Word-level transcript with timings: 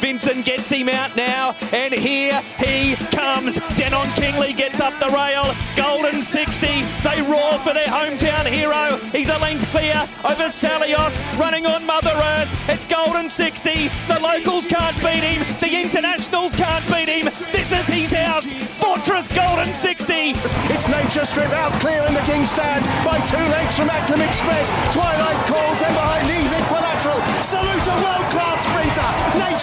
Vincent 0.00 0.46
gets 0.46 0.70
him 0.70 0.88
out 0.88 1.14
now, 1.14 1.54
and 1.72 1.92
here 1.92 2.40
he 2.58 2.96
comes. 3.14 3.60
Denon 3.76 4.08
Kingley 4.16 4.54
gets 4.54 4.80
up 4.80 4.98
the 4.98 5.10
rail. 5.12 5.54
Golden 5.76 6.22
60. 6.22 6.66
They 7.04 7.20
roar 7.22 7.58
for 7.60 7.74
their 7.74 7.86
hometown 7.86 8.46
hero. 8.46 8.96
He's 9.12 9.28
a 9.28 9.38
length 9.38 9.68
clear 9.68 10.08
over 10.24 10.48
Salios, 10.48 11.20
running 11.38 11.66
on 11.66 11.84
Mother 11.84 12.16
Earth. 12.16 12.48
It's 12.66 12.86
Golden 12.86 13.28
60. 13.28 13.88
The 14.08 14.20
locals 14.20 14.64
can't 14.66 14.96
beat 15.00 15.22
him. 15.22 15.44
The 15.60 15.82
internationals 15.82 16.54
can't 16.54 16.86
beat 16.88 17.08
him. 17.08 17.28
This 17.52 17.70
is 17.70 17.86
his 17.86 18.12
house. 18.12 18.54
Fortress 18.80 19.28
Golden 19.28 19.74
60. 19.74 20.32
It's 20.72 20.88
Nature 20.88 21.26
Strip 21.26 21.52
out 21.52 21.78
clear 21.78 22.06
in 22.06 22.14
the 22.14 22.24
King 22.24 22.46
stand 22.46 22.84
by 23.04 23.20
two 23.26 23.44
lengths 23.52 23.76
from 23.76 23.88
Acklam 23.88 24.26
Express. 24.26 24.66
Twilight 24.96 25.40
calls 25.44 25.78
them 25.78 25.92
behind 25.92 26.24
these 26.24 26.52
equilateral. 26.56 27.20
Salute 27.44 27.86
a 27.86 27.96
world 28.00 28.29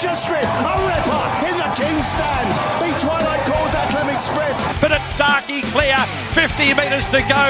class 0.01 0.23
sprinter. 0.23 0.47
Nature 0.47 0.47
Strip, 0.47 0.49
a 0.61 0.73
ripper 0.85 1.25
in 1.49 1.55
the 1.57 1.69
King 1.73 1.97
stand. 2.05 2.47
Beat 2.81 2.97
Twilight 3.01 3.43
calls 3.49 3.73
Acklam 3.73 4.09
Express. 4.13 4.57
But 4.81 4.91
it's 4.93 5.09
Zaaki 5.17 5.63
clear, 5.73 5.97
50 6.37 6.77
metres 6.77 7.07
to 7.09 7.21
go. 7.25 7.43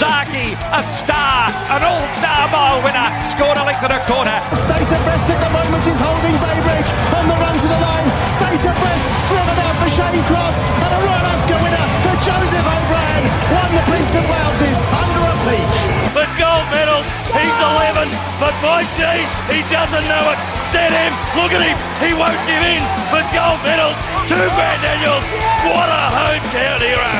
Zaaki, 0.00 0.56
a 0.72 0.82
star, 0.96 1.52
an 1.68 1.84
all-star 1.84 2.48
mile 2.48 2.80
winner, 2.80 3.08
scored 3.36 3.60
a 3.60 3.64
length 3.64 3.84
and 3.84 3.92
a 3.92 4.00
quarter. 4.08 4.32
State 4.56 4.88
Of 4.88 5.02
Rest 5.04 5.28
at 5.28 5.40
the 5.44 5.52
moment 5.52 5.84
is 5.84 6.00
holding 6.00 6.36
Baybridge 6.40 6.90
on 7.20 7.24
the 7.28 7.36
run 7.36 7.56
to 7.60 7.68
the 7.68 7.80
line. 7.80 8.08
State 8.28 8.64
Of 8.64 8.76
Rest, 8.80 9.04
driven 9.28 9.56
out 9.60 9.76
for 9.84 9.90
Shane 9.92 10.24
Crosse 10.24 10.60
and 10.80 10.90
a 10.96 11.00
Royal 11.04 11.26
Ascot 11.36 11.60
winner 11.60 11.86
for 12.00 12.16
Joseph 12.24 12.64
O'Brien. 12.64 13.24
Won 13.52 13.68
the 13.76 13.84
Prince 13.84 14.12
of 14.16 14.24
Wales's 14.24 14.78
under 14.88 15.22
a 15.28 15.36
peach. 15.44 15.78
The 16.16 16.26
gold 16.40 16.66
medal, 16.72 17.04
he's 17.36 17.58
11, 17.76 18.08
but 18.40 18.54
my 18.64 18.88
G, 18.96 19.04
he 19.52 19.60
doesn't 19.68 20.06
know 20.08 20.32
it. 20.32 20.59
Dead 20.70 20.94
him, 20.94 21.10
look 21.34 21.50
at 21.50 21.66
him, 21.66 21.74
he 21.98 22.14
won't 22.14 22.38
give 22.46 22.62
in. 22.62 22.78
The 23.10 23.26
gold 23.34 23.58
medals, 23.66 23.98
two 24.30 24.38
Brad 24.54 24.78
Daniels, 24.78 25.26
what 25.66 25.90
a 25.90 26.02
hometown 26.14 26.78
hero. 26.78 27.10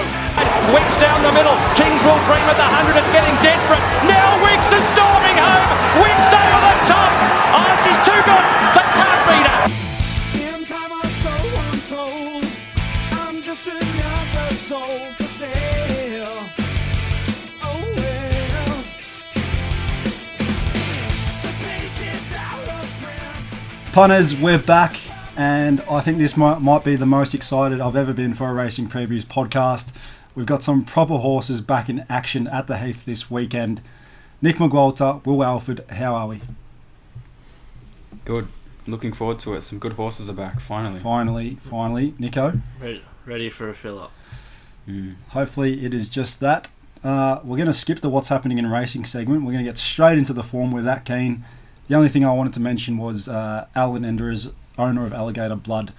Wicks 0.70 0.96
down 1.02 1.26
the 1.26 1.34
middle, 1.34 1.58
Kings 1.74 1.98
will 2.06 2.22
dream 2.30 2.46
at 2.46 2.54
the 2.54 2.68
100 2.78 2.94
and 2.94 3.08
getting 3.10 3.34
desperate. 3.42 3.82
Now 4.06 4.38
Wicks 4.46 4.70
is 4.70 4.86
storming 4.94 5.34
home, 5.34 5.66
Wicks 5.98 6.30
over 6.30 6.60
the 6.62 6.74
top. 6.86 7.10
Oh, 7.58 7.70
she's 7.82 8.00
too 8.06 8.20
good, 8.22 8.46
Punters, 24.00 24.34
we're 24.34 24.56
back, 24.56 24.96
and 25.36 25.82
I 25.82 26.00
think 26.00 26.16
this 26.16 26.34
might, 26.34 26.62
might 26.62 26.84
be 26.84 26.96
the 26.96 27.04
most 27.04 27.34
excited 27.34 27.82
I've 27.82 27.96
ever 27.96 28.14
been 28.14 28.32
for 28.32 28.48
a 28.48 28.54
Racing 28.54 28.88
Previews 28.88 29.26
podcast. 29.26 29.92
We've 30.34 30.46
got 30.46 30.62
some 30.62 30.86
proper 30.86 31.18
horses 31.18 31.60
back 31.60 31.90
in 31.90 32.06
action 32.08 32.46
at 32.46 32.66
the 32.66 32.78
Heath 32.78 33.04
this 33.04 33.30
weekend. 33.30 33.82
Nick 34.40 34.56
McWalter, 34.56 35.22
Will 35.26 35.44
Alford, 35.44 35.84
how 35.90 36.14
are 36.14 36.28
we? 36.28 36.40
Good. 38.24 38.48
Looking 38.86 39.12
forward 39.12 39.38
to 39.40 39.52
it. 39.52 39.60
Some 39.60 39.78
good 39.78 39.92
horses 39.92 40.30
are 40.30 40.32
back, 40.32 40.60
finally. 40.60 41.00
Finally, 41.00 41.58
finally, 41.60 42.14
Nico. 42.18 42.54
Ready, 42.80 43.04
ready 43.26 43.50
for 43.50 43.68
a 43.68 43.74
fill 43.74 43.98
up. 43.98 44.12
Mm. 44.88 45.16
Hopefully, 45.28 45.84
it 45.84 45.92
is 45.92 46.08
just 46.08 46.40
that. 46.40 46.68
Uh, 47.04 47.40
we're 47.44 47.58
going 47.58 47.66
to 47.66 47.74
skip 47.74 48.00
the 48.00 48.08
what's 48.08 48.28
happening 48.28 48.56
in 48.56 48.66
racing 48.70 49.04
segment. 49.04 49.42
We're 49.42 49.52
going 49.52 49.62
to 49.62 49.70
get 49.70 49.76
straight 49.76 50.16
into 50.16 50.32
the 50.32 50.42
form. 50.42 50.72
We're 50.72 50.80
that 50.80 51.04
keen. 51.04 51.44
The 51.90 51.96
only 51.96 52.08
thing 52.08 52.24
I 52.24 52.32
wanted 52.32 52.52
to 52.52 52.60
mention 52.60 52.98
was 52.98 53.28
uh, 53.28 53.66
Allan 53.74 54.04
Endresz, 54.04 54.52
owner 54.78 55.04
of 55.04 55.12
Alligator 55.12 55.56
Blood. 55.56 55.92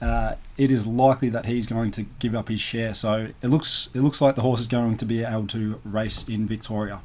Uh, 0.00 0.36
it 0.56 0.70
is 0.70 0.86
likely 0.86 1.28
that 1.28 1.44
he's 1.44 1.66
going 1.66 1.90
to 1.90 2.04
give 2.18 2.34
up 2.34 2.48
his 2.48 2.62
share, 2.62 2.94
so 2.94 3.28
it 3.42 3.48
looks 3.48 3.90
it 3.92 4.00
looks 4.00 4.22
like 4.22 4.36
the 4.36 4.40
horse 4.40 4.60
is 4.60 4.66
going 4.66 4.96
to 4.96 5.04
be 5.04 5.22
able 5.22 5.46
to 5.48 5.82
race 5.84 6.26
in 6.26 6.46
Victoria. 6.46 7.02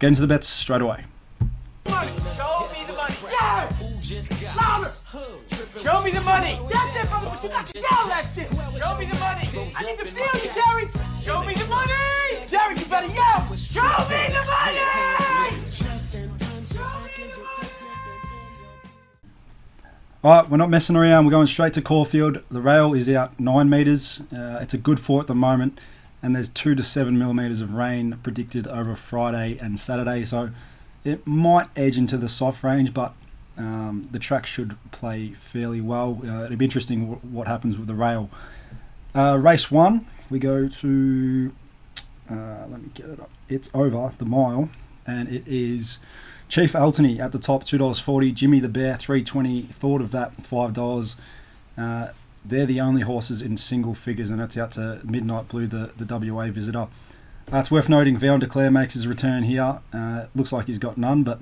Get 0.00 0.08
into 0.08 0.20
the 0.22 0.26
bets 0.26 0.48
straight 0.48 0.82
away. 0.82 1.04
Show 1.86 2.00
me 2.02 2.10
the 2.88 2.92
money. 2.92 3.14
Louder! 4.56 4.92
Show 5.78 6.02
me 6.02 6.10
the 6.10 6.22
money. 6.22 6.58
That's 6.72 7.04
it, 7.04 7.08
brother, 7.08 7.30
but 7.30 7.44
you 7.44 7.50
got 7.50 7.66
to 7.66 7.78
yell 7.78 8.08
that 8.08 8.26
shit. 8.34 8.48
Show 8.50 8.98
me 8.98 9.04
the 9.06 9.18
money. 9.20 9.48
I 9.76 9.82
need 9.84 9.98
to 10.00 10.06
feel 10.06 10.42
you, 10.42 10.50
Jerry. 10.50 10.88
Show 11.22 11.44
me 11.44 11.54
the 11.54 11.68
money. 11.68 11.92
Jerry, 12.48 12.78
you 12.78 12.86
better 12.86 13.14
yell. 13.14 13.54
Show 13.54 14.08
me 14.10 14.26
the 14.34 14.42
money. 14.44 15.23
All 20.24 20.30
right, 20.30 20.48
we're 20.48 20.56
not 20.56 20.70
messing 20.70 20.96
around. 20.96 21.26
We're 21.26 21.32
going 21.32 21.46
straight 21.46 21.74
to 21.74 21.82
Caulfield. 21.82 22.42
The 22.50 22.62
rail 22.62 22.94
is 22.94 23.10
out 23.10 23.38
nine 23.38 23.68
metres. 23.68 24.22
Uh, 24.32 24.56
it's 24.62 24.72
a 24.72 24.78
good 24.78 24.98
four 24.98 25.20
at 25.20 25.26
the 25.26 25.34
moment, 25.34 25.78
and 26.22 26.34
there's 26.34 26.48
two 26.48 26.74
to 26.76 26.82
seven 26.82 27.18
millimetres 27.18 27.60
of 27.60 27.74
rain 27.74 28.18
predicted 28.22 28.66
over 28.66 28.96
Friday 28.96 29.58
and 29.60 29.78
Saturday. 29.78 30.24
So 30.24 30.48
it 31.04 31.26
might 31.26 31.66
edge 31.76 31.98
into 31.98 32.16
the 32.16 32.30
soft 32.30 32.64
range, 32.64 32.94
but 32.94 33.14
um, 33.58 34.08
the 34.12 34.18
track 34.18 34.46
should 34.46 34.78
play 34.92 35.32
fairly 35.32 35.82
well. 35.82 36.18
Uh, 36.24 36.44
it'll 36.44 36.56
be 36.56 36.64
interesting 36.64 37.00
w- 37.00 37.20
what 37.30 37.46
happens 37.46 37.76
with 37.76 37.86
the 37.86 37.94
rail. 37.94 38.30
Uh, 39.14 39.38
race 39.38 39.70
one, 39.70 40.06
we 40.30 40.38
go 40.38 40.68
to. 40.68 41.52
Uh, 42.30 42.64
let 42.70 42.82
me 42.82 42.88
get 42.94 43.10
it 43.10 43.20
up. 43.20 43.28
It's 43.50 43.70
over 43.74 44.10
the 44.16 44.24
mile, 44.24 44.70
and 45.06 45.28
it 45.28 45.46
is 45.46 45.98
Chief 46.48 46.72
Altony 46.72 47.18
at 47.18 47.32
the 47.32 47.38
top, 47.38 47.64
two 47.64 47.78
dollars 47.78 48.00
forty. 48.00 48.30
Jimmy 48.32 48.60
the 48.60 48.68
Bear, 48.68 48.96
three 48.96 49.24
twenty. 49.24 49.62
Thought 49.62 50.00
of 50.00 50.10
that, 50.12 50.44
five 50.44 50.72
dollars. 50.72 51.16
Uh, 51.76 52.08
they're 52.44 52.66
the 52.66 52.80
only 52.80 53.02
horses 53.02 53.40
in 53.40 53.56
single 53.56 53.94
figures, 53.94 54.30
and 54.30 54.38
that's 54.38 54.56
out 54.56 54.72
to 54.72 55.00
Midnight 55.02 55.48
Blue, 55.48 55.66
the, 55.66 55.90
the 55.96 56.32
WA 56.32 56.48
visitor. 56.48 56.88
Uh, 57.52 57.58
it's 57.58 57.70
worth 57.70 57.88
noting 57.88 58.22
and 58.22 58.40
Declare 58.40 58.70
makes 58.70 58.94
his 58.94 59.06
return 59.06 59.44
here. 59.44 59.80
Uh, 59.92 60.26
looks 60.34 60.52
like 60.52 60.66
he's 60.66 60.78
got 60.78 60.96
none, 60.98 61.22
but 61.22 61.40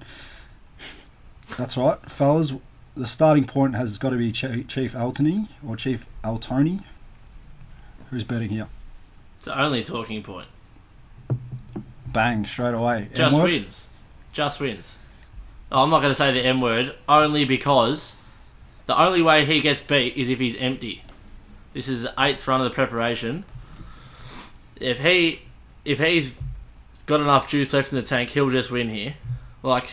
that's 1.59 1.77
right, 1.77 1.99
fellas. 2.11 2.53
The 2.97 3.07
starting 3.07 3.45
point 3.45 3.75
has 3.75 3.99
got 3.99 4.11
to 4.11 4.17
be 4.17 4.31
Ch- 4.33 4.67
Chief 4.69 4.93
Altony 4.93 5.49
or 5.67 5.77
Chief 5.77 6.07
Altoni. 6.23 6.83
Who's 8.11 8.25
betting 8.25 8.51
here? 8.51 8.69
It's 9.39 9.47
the 9.47 9.59
only 9.61 9.83
talking 9.83 10.23
point. 10.23 10.49
Bang, 12.07 12.45
straight 12.45 12.75
away. 12.75 13.09
Just 13.15 13.41
wins. 13.41 13.87
Just 14.33 14.61
wins. 14.61 14.99
Oh, 15.71 15.83
I'm 15.83 15.91
not 15.91 16.01
going 16.01 16.11
to 16.11 16.17
say 16.17 16.33
the 16.33 16.45
M 16.45 16.61
word 16.61 16.95
only 17.09 17.45
because 17.45 18.15
the 18.87 19.01
only 19.01 19.23
way 19.23 19.45
he 19.45 19.61
gets 19.61 19.81
beat 19.81 20.17
is 20.17 20.29
if 20.29 20.39
he's 20.39 20.57
empty. 20.57 21.05
This 21.73 21.89
is 21.89 22.03
the 22.03 22.15
eighth 22.19 22.47
run 22.47 22.61
of 22.61 22.65
the 22.65 22.75
preparation. 22.75 23.45
If 24.77 24.99
he 24.99 25.43
if 25.85 25.99
he's 25.99 26.39
got 27.07 27.21
enough 27.21 27.49
juice 27.49 27.73
left 27.73 27.93
in 27.93 27.97
the 27.97 28.03
tank, 28.03 28.31
he'll 28.31 28.51
just 28.51 28.71
win 28.71 28.89
here. 28.89 29.15
Like 29.63 29.91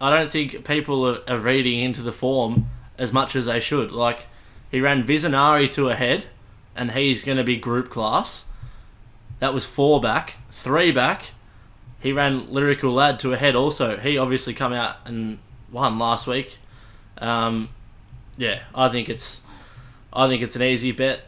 I 0.00 0.10
don't 0.10 0.30
think 0.30 0.64
people 0.64 1.06
are, 1.06 1.20
are 1.28 1.38
reading 1.38 1.82
into 1.82 2.02
the 2.02 2.12
form 2.12 2.68
as 2.96 3.12
much 3.12 3.34
as 3.36 3.46
they 3.46 3.60
should. 3.60 3.90
Like 3.90 4.26
he 4.70 4.80
ran 4.80 5.04
Visionari 5.04 5.72
to 5.74 5.88
a 5.88 5.94
head, 5.94 6.26
and 6.76 6.92
he's 6.92 7.24
going 7.24 7.38
to 7.38 7.44
be 7.44 7.56
group 7.56 7.90
class. 7.90 8.46
That 9.40 9.54
was 9.54 9.64
four 9.64 10.00
back, 10.00 10.36
three 10.50 10.92
back. 10.92 11.30
He 12.00 12.12
ran 12.12 12.52
Lyrical 12.52 12.92
Lad 12.92 13.18
to 13.20 13.32
a 13.32 13.36
head 13.36 13.56
also. 13.56 13.96
He 13.96 14.16
obviously 14.16 14.54
come 14.54 14.72
out 14.72 14.96
and 15.04 15.38
won 15.72 15.98
last 15.98 16.26
week. 16.26 16.58
Um, 17.18 17.70
yeah, 18.36 18.62
I 18.74 18.88
think 18.88 19.08
it's 19.08 19.42
I 20.12 20.28
think 20.28 20.42
it's 20.42 20.56
an 20.56 20.62
easy 20.62 20.92
bet 20.92 21.22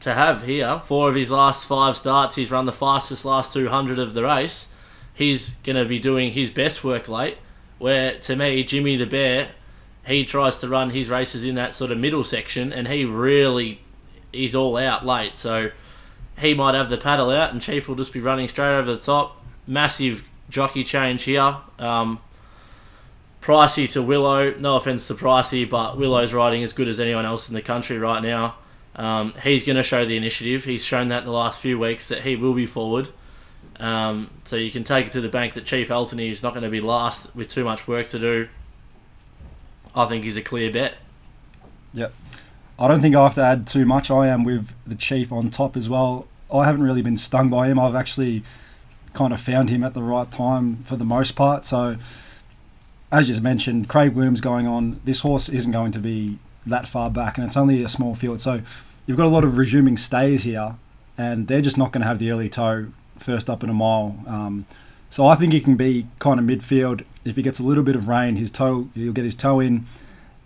to 0.00 0.14
have 0.14 0.42
here. 0.42 0.80
Four 0.84 1.08
of 1.08 1.14
his 1.14 1.30
last 1.30 1.66
five 1.66 1.96
starts, 1.96 2.34
he's 2.34 2.50
run 2.50 2.66
the 2.66 2.72
fastest 2.72 3.24
last 3.24 3.52
200 3.52 3.98
of 3.98 4.14
the 4.14 4.24
race. 4.24 4.68
He's 5.14 5.50
going 5.62 5.76
to 5.76 5.84
be 5.84 5.98
doing 5.98 6.32
his 6.32 6.50
best 6.50 6.82
work 6.82 7.08
late. 7.08 7.38
Where 7.78 8.14
to 8.20 8.36
me, 8.36 8.64
Jimmy 8.64 8.96
the 8.96 9.06
Bear, 9.06 9.50
he 10.06 10.24
tries 10.24 10.56
to 10.58 10.68
run 10.68 10.90
his 10.90 11.08
races 11.08 11.44
in 11.44 11.54
that 11.54 11.74
sort 11.74 11.92
of 11.92 11.98
middle 11.98 12.24
section, 12.24 12.72
and 12.72 12.88
he 12.88 13.04
really 13.04 13.80
he's 14.32 14.54
all 14.54 14.76
out 14.76 15.06
late. 15.06 15.38
So 15.38 15.70
he 16.38 16.54
might 16.54 16.74
have 16.74 16.90
the 16.90 16.98
paddle 16.98 17.30
out, 17.30 17.52
and 17.52 17.62
Chief 17.62 17.88
will 17.88 17.96
just 17.96 18.12
be 18.12 18.20
running 18.20 18.48
straight 18.48 18.76
over 18.76 18.92
the 18.92 19.00
top. 19.00 19.41
Massive 19.66 20.24
jockey 20.48 20.84
change 20.84 21.24
here. 21.24 21.56
Um, 21.78 22.20
Pricey 23.40 23.90
to 23.90 24.02
Willow. 24.02 24.54
No 24.58 24.76
offense 24.76 25.06
to 25.08 25.14
Pricey, 25.14 25.68
but 25.68 25.98
Willow's 25.98 26.32
riding 26.32 26.62
as 26.62 26.72
good 26.72 26.88
as 26.88 27.00
anyone 27.00 27.26
else 27.26 27.48
in 27.48 27.54
the 27.54 27.62
country 27.62 27.98
right 27.98 28.22
now. 28.22 28.56
Um, 28.94 29.34
he's 29.42 29.64
going 29.64 29.76
to 29.76 29.82
show 29.82 30.04
the 30.04 30.16
initiative. 30.16 30.64
He's 30.64 30.84
shown 30.84 31.08
that 31.08 31.24
the 31.24 31.30
last 31.30 31.60
few 31.60 31.78
weeks 31.78 32.08
that 32.08 32.22
he 32.22 32.36
will 32.36 32.54
be 32.54 32.66
forward. 32.66 33.08
Um, 33.80 34.30
so 34.44 34.56
you 34.56 34.70
can 34.70 34.84
take 34.84 35.06
it 35.06 35.12
to 35.12 35.20
the 35.20 35.28
bank 35.28 35.54
that 35.54 35.64
Chief 35.64 35.88
Eltony 35.88 36.30
is 36.30 36.42
not 36.42 36.52
going 36.52 36.62
to 36.62 36.70
be 36.70 36.80
last 36.80 37.34
with 37.34 37.48
too 37.48 37.64
much 37.64 37.88
work 37.88 38.08
to 38.08 38.18
do. 38.18 38.48
I 39.94 40.06
think 40.06 40.24
he's 40.24 40.36
a 40.36 40.42
clear 40.42 40.70
bet. 40.70 40.94
Yep. 41.94 42.14
I 42.78 42.88
don't 42.88 43.00
think 43.00 43.14
I 43.14 43.22
have 43.24 43.34
to 43.34 43.42
add 43.42 43.66
too 43.66 43.84
much. 43.84 44.10
I 44.10 44.28
am 44.28 44.44
with 44.44 44.72
the 44.86 44.94
Chief 44.94 45.32
on 45.32 45.50
top 45.50 45.76
as 45.76 45.88
well. 45.88 46.26
I 46.52 46.64
haven't 46.64 46.82
really 46.82 47.02
been 47.02 47.16
stung 47.16 47.48
by 47.48 47.68
him. 47.68 47.78
I've 47.78 47.94
actually 47.94 48.44
kind 49.14 49.32
of 49.32 49.40
found 49.40 49.70
him 49.70 49.84
at 49.84 49.94
the 49.94 50.02
right 50.02 50.30
time 50.30 50.84
for 50.84 50.96
the 50.96 51.04
most 51.04 51.32
part. 51.32 51.64
So, 51.64 51.96
as 53.10 53.26
just 53.26 53.42
mentioned, 53.42 53.88
Craig 53.88 54.14
Bloom's 54.14 54.40
going 54.40 54.66
on. 54.66 55.00
This 55.04 55.20
horse 55.20 55.48
isn't 55.48 55.72
going 55.72 55.92
to 55.92 55.98
be 55.98 56.38
that 56.66 56.86
far 56.86 57.10
back, 57.10 57.36
and 57.36 57.46
it's 57.46 57.56
only 57.56 57.82
a 57.82 57.88
small 57.88 58.14
field. 58.14 58.40
So, 58.40 58.62
you've 59.06 59.16
got 59.16 59.26
a 59.26 59.30
lot 59.30 59.44
of 59.44 59.58
resuming 59.58 59.96
stays 59.96 60.44
here, 60.44 60.76
and 61.18 61.48
they're 61.48 61.60
just 61.60 61.76
not 61.76 61.92
going 61.92 62.02
to 62.02 62.08
have 62.08 62.18
the 62.18 62.30
early 62.30 62.48
toe 62.48 62.88
first 63.18 63.50
up 63.50 63.62
in 63.62 63.70
a 63.70 63.74
mile. 63.74 64.16
Um, 64.26 64.66
so, 65.10 65.26
I 65.26 65.34
think 65.34 65.52
he 65.52 65.60
can 65.60 65.76
be 65.76 66.06
kind 66.18 66.40
of 66.40 66.46
midfield. 66.46 67.04
If 67.24 67.36
he 67.36 67.42
gets 67.42 67.58
a 67.58 67.62
little 67.62 67.84
bit 67.84 67.96
of 67.96 68.08
rain, 68.08 68.36
his 68.36 68.50
toe, 68.50 68.88
he'll 68.94 69.12
get 69.12 69.24
his 69.24 69.34
toe 69.34 69.60
in, 69.60 69.86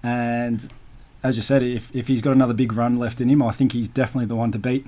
and 0.03 0.71
as 1.23 1.37
you 1.37 1.43
said, 1.43 1.63
if, 1.63 1.95
if 1.95 2.07
he's 2.07 2.21
got 2.21 2.33
another 2.33 2.55
big 2.55 2.73
run 2.73 2.99
left 2.99 3.21
in 3.21 3.29
him, 3.29 3.43
I 3.43 3.51
think 3.51 3.73
he's 3.73 3.89
definitely 3.89 4.27
the 4.27 4.37
one 4.37 4.53
to 4.53 4.59
beat. 4.59 4.87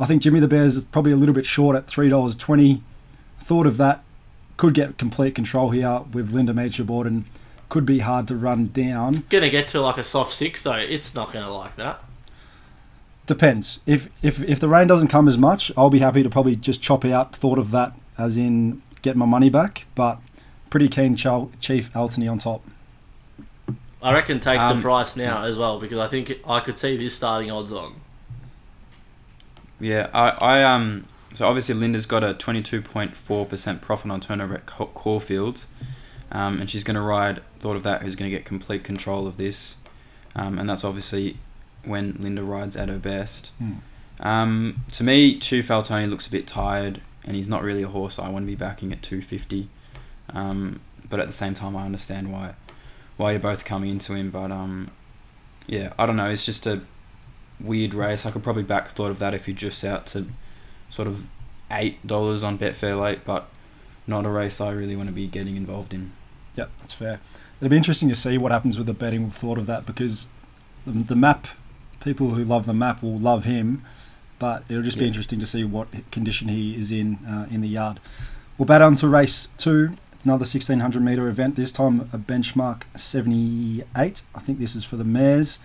I 0.00 0.06
think 0.06 0.22
Jimmy 0.22 0.40
the 0.40 0.48
Bears 0.48 0.76
is 0.76 0.84
probably 0.84 1.12
a 1.12 1.16
little 1.16 1.34
bit 1.34 1.44
short 1.44 1.76
at 1.76 1.86
three 1.86 2.08
dollars 2.08 2.34
twenty. 2.36 2.82
Thought 3.46 3.68
of 3.68 3.76
that, 3.76 4.02
could 4.56 4.74
get 4.74 4.98
complete 4.98 5.36
control 5.36 5.70
here 5.70 6.00
with 6.12 6.32
Linda 6.32 6.52
Meech 6.52 6.80
aboard 6.80 7.06
and 7.06 7.26
could 7.68 7.86
be 7.86 8.00
hard 8.00 8.26
to 8.26 8.36
run 8.36 8.70
down. 8.72 9.22
Gonna 9.28 9.50
get 9.50 9.68
to 9.68 9.80
like 9.80 9.98
a 9.98 10.02
soft 10.02 10.34
six 10.34 10.64
though. 10.64 10.72
It's 10.72 11.14
not 11.14 11.32
gonna 11.32 11.52
like 11.52 11.76
that. 11.76 12.02
Depends. 13.26 13.78
If 13.86 14.08
if 14.20 14.42
if 14.42 14.58
the 14.58 14.68
rain 14.68 14.88
doesn't 14.88 15.06
come 15.08 15.28
as 15.28 15.38
much, 15.38 15.70
I'll 15.76 15.90
be 15.90 16.00
happy 16.00 16.24
to 16.24 16.28
probably 16.28 16.56
just 16.56 16.82
chop 16.82 17.04
out. 17.04 17.36
Thought 17.36 17.60
of 17.60 17.70
that 17.70 17.92
as 18.18 18.36
in 18.36 18.82
get 19.02 19.16
my 19.16 19.26
money 19.26 19.48
back, 19.48 19.86
but 19.94 20.18
pretty 20.68 20.88
keen 20.88 21.14
Chal- 21.14 21.52
Chief 21.60 21.92
Altony 21.92 22.28
on 22.28 22.40
top. 22.40 22.64
I 24.02 24.12
reckon 24.12 24.40
take 24.40 24.58
Um, 24.58 24.78
the 24.78 24.82
price 24.82 25.14
now 25.14 25.44
as 25.44 25.56
well 25.56 25.78
because 25.78 25.98
I 25.98 26.08
think 26.08 26.32
I 26.44 26.58
could 26.58 26.78
see 26.78 26.96
this 26.96 27.14
starting 27.14 27.52
odds 27.52 27.72
on. 27.72 27.94
Yeah, 29.78 30.08
I, 30.12 30.30
I 30.30 30.64
um. 30.64 31.04
So 31.36 31.46
obviously 31.46 31.74
Linda's 31.74 32.06
got 32.06 32.24
a 32.24 32.32
twenty 32.32 32.62
two 32.62 32.80
point 32.80 33.14
four 33.14 33.44
percent 33.44 33.82
profit 33.82 34.10
on 34.10 34.22
turnover 34.22 34.54
at 34.54 34.64
Ca- 34.64 34.86
Caulfield, 34.86 35.66
um, 36.32 36.58
and 36.62 36.70
she's 36.70 36.82
going 36.82 36.94
to 36.94 37.02
ride. 37.02 37.42
Thought 37.60 37.76
of 37.76 37.82
that, 37.82 38.00
who's 38.00 38.16
going 38.16 38.30
to 38.30 38.34
get 38.34 38.46
complete 38.46 38.82
control 38.84 39.26
of 39.26 39.36
this, 39.36 39.76
um, 40.34 40.58
and 40.58 40.66
that's 40.66 40.82
obviously 40.82 41.36
when 41.84 42.16
Linda 42.20 42.42
rides 42.42 42.74
at 42.74 42.88
her 42.88 42.98
best. 42.98 43.50
Hmm. 43.58 44.26
Um, 44.26 44.84
to 44.92 45.04
me, 45.04 45.38
Chief 45.38 45.68
Altoni 45.68 46.08
looks 46.08 46.26
a 46.26 46.30
bit 46.30 46.46
tired, 46.46 47.02
and 47.22 47.36
he's 47.36 47.48
not 47.48 47.62
really 47.62 47.82
a 47.82 47.88
horse 47.88 48.18
I 48.18 48.30
want 48.30 48.44
to 48.44 48.46
be 48.46 48.56
backing 48.56 48.90
at 48.90 49.02
two 49.02 49.20
fifty. 49.20 49.68
Um, 50.30 50.80
but 51.06 51.20
at 51.20 51.26
the 51.26 51.34
same 51.34 51.52
time, 51.52 51.76
I 51.76 51.84
understand 51.84 52.32
why 52.32 52.54
why 53.18 53.32
you're 53.32 53.40
both 53.40 53.66
coming 53.66 53.90
into 53.90 54.14
him. 54.14 54.30
But 54.30 54.50
um, 54.50 54.90
yeah, 55.66 55.92
I 55.98 56.06
don't 56.06 56.16
know. 56.16 56.30
It's 56.30 56.46
just 56.46 56.66
a 56.66 56.80
weird 57.60 57.92
race. 57.92 58.24
I 58.24 58.30
could 58.30 58.42
probably 58.42 58.62
back 58.62 58.88
thought 58.88 59.10
of 59.10 59.18
that 59.18 59.34
if 59.34 59.46
you're 59.46 59.54
just 59.54 59.84
out 59.84 60.06
to 60.06 60.28
sort 60.90 61.08
of 61.08 61.26
eight 61.70 62.04
dollars 62.06 62.42
on 62.42 62.58
Betfair 62.58 63.00
late, 63.00 63.24
but 63.24 63.48
not 64.06 64.24
a 64.24 64.30
race 64.30 64.60
I 64.60 64.70
really 64.70 64.96
want 64.96 65.08
to 65.08 65.14
be 65.14 65.26
getting 65.26 65.56
involved 65.56 65.92
in. 65.92 66.12
Yep, 66.56 66.70
that's 66.80 66.94
fair. 66.94 67.20
It'll 67.60 67.70
be 67.70 67.76
interesting 67.76 68.08
to 68.08 68.14
see 68.14 68.38
what 68.38 68.52
happens 68.52 68.76
with 68.76 68.86
the 68.86 68.94
betting. 68.94 69.24
We've 69.24 69.32
thought 69.32 69.58
of 69.58 69.66
that 69.66 69.86
because 69.86 70.28
the, 70.86 70.92
the 70.92 71.16
map, 71.16 71.48
people 72.00 72.30
who 72.30 72.44
love 72.44 72.66
the 72.66 72.74
map 72.74 73.02
will 73.02 73.18
love 73.18 73.44
him, 73.44 73.82
but 74.38 74.64
it'll 74.68 74.82
just 74.82 74.98
be 74.98 75.06
interesting 75.06 75.40
to 75.40 75.46
see 75.46 75.64
what 75.64 75.88
condition 76.10 76.48
he 76.48 76.76
is 76.76 76.92
in 76.92 77.16
uh, 77.26 77.46
in 77.50 77.60
the 77.60 77.68
yard. 77.68 78.00
We'll 78.58 78.66
bat 78.66 78.82
on 78.82 78.96
to 78.96 79.08
race 79.08 79.48
two. 79.56 79.96
Another 80.24 80.40
1600 80.40 81.02
metre 81.02 81.28
event. 81.28 81.54
This 81.54 81.70
time 81.70 82.00
a 82.12 82.18
benchmark 82.18 82.82
78. 82.96 84.22
I 84.34 84.38
think 84.40 84.58
this 84.58 84.74
is 84.74 84.82
for 84.82 84.96
the 84.96 85.04
mares. 85.04 85.60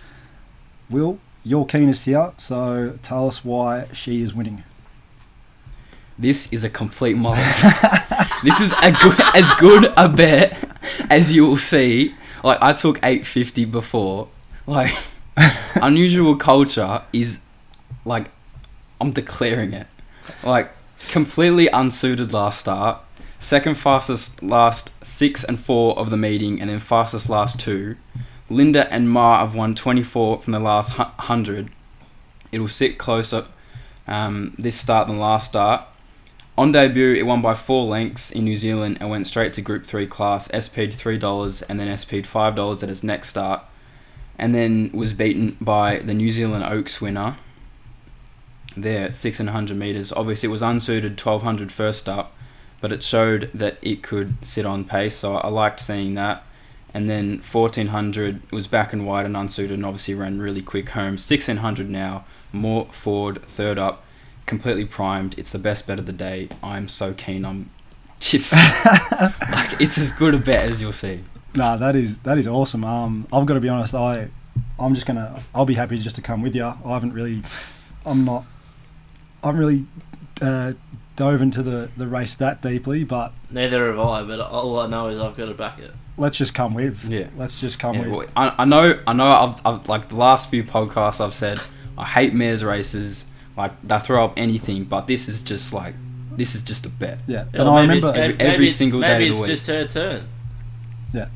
Will, 0.88 1.18
you're 1.42 1.66
keenest 1.66 2.04
here, 2.04 2.32
so 2.36 2.96
tell 3.02 3.26
us 3.26 3.44
why 3.44 3.88
she 3.92 4.22
is 4.22 4.34
winning. 4.34 4.62
This 6.18 6.52
is 6.52 6.64
a 6.64 6.70
complete 6.70 7.16
mullet. 7.16 7.38
this 8.44 8.60
is 8.60 8.72
a 8.82 8.92
good, 8.92 9.20
as 9.34 9.50
good 9.52 9.92
a 9.96 10.08
bet 10.08 10.56
as 11.10 11.32
you 11.32 11.46
will 11.46 11.56
see. 11.56 12.14
Like 12.42 12.58
I 12.60 12.72
took 12.72 12.98
eight 13.02 13.26
fifty 13.26 13.64
before. 13.64 14.28
Like 14.66 14.94
unusual 15.76 16.36
culture 16.36 17.02
is 17.12 17.40
like 18.04 18.30
I'm 19.00 19.12
declaring 19.12 19.72
it. 19.72 19.86
Like 20.42 20.70
completely 21.08 21.68
unsuited 21.68 22.32
last 22.32 22.60
start. 22.60 23.02
Second 23.38 23.76
fastest 23.76 24.42
last 24.42 24.92
six 25.04 25.42
and 25.42 25.58
four 25.58 25.98
of 25.98 26.10
the 26.10 26.16
meeting, 26.16 26.60
and 26.60 26.70
then 26.70 26.78
fastest 26.78 27.28
last 27.28 27.58
two. 27.58 27.96
Linda 28.48 28.92
and 28.92 29.10
Ma 29.10 29.38
have 29.38 29.54
won 29.54 29.74
24 29.74 30.40
from 30.40 30.52
the 30.52 30.58
last 30.58 30.98
100. 30.98 31.70
It'll 32.50 32.68
sit 32.68 32.98
closer 32.98 33.46
um, 34.06 34.54
this 34.58 34.78
start 34.78 35.08
than 35.08 35.18
last 35.18 35.46
start. 35.48 35.86
On 36.56 36.70
debut, 36.70 37.14
it 37.14 37.24
won 37.24 37.40
by 37.40 37.54
four 37.54 37.86
lengths 37.86 38.30
in 38.30 38.44
New 38.44 38.58
Zealand 38.58 38.98
and 39.00 39.08
went 39.08 39.26
straight 39.26 39.54
to 39.54 39.62
Group 39.62 39.86
3 39.86 40.06
class, 40.06 40.46
SP'd 40.48 40.92
$3 40.92 41.62
and 41.68 41.80
then 41.80 41.96
SP'd 41.96 42.26
$5 42.26 42.82
at 42.82 42.90
its 42.90 43.02
next 43.02 43.30
start. 43.30 43.62
And 44.38 44.54
then 44.54 44.90
was 44.92 45.14
beaten 45.14 45.56
by 45.60 46.00
the 46.00 46.12
New 46.12 46.30
Zealand 46.30 46.64
Oaks 46.64 47.00
winner 47.00 47.36
there 48.76 49.06
at 49.06 49.14
600 49.14 49.76
metres. 49.76 50.12
Obviously, 50.12 50.48
it 50.48 50.52
was 50.52 50.62
unsuited 50.62 51.12
1200 51.12 51.72
first 51.72 52.06
up, 52.06 52.34
but 52.82 52.92
it 52.92 53.02
showed 53.02 53.50
that 53.54 53.78
it 53.80 54.02
could 54.02 54.34
sit 54.42 54.66
on 54.66 54.84
pace, 54.84 55.16
so 55.16 55.36
I 55.36 55.48
liked 55.48 55.80
seeing 55.80 56.14
that. 56.14 56.44
And 56.92 57.08
then 57.08 57.40
1400 57.50 58.52
was 58.52 58.66
back 58.66 58.92
and 58.92 59.06
wide 59.06 59.24
and 59.24 59.36
unsuited 59.36 59.72
and 59.72 59.86
obviously 59.86 60.14
ran 60.14 60.38
really 60.38 60.60
quick 60.60 60.90
home. 60.90 61.12
1600 61.12 61.88
now, 61.88 62.24
more 62.52 62.86
forward, 62.92 63.42
third 63.42 63.78
up 63.78 64.04
completely 64.46 64.84
primed. 64.84 65.38
It's 65.38 65.50
the 65.50 65.58
best 65.58 65.86
bet 65.86 65.98
of 65.98 66.06
the 66.06 66.12
day. 66.12 66.48
I'm 66.62 66.88
so 66.88 67.12
keen 67.14 67.44
on 67.44 67.70
chips. 68.20 68.52
like 69.12 69.80
it's 69.80 69.98
as 69.98 70.12
good 70.12 70.34
a 70.34 70.38
bet 70.38 70.68
as 70.70 70.80
you'll 70.80 70.92
see. 70.92 71.20
Nah, 71.54 71.76
that 71.76 71.96
is 71.96 72.18
that 72.18 72.38
is 72.38 72.46
awesome. 72.46 72.84
Um, 72.84 73.26
I've 73.32 73.46
got 73.46 73.54
to 73.54 73.60
be 73.60 73.68
honest. 73.68 73.94
I, 73.94 74.28
I'm 74.78 74.94
just 74.94 75.06
gonna. 75.06 75.42
I'll 75.54 75.66
be 75.66 75.74
happy 75.74 75.98
just 75.98 76.16
to 76.16 76.22
come 76.22 76.42
with 76.42 76.54
you. 76.54 76.64
I 76.64 76.74
haven't 76.86 77.12
really. 77.12 77.42
I'm 78.06 78.24
not. 78.24 78.44
I 79.42 79.48
haven't 79.48 79.60
really 79.60 79.86
uh, 80.40 80.72
dove 81.16 81.42
into 81.42 81.62
the 81.62 81.90
the 81.96 82.06
race 82.06 82.34
that 82.36 82.62
deeply, 82.62 83.04
but 83.04 83.32
Neither 83.50 83.88
have 83.88 83.98
I, 83.98 84.22
but 84.22 84.40
all 84.40 84.80
I 84.80 84.86
know 84.86 85.08
is 85.08 85.18
I've 85.18 85.36
got 85.36 85.46
to 85.46 85.54
back 85.54 85.78
it. 85.78 85.90
let's 86.16 86.36
just 86.38 86.54
come 86.54 86.72
with. 86.74 87.04
Yeah. 87.04 87.28
Let's 87.36 87.60
just 87.60 87.78
come 87.78 87.96
Yeah, 87.96 88.00
with. 88.02 88.10
well, 88.10 88.28
I, 88.34 88.54
I 88.62 88.64
know, 88.64 88.98
I 89.06 89.12
know. 89.12 89.30
I've, 89.30 89.60
I've 89.66 89.88
like 89.88 90.08
the 90.08 90.16
last 90.16 90.48
few 90.50 90.64
podcasts 90.64 91.20
I've 91.20 91.34
said 91.34 91.60
I 91.98 92.06
hate 92.06 92.32
mares 92.34 92.64
races. 92.64 93.26
Like 93.56 93.72
they 93.82 93.98
throw 93.98 94.24
up 94.24 94.32
anything, 94.36 94.84
but 94.84 95.06
this 95.06 95.28
is 95.28 95.42
just 95.42 95.72
like 95.72 95.94
this 96.36 96.54
is 96.54 96.62
just 96.62 96.86
a 96.86 96.88
bet. 96.88 97.18
yeah, 97.26 97.44
Yeah, 97.52 97.60
and 97.60 97.68
I 97.68 97.80
remember. 97.82 98.08
every- 98.16 98.40
every 98.40 98.66
single 98.68 99.00
day 99.02 99.18
Maybe 99.18 99.28
of 99.28 99.36
the 99.36 99.42
it's 99.42 99.48
just 99.48 99.66
her 99.66 99.86
turn. 99.86 100.24
Yeah. 101.12 101.26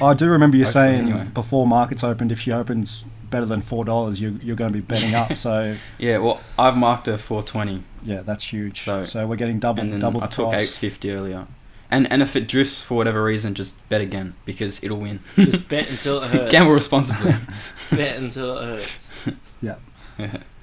I 0.00 0.14
do 0.14 0.28
remember 0.30 0.56
you 0.56 0.62
Hopefully, 0.64 0.84
saying 0.84 1.08
anyway. 1.08 1.26
before 1.34 1.66
markets 1.66 2.04
opened, 2.04 2.30
if 2.30 2.38
she 2.40 2.52
opens 2.52 3.04
better 3.30 3.46
than 3.46 3.60
four 3.62 3.84
dollars, 3.84 4.20
you 4.20 4.38
you're 4.42 4.54
going 4.54 4.70
to 4.72 4.78
be 4.78 4.80
betting 4.80 5.14
up. 5.16 5.36
So 5.36 5.74
Yeah. 5.98 6.18
Well, 6.18 6.40
I've 6.56 6.76
marked 6.76 7.06
her 7.06 7.16
420, 7.16 7.82
yeah, 8.04 8.20
that's 8.20 8.44
huge. 8.52 8.84
So, 8.84 9.04
So- 9.04 9.26
we're 9.26 9.34
getting 9.34 9.58
double 9.58 9.80
and 9.82 9.92
then 9.92 9.98
double 9.98 10.22
I 10.22 10.26
took 10.26 10.48
850 10.54 11.10
earlier. 11.10 11.46
And 11.90 12.10
and 12.12 12.22
if 12.22 12.36
it 12.36 12.46
drifts 12.46 12.80
for 12.82 12.94
whatever 12.94 13.24
reason, 13.24 13.54
just 13.54 13.74
bet 13.88 14.00
again 14.00 14.34
because 14.44 14.82
it'll 14.84 14.98
win. 15.00 15.18
Just 15.36 15.68
bet 15.68 15.90
until 15.90 16.22
it 16.22 16.30
hurts. 16.30 16.52
Gamble 16.52 16.72
responsibly. 16.72 17.34
Bet 17.90 18.16
until 18.16 18.58
it 18.58 18.64
hurts. 18.80 19.10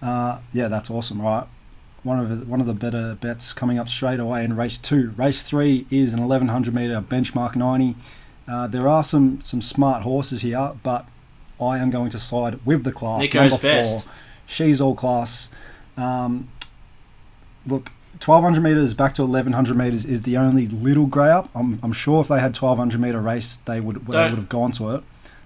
Uh, 0.02 0.40
yeah, 0.54 0.68
that's 0.68 0.90
awesome, 0.90 1.22
right? 1.22 1.46
One 2.04 2.20
of 2.20 2.30
the, 2.30 2.46
one 2.46 2.60
of 2.60 2.66
the 2.68 2.74
better 2.74 3.16
bets 3.22 3.54
coming 3.54 3.78
up 3.78 3.88
straight 3.88 4.20
away 4.20 4.44
in 4.44 4.56
race 4.56 4.78
two. 4.78 5.14
Race 5.16 5.44
three 5.44 5.86
is 5.92 6.14
an 6.14 6.20
1100 6.22 6.74
meter 6.74 7.00
benchmark 7.02 7.56
90. 7.56 7.96
Uh, 8.48 8.68
there 8.68 8.88
are 8.88 9.04
some 9.04 9.40
some 9.42 9.62
smart 9.62 10.02
horses 10.04 10.42
here, 10.42 10.74
but 10.82 11.06
I 11.62 11.78
am 11.78 11.92
going 11.92 12.10
to 12.10 12.20
side 12.20 12.60
with 12.66 12.84
the 12.84 12.92
class. 12.92 13.22
Nico's 13.22 13.52
Number 13.52 13.62
best. 13.62 14.04
four, 14.06 14.14
she's 14.48 14.82
all 14.82 14.96
class. 14.96 15.50
Um, 15.96 16.50
look, 17.68 17.92
1200 18.14 18.62
meters 18.62 18.94
back 18.96 19.14
to 19.16 19.22
1100 19.24 19.78
meters 19.78 20.06
is 20.06 20.24
the 20.24 20.38
only 20.38 20.68
little 20.68 21.06
grey 21.06 21.30
up. 21.30 21.50
I'm, 21.54 21.80
I'm 21.84 21.94
sure 21.94 22.22
if 22.22 22.28
they 22.28 22.40
had 22.40 22.58
1200 22.58 23.00
meter 23.00 23.20
race, 23.22 23.58
they 23.66 23.80
would 23.80 24.06
they 24.08 24.18
would 24.30 24.38
have 24.40 24.50
gone 24.50 24.72
to 24.74 24.96
it. 24.96 25.04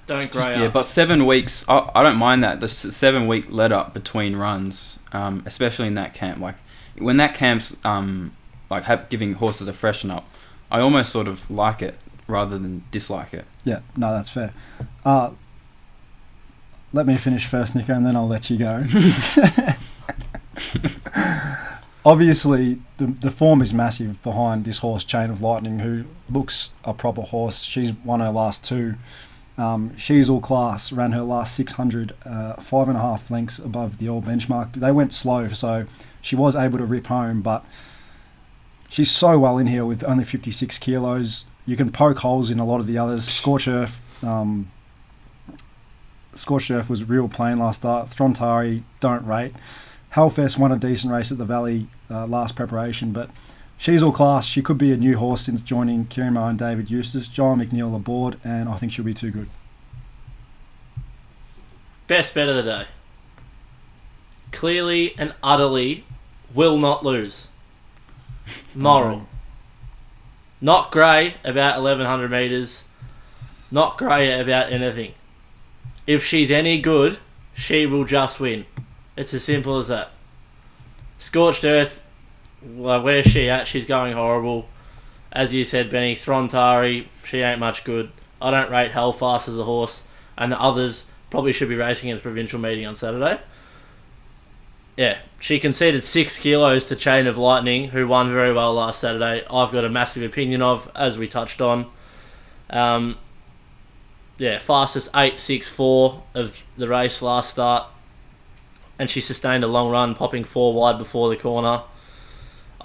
Don't 0.08 0.32
Just- 0.32 0.46
grey 0.48 0.60
yeah, 0.62 0.68
but 0.68 0.86
seven 0.86 1.26
weeks. 1.26 1.66
I, 1.68 1.90
I 1.96 2.04
don't 2.04 2.18
mind 2.18 2.44
that. 2.44 2.60
The 2.60 2.66
s- 2.66 2.96
seven 2.96 3.28
week 3.28 3.48
let 3.50 3.72
up 3.72 3.94
between 3.94 4.36
runs, 4.36 5.00
um, 5.12 5.42
especially 5.46 5.88
in 5.88 5.96
that 5.96 6.14
camp. 6.14 6.40
Like 6.40 6.56
when 6.98 7.18
that 7.18 7.34
camp's 7.34 7.76
um, 7.84 8.34
like 8.70 8.84
have, 8.84 9.10
giving 9.10 9.34
horses 9.34 9.68
a 9.68 9.74
freshen 9.74 10.12
up, 10.12 10.28
I 10.70 10.80
almost 10.80 11.12
sort 11.12 11.28
of 11.28 11.50
like 11.50 11.82
it 11.82 11.96
rather 12.28 12.58
than 12.58 12.84
dislike 12.92 13.34
it. 13.34 13.46
Yeah, 13.64 13.80
no, 13.98 14.12
that's 14.12 14.30
fair. 14.30 14.54
Uh, 15.04 15.32
let 16.94 17.06
me 17.08 17.18
finish 17.18 17.46
first, 17.46 17.76
Nico, 17.76 17.94
and 17.94 18.06
then 18.06 18.16
I'll 18.16 18.28
let 18.28 18.50
you 18.50 18.58
go. 18.58 18.84
Obviously, 22.06 22.78
the, 22.98 23.08
the 23.08 23.32
form 23.32 23.62
is 23.64 23.74
massive 23.74 24.22
behind 24.22 24.64
this 24.64 24.78
horse, 24.80 25.04
Chain 25.04 25.32
of 25.32 25.42
Lightning, 25.42 25.80
who 25.80 26.06
looks 26.30 26.74
a 26.84 26.94
proper 26.94 27.22
horse. 27.24 27.64
She's 27.64 27.94
won 27.94 28.20
her 28.20 28.30
last 28.30 28.64
two. 28.64 28.96
Um, 29.58 29.96
she's 29.98 30.30
all 30.30 30.42
class, 30.42 30.92
ran 30.92 31.14
her 31.14 31.22
last 31.22 31.56
600, 31.56 32.14
uh, 32.26 32.54
five 32.56 32.90
and 32.90 32.98
a 32.98 33.02
half 33.02 33.32
lengths 33.32 33.58
above 33.58 33.98
the 34.00 34.10
old 34.10 34.26
benchmark. 34.26 34.74
They 34.74 34.92
went 34.92 35.14
slow, 35.14 35.48
so 35.48 35.86
she 36.22 36.36
was 36.36 36.56
able 36.56 36.78
to 36.78 36.86
rip 36.86 37.08
home, 37.08 37.42
but 37.42 37.64
she's 38.90 39.12
so 39.12 39.40
well 39.40 39.58
in 39.58 39.68
here 39.68 39.86
with 39.86 40.04
only 40.04 40.26
56 40.26 40.78
kilos. 40.80 41.46
You 41.66 41.78
can 41.78 41.92
poke 41.92 42.20
holes 42.20 42.52
in 42.52 42.60
a 42.60 42.66
lot 42.66 42.80
of 42.80 42.88
the 42.88 42.98
others. 42.98 43.26
Scorch 43.26 43.68
Earth, 43.68 44.02
um, 44.22 44.68
Scorched 46.36 46.70
Earth 46.70 46.90
was 46.90 47.04
real 47.06 47.30
plain 47.30 47.58
last 47.58 47.80
start. 47.80 48.10
Throntari 48.10 48.84
don't 49.00 49.26
rate. 49.26 49.54
Hellfest 50.14 50.58
won 50.58 50.72
a 50.72 50.78
decent 50.78 51.12
race 51.12 51.32
at 51.32 51.38
the 51.38 51.46
Valley 51.46 51.88
uh, 52.10 52.28
last 52.28 52.56
preparation, 52.56 53.12
but 53.12 53.30
she's 53.78 54.04
all 54.04 54.12
class. 54.12 54.46
She 54.46 54.62
could 54.62 54.78
be 54.78 54.92
a 54.92 54.98
new 54.98 55.18
horse 55.18 55.42
since 55.42 55.62
joining 55.62 56.06
Ciaron 56.06 56.34
Maher 56.34 56.50
and 56.50 56.60
David 56.60 56.90
Eustace. 56.90 57.28
Jye 57.28 57.56
McNeil 57.56 57.96
aboard, 57.96 58.38
and 58.44 58.70
I 58.70 58.78
think 58.78 58.92
she'll 58.92 59.06
be 59.06 59.14
too 59.14 59.32
good. 59.32 59.50
Best 62.08 62.36
bet 62.36 62.50
of 62.50 62.56
the 62.56 62.64
day. 62.64 62.88
Clearly 64.52 65.16
and 65.18 65.34
utterly 65.42 66.06
will 66.54 66.78
not 66.78 67.04
lose. 67.04 67.48
Moral. 68.76 69.28
Not 70.62 70.92
grey 70.92 71.36
about 71.44 71.82
1100 71.82 72.32
metres. 72.32 72.86
Not 73.72 73.98
grey 73.98 74.40
about 74.40 74.72
anything. 74.72 75.14
If 76.08 76.24
she's 76.24 76.52
any 76.52 76.80
good, 76.80 77.18
she 77.56 77.86
will 77.86 78.06
just 78.06 78.40
win. 78.40 78.66
It's 79.18 79.34
as 79.34 79.44
simple 79.44 79.78
as 79.78 79.88
that. 79.88 80.12
Scorched 81.18 81.64
Earth, 81.64 82.00
well, 82.66 83.02
where's 83.02 83.26
she 83.26 83.50
at? 83.50 83.68
She's 83.68 83.86
going 83.86 84.14
horrible. 84.14 84.68
As 85.32 85.54
you 85.54 85.66
said, 85.66 85.90
Benny, 85.90 86.16
Throntari, 86.16 87.08
she 87.24 87.40
ain't 87.40 87.60
much 87.60 87.84
good. 87.84 88.12
I 88.42 88.52
don't 88.52 88.72
rate 88.72 88.92
Hellfast 88.92 89.48
as 89.48 89.58
a 89.58 89.64
horse, 89.64 90.08
and 90.38 90.52
the 90.52 90.60
others 90.60 91.06
probably 91.30 91.52
should 91.52 91.70
be 91.70 91.76
racing 91.76 92.10
in 92.10 92.16
the 92.16 92.22
provincial 92.22 92.60
meeting 92.60 92.86
on 92.86 92.96
Saturday. 92.96 93.40
Yeah, 94.98 95.18
she 95.40 95.60
conceded 95.60 96.04
six 96.04 96.40
kilos 96.40 96.86
to 96.86 96.96
Chain 96.96 97.28
of 97.28 97.38
Lightning, 97.38 97.90
who 97.90 98.08
won 98.08 98.32
very 98.32 98.54
well 98.54 98.74
last 98.74 99.02
Saturday. 99.02 99.44
I've 99.50 99.72
got 99.72 99.84
a 99.84 99.90
massive 99.90 100.24
opinion 100.24 100.62
of, 100.62 100.90
as 100.96 101.18
we 101.18 101.28
touched 101.28 101.60
on. 101.60 101.88
Um, 102.70 103.18
yeah, 104.38 104.60
fastest 104.60 105.10
eight 105.16 105.38
six 105.38 105.70
four 105.70 106.24
of 106.34 106.64
the 106.78 106.88
race 106.88 107.22
last 107.22 107.52
start, 107.52 107.88
and 108.98 109.10
she 109.10 109.20
sustained 109.20 109.64
a 109.64 109.68
long 109.68 109.90
run, 109.90 110.16
popping 110.16 110.46
four 110.46 110.74
wide 110.74 110.98
before 110.98 111.30
the 111.30 111.36
corner. 111.36 111.82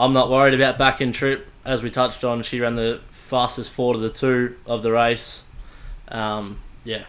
I'm 0.01 0.15
not 0.15 0.31
worried 0.31 0.55
about 0.55 0.79
back 0.79 1.03
in 1.03 1.13
trip, 1.13 1.47
as 1.63 1.83
we 1.83 1.91
touched 1.91 2.25
on. 2.25 2.43
She 2.43 2.59
ran 2.59 2.75
the 2.75 3.01
fastest 3.13 3.71
four 3.71 3.93
to 3.93 4.01
the 4.01 4.09
two 4.09 4.57
of 4.65 4.83
the 4.83 4.91
race. 4.91 5.45
Um, 6.09 6.59
yeah, 6.85 7.05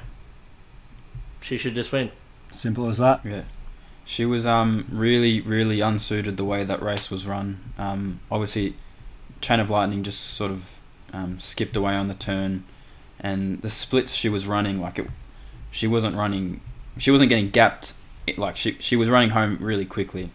she 1.40 1.58
should 1.58 1.74
just 1.74 1.94
win. 1.94 2.12
Simple 2.52 2.90
as 2.90 2.98
that. 2.98 3.26
Yeah. 3.26 3.44
She 4.04 4.26
was 4.26 4.46
um 4.46 4.86
really 4.92 5.40
really 5.40 5.80
unsuited 5.80 6.36
the 6.36 6.44
way 6.44 6.66
that 6.66 6.82
race 6.82 7.10
was 7.10 7.26
run. 7.26 7.62
Um, 7.78 8.20
obviously, 8.30 8.76
Chain 9.40 9.62
of 9.62 9.70
Lightning 9.70 10.04
just 10.04 10.20
sort 10.20 10.52
of 10.52 10.66
um, 11.14 11.40
skipped 11.40 11.78
away 11.78 11.96
on 11.96 12.08
the 12.08 12.14
turn, 12.14 12.66
and 13.22 13.62
the 13.62 13.70
splits 13.70 14.14
she 14.14 14.28
was 14.28 14.48
running 14.48 14.82
like 14.82 15.00
it, 15.00 15.08
she 15.72 15.88
wasn't 15.88 16.18
running, 16.18 16.60
she 16.98 17.10
wasn't 17.10 17.30
getting 17.30 17.52
gapped. 17.52 17.94
It, 18.28 18.38
like 18.38 18.58
she 18.58 18.76
she 18.82 18.98
was 18.98 19.10
running 19.10 19.30
home 19.30 19.58
really 19.62 19.86
quickly. 19.86 20.30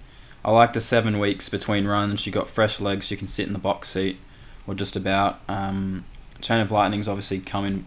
I 0.47 0.51
like 0.53 0.73
the 0.73 0.81
seven 0.81 1.19
weeks 1.19 1.49
between 1.49 1.87
runs. 1.89 2.21
She 2.21 2.31
got 2.31 2.49
fresh 2.49 2.79
legs. 2.81 3.11
You 3.11 3.17
can 3.17 3.27
sit 3.27 3.49
in 3.49 3.53
the 3.53 3.59
box 3.59 3.91
seat, 3.91 4.19
or 4.67 4.75
just 4.75 4.95
about. 4.95 5.41
Um, 5.49 6.05
Chain 6.41 6.61
of 6.61 6.71
Lightning's 6.71 7.09
obviously 7.09 7.41
come 7.41 7.65
in, 7.65 7.87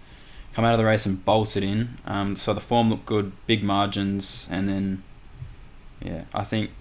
come 0.53 0.65
out 0.65 0.73
of 0.73 0.77
the 0.77 0.85
race 0.85 1.05
and 1.05 1.23
bolted 1.23 1.63
in. 1.63 1.97
Um, 2.05 2.35
so 2.35 2.53
the 2.53 2.59
form 2.59 2.89
looked 2.89 3.05
good, 3.05 3.31
big 3.47 3.63
margins, 3.63 4.47
and 4.51 4.67
then 4.67 5.03
yeah, 6.01 6.25
I 6.33 6.43
think 6.43 6.71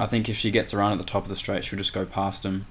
I 0.00 0.06
think 0.06 0.28
if 0.28 0.36
she 0.36 0.50
gets 0.50 0.72
a 0.72 0.78
run 0.78 0.92
at 0.92 0.98
the 0.98 1.04
top 1.04 1.22
of 1.22 1.28
the 1.28 1.36
straight, 1.36 1.64
she'll 1.64 1.78
just 1.78 1.94
go 1.94 2.04
past 2.04 2.44
him. 2.44 2.66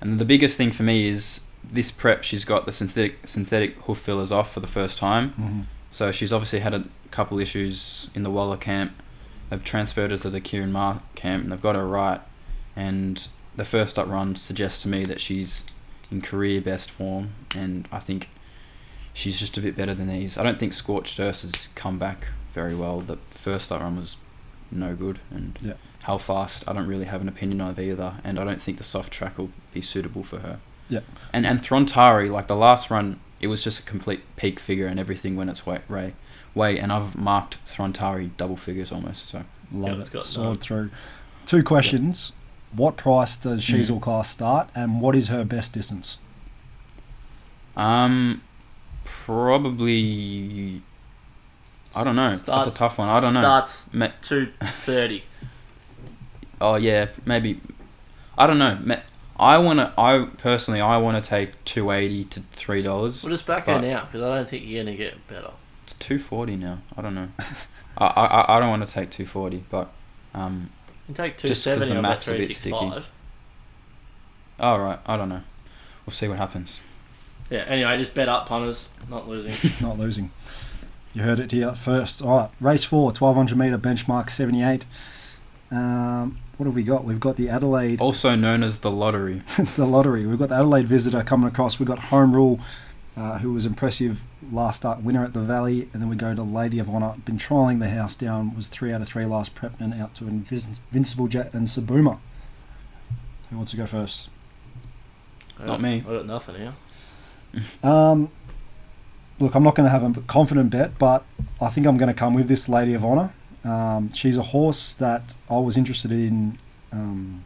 And 0.00 0.18
the 0.18 0.24
biggest 0.26 0.58
thing 0.58 0.70
for 0.70 0.82
me 0.82 1.08
is 1.08 1.40
this 1.64 1.90
prep. 1.90 2.24
She's 2.24 2.44
got 2.44 2.66
the 2.66 2.72
synthetic 2.72 3.26
synthetic 3.26 3.76
hoof 3.82 3.98
fillers 3.98 4.30
off 4.30 4.52
for 4.52 4.60
the 4.60 4.66
first 4.66 4.98
time, 4.98 5.30
hmm 5.30 5.60
so 5.92 6.10
she's 6.10 6.32
obviously 6.32 6.60
had 6.60 6.72
a 6.72 6.84
couple 7.10 7.38
issues 7.38 8.08
in 8.14 8.22
the 8.22 8.30
Waller 8.30 8.56
camp. 8.56 8.92
They've 9.52 9.62
transferred 9.62 10.12
her 10.12 10.16
to 10.16 10.30
the 10.30 10.40
Ciaron 10.40 10.70
Maher 10.72 11.02
camp, 11.14 11.42
and 11.42 11.52
they've 11.52 11.60
got 11.60 11.74
her 11.76 11.86
right. 11.86 12.22
And 12.74 13.28
the 13.54 13.66
first 13.66 13.98
up 13.98 14.08
run 14.08 14.34
suggests 14.34 14.80
to 14.84 14.88
me 14.88 15.04
that 15.04 15.20
she's 15.20 15.64
in 16.10 16.22
career 16.22 16.62
best 16.62 16.90
form, 16.90 17.32
and 17.54 17.86
I 17.92 17.98
think 17.98 18.30
she's 19.12 19.38
just 19.38 19.58
a 19.58 19.60
bit 19.60 19.76
better 19.76 19.92
than 19.94 20.08
these. 20.08 20.38
I 20.38 20.42
don't 20.42 20.58
think 20.58 20.72
Scorched 20.72 21.20
Earth 21.20 21.42
has 21.42 21.68
come 21.74 21.98
back 21.98 22.28
very 22.54 22.74
well. 22.74 23.02
The 23.02 23.18
first 23.28 23.70
up 23.70 23.82
run 23.82 23.96
was 23.98 24.16
no 24.70 24.94
good, 24.94 25.18
and 25.30 25.58
Yeah. 25.60 25.74
how 26.04 26.16
fast 26.16 26.64
I 26.66 26.72
don't 26.72 26.86
really 26.86 27.04
have 27.04 27.20
an 27.20 27.28
opinion 27.28 27.60
of 27.60 27.78
either, 27.78 28.14
and 28.24 28.38
I 28.38 28.44
don't 28.44 28.62
think 28.62 28.78
the 28.78 28.84
soft 28.84 29.12
track 29.12 29.36
will 29.36 29.50
be 29.74 29.82
suitable 29.82 30.22
for 30.22 30.38
her. 30.38 30.60
Yeah. 30.88 31.00
And 31.30 31.44
and 31.44 31.60
Throntari, 31.62 32.30
like 32.30 32.46
the 32.46 32.56
last 32.56 32.90
run, 32.90 33.20
it 33.38 33.48
was 33.48 33.62
just 33.62 33.80
a 33.80 33.82
complete 33.82 34.22
peak 34.36 34.58
figure, 34.58 34.86
and 34.86 34.98
everything 34.98 35.36
went 35.36 35.50
its 35.50 35.66
way. 35.66 35.80
Way, 35.90 36.14
way 36.54 36.78
and 36.78 36.92
I've 36.92 37.16
marked 37.16 37.58
Throntari 37.66 38.30
double 38.36 38.56
figures 38.56 38.92
almost. 38.92 39.26
So 39.26 39.44
Love 39.72 40.00
it's 40.00 40.10
it. 40.10 40.12
got 40.12 40.24
Sword 40.24 40.60
through. 40.60 40.90
Two 41.46 41.62
questions. 41.62 42.32
What 42.74 42.96
price 42.96 43.36
does 43.36 43.62
She's 43.62 43.90
Mm. 43.90 44.00
Class 44.00 44.30
start, 44.30 44.68
and 44.74 45.00
what 45.00 45.14
is 45.14 45.28
her 45.28 45.44
best 45.44 45.72
distance? 45.74 46.18
um, 47.76 48.40
probably. 49.04 50.82
I 51.94 52.04
don't 52.04 52.16
know. 52.16 52.34
Starts- 52.34 52.64
That's 52.64 52.76
a 52.76 52.78
tough 52.78 52.98
one. 52.98 53.08
I 53.08 53.20
don't 53.20 53.34
know. 53.34 53.40
Starts 53.40 53.84
Ma- 53.92 54.08
two 54.22 54.48
thirty. 54.84 55.24
Oh 56.60 56.76
yeah, 56.76 57.06
maybe. 57.26 57.60
I 58.38 58.46
don't 58.46 58.58
know. 58.58 58.78
I 59.36 59.58
wanna. 59.58 59.92
I 59.98 60.28
personally, 60.38 60.80
I 60.80 60.96
wanna 60.98 61.20
take 61.20 61.62
two 61.64 61.90
eighty 61.90 62.22
to 62.26 62.40
three 62.52 62.82
dollars. 62.82 63.24
We'll 63.24 63.32
just 63.34 63.46
back 63.48 63.66
her 63.66 63.74
But- 63.74 63.80
now 63.80 64.04
because 64.04 64.22
I 64.22 64.36
don't 64.36 64.48
think 64.48 64.64
you're 64.66 64.84
gonna 64.84 64.96
get 64.96 65.26
better. 65.26 65.50
It's 65.92 65.98
two 66.06 66.18
forty 66.18 66.56
now. 66.56 66.78
I 66.96 67.02
don't 67.02 67.14
know. 67.14 67.28
I, 67.98 68.06
I 68.06 68.56
I 68.56 68.60
don't 68.60 68.70
want 68.70 68.86
to 68.88 68.92
take 68.92 69.10
two 69.10 69.26
forty, 69.26 69.62
but 69.70 69.90
um. 70.34 70.70
You 71.08 71.14
take 71.14 71.36
two 71.36 71.48
Just 71.48 71.64
'cause 71.64 71.74
seventy 71.74 71.90
the 71.90 71.96
on 71.96 72.02
that 72.04 72.08
map's 72.08 72.28
a 72.28 72.30
three 72.30 72.38
bit 72.38 72.48
six 72.48 72.60
sticky. 72.60 72.76
five. 72.90 73.08
All 74.58 74.78
right. 74.78 74.98
I 75.06 75.16
don't 75.16 75.28
know. 75.28 75.42
We'll 76.06 76.12
see 76.12 76.28
what 76.28 76.38
happens. 76.38 76.80
Yeah. 77.50 77.64
Anyway, 77.68 77.98
just 77.98 78.14
bet 78.14 78.28
up 78.28 78.46
punters, 78.48 78.88
not 79.10 79.28
losing. 79.28 79.52
Not 79.86 79.98
losing. 79.98 80.30
You 81.12 81.22
heard 81.22 81.40
it 81.40 81.52
here 81.52 81.72
first. 81.74 82.22
All 82.22 82.38
right, 82.38 82.50
race 82.58 82.84
four, 82.84 83.06
1200 83.10 83.58
metre 83.58 83.76
benchmark 83.76 84.30
78. 84.30 84.86
Um, 85.70 86.38
what 86.56 86.64
have 86.66 86.74
we 86.74 86.82
got? 86.84 87.04
We've 87.04 87.20
got 87.20 87.36
the 87.36 87.50
Adelaide, 87.50 88.00
Also 88.00 88.34
known 88.34 88.62
as 88.62 88.78
the 88.78 88.90
lottery. 88.90 89.42
the 89.76 89.84
lottery. 89.84 90.24
We've 90.24 90.38
got 90.38 90.48
the 90.48 90.54
Adelaide 90.54 90.86
visitor 90.86 91.22
coming 91.22 91.48
across. 91.48 91.78
We've 91.78 91.88
got 91.88 91.98
Home 91.98 92.34
Rule, 92.34 92.60
uh, 93.18 93.38
who 93.40 93.52
was 93.52 93.66
impressive 93.66 94.22
last 94.50 94.78
start 94.78 95.02
winner 95.02 95.24
at 95.24 95.32
the 95.32 95.40
Valley. 95.40 95.88
And 95.92 96.02
then 96.02 96.08
we 96.08 96.16
go 96.16 96.34
to 96.34 96.42
Lady 96.42 96.78
of 96.78 96.88
Honour. 96.88 97.14
Been 97.24 97.38
trialling 97.38 97.80
the 97.80 97.90
house 97.90 98.16
down, 98.16 98.54
was 98.54 98.66
three 98.66 98.92
out 98.92 99.00
of 99.00 99.08
three 99.08 99.24
last 99.24 99.54
prep 99.54 99.80
and 99.80 99.94
out 99.94 100.14
to 100.16 100.24
Invis- 100.24 100.80
Invincible 100.92 101.28
Jet 101.28 101.52
and 101.52 101.66
Sabuma. 101.68 102.18
Who 103.50 103.56
wants 103.56 103.70
to 103.72 103.76
go 103.76 103.86
first? 103.86 104.28
Not 105.64 105.80
me. 105.80 106.04
I 106.06 106.10
got 106.10 106.26
nothing 106.26 106.56
here. 106.56 106.74
Um, 107.82 108.30
look, 109.38 109.54
I'm 109.54 109.62
not 109.62 109.74
going 109.74 109.84
to 109.84 109.90
have 109.90 110.04
a 110.16 110.20
confident 110.22 110.70
bet, 110.70 110.98
but 110.98 111.24
I 111.60 111.68
think 111.68 111.86
I'm 111.86 111.98
going 111.98 112.08
to 112.08 112.14
come 112.14 112.32
with 112.32 112.48
this 112.48 112.66
Lady 112.66 112.94
of 112.94 113.04
Honor. 113.04 113.34
Um, 113.62 114.10
she's 114.12 114.38
a 114.38 114.42
horse 114.42 114.94
that 114.94 115.34
I 115.50 115.58
was 115.58 115.76
interested 115.76 116.10
in 116.10 116.58
um, 116.92 117.44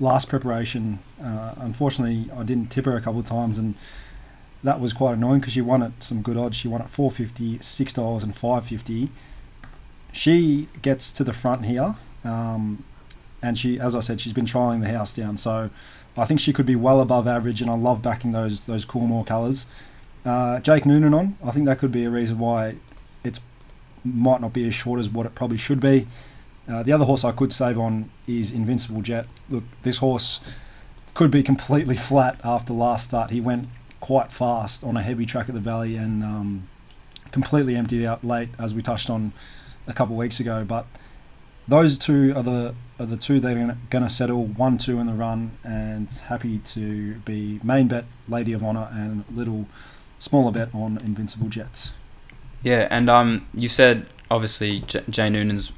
last 0.00 0.28
preparation. 0.28 0.98
Uh, 1.22 1.54
unfortunately, 1.58 2.30
I 2.36 2.42
didn't 2.42 2.70
tip 2.70 2.84
her 2.86 2.96
a 2.96 3.00
couple 3.00 3.20
of 3.20 3.26
times, 3.26 3.58
and 3.58 3.74
that 4.62 4.80
was 4.80 4.92
quite 4.92 5.14
annoying 5.14 5.40
because 5.40 5.52
she 5.54 5.60
won 5.60 5.82
at 5.82 6.02
some 6.02 6.22
good 6.22 6.36
odds. 6.36 6.56
She 6.56 6.68
won 6.68 6.82
at 6.82 6.90
450, 6.90 7.62
six 7.62 7.92
dollars, 7.92 8.22
and 8.22 8.34
550. 8.34 9.10
She 10.12 10.68
gets 10.82 11.12
to 11.12 11.24
the 11.24 11.32
front 11.32 11.66
here, 11.66 11.96
um, 12.24 12.84
and 13.42 13.58
she, 13.58 13.78
as 13.78 13.94
I 13.94 14.00
said, 14.00 14.20
she's 14.20 14.32
been 14.32 14.46
trialing 14.46 14.80
the 14.80 14.88
house 14.88 15.14
down. 15.14 15.38
So 15.38 15.70
I 16.16 16.24
think 16.24 16.40
she 16.40 16.52
could 16.52 16.66
be 16.66 16.76
well 16.76 17.00
above 17.00 17.28
average, 17.28 17.60
and 17.62 17.70
I 17.70 17.74
love 17.74 18.02
backing 18.02 18.32
those 18.32 18.60
those 18.62 18.84
Coolmore 18.84 19.26
colours. 19.26 19.66
Uh, 20.24 20.60
Jake 20.60 20.84
Noonan 20.84 21.14
on, 21.14 21.38
I 21.44 21.52
think 21.52 21.66
that 21.66 21.78
could 21.78 21.92
be 21.92 22.04
a 22.04 22.10
reason 22.10 22.38
why 22.38 22.76
it 23.22 23.38
might 24.04 24.40
not 24.40 24.52
be 24.52 24.66
as 24.66 24.74
short 24.74 25.00
as 25.00 25.08
what 25.08 25.26
it 25.26 25.34
probably 25.34 25.56
should 25.56 25.80
be. 25.80 26.06
Uh, 26.68 26.82
the 26.82 26.92
other 26.92 27.04
horse 27.04 27.24
I 27.24 27.32
could 27.32 27.52
save 27.52 27.78
on 27.78 28.10
is 28.26 28.50
Invincible 28.50 29.00
Jet. 29.00 29.26
Look, 29.48 29.64
this 29.84 29.98
horse 29.98 30.40
could 31.14 31.30
be 31.30 31.42
completely 31.42 31.96
flat 32.08 32.38
after 32.44 32.72
last 32.72 33.06
start. 33.06 33.30
He 33.30 33.40
went 33.40 33.68
quite 34.08 34.32
fast 34.32 34.82
on 34.82 34.96
a 34.96 35.02
heavy 35.02 35.26
track 35.26 35.50
at 35.50 35.54
the 35.54 35.60
Valley 35.60 35.94
and 35.94 36.24
um, 36.24 36.66
completely 37.30 37.76
emptied 37.76 38.06
out 38.06 38.24
late, 38.24 38.48
as 38.58 38.72
we 38.72 38.80
touched 38.80 39.10
on 39.10 39.34
a 39.86 39.92
couple 39.92 40.14
of 40.14 40.18
weeks 40.18 40.40
ago. 40.40 40.64
But 40.66 40.86
those 41.68 41.98
two 41.98 42.32
are 42.34 42.42
the 42.42 42.74
are 42.98 43.04
the 43.04 43.18
two 43.18 43.38
that 43.38 43.54
are 43.54 43.76
going 43.90 44.04
to 44.04 44.08
settle 44.08 44.46
one 44.46 44.78
two 44.78 44.98
in 44.98 45.08
the 45.08 45.12
run, 45.12 45.50
and 45.62 46.10
happy 46.10 46.56
to 46.56 47.16
be 47.26 47.60
main 47.62 47.86
bet 47.86 48.06
Lady 48.26 48.54
of 48.54 48.64
Honor 48.64 48.88
and 48.92 49.26
little 49.30 49.66
smaller 50.18 50.52
bet 50.52 50.74
on 50.74 50.96
Invincible 51.04 51.50
Jets. 51.50 51.90
Yeah, 52.62 52.88
and 52.90 53.10
um, 53.10 53.46
you 53.52 53.68
said 53.68 54.06
obviously 54.30 54.80
J- 54.80 55.04
Jay 55.10 55.28
Noonan's 55.28 55.70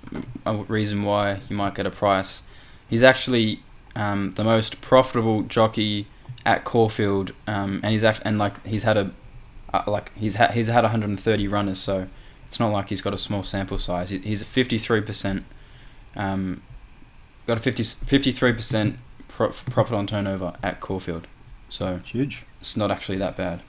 a 0.46 0.54
reason 0.54 1.02
why 1.02 1.40
you 1.48 1.56
might 1.56 1.74
get 1.74 1.84
a 1.84 1.90
price. 1.90 2.44
He's 2.88 3.02
actually 3.02 3.58
um, 3.96 4.34
the 4.36 4.44
most 4.44 4.80
profitable 4.80 5.42
jockey 5.42 6.06
at 6.46 6.64
Caulfield, 6.64 7.32
um, 7.46 7.80
and 7.82 7.92
he's 7.92 8.04
act- 8.04 8.22
and 8.24 8.38
like 8.38 8.64
he's 8.66 8.82
had 8.84 8.96
a 8.96 9.10
uh, 9.74 9.82
like 9.86 10.12
he's 10.16 10.34
had 10.36 10.52
he's 10.52 10.68
had 10.68 10.82
130 10.84 11.48
runners, 11.48 11.78
so 11.78 12.06
it's 12.46 12.58
not 12.58 12.72
like 12.72 12.88
he's 12.88 13.00
got 13.00 13.12
a 13.14 13.18
small 13.18 13.42
sample 13.42 13.78
size. 13.78 14.10
He- 14.10 14.18
He's 14.18 14.42
a 14.42 14.44
53 14.46 15.00
percent, 15.02 15.44
um, 16.16 16.62
got 17.46 17.56
a 17.58 17.60
50 17.60 17.84
53 17.84 18.52
percent 18.52 18.98
profit 19.28 19.92
on 19.94 20.06
turnover 20.06 20.54
at 20.62 20.80
Caulfield, 20.80 21.26
so 21.68 21.98
Huge. 22.04 22.44
it's 22.60 22.76
not 22.76 22.90
actually 22.90 23.18
that 23.18 23.36
bad. 23.36 23.60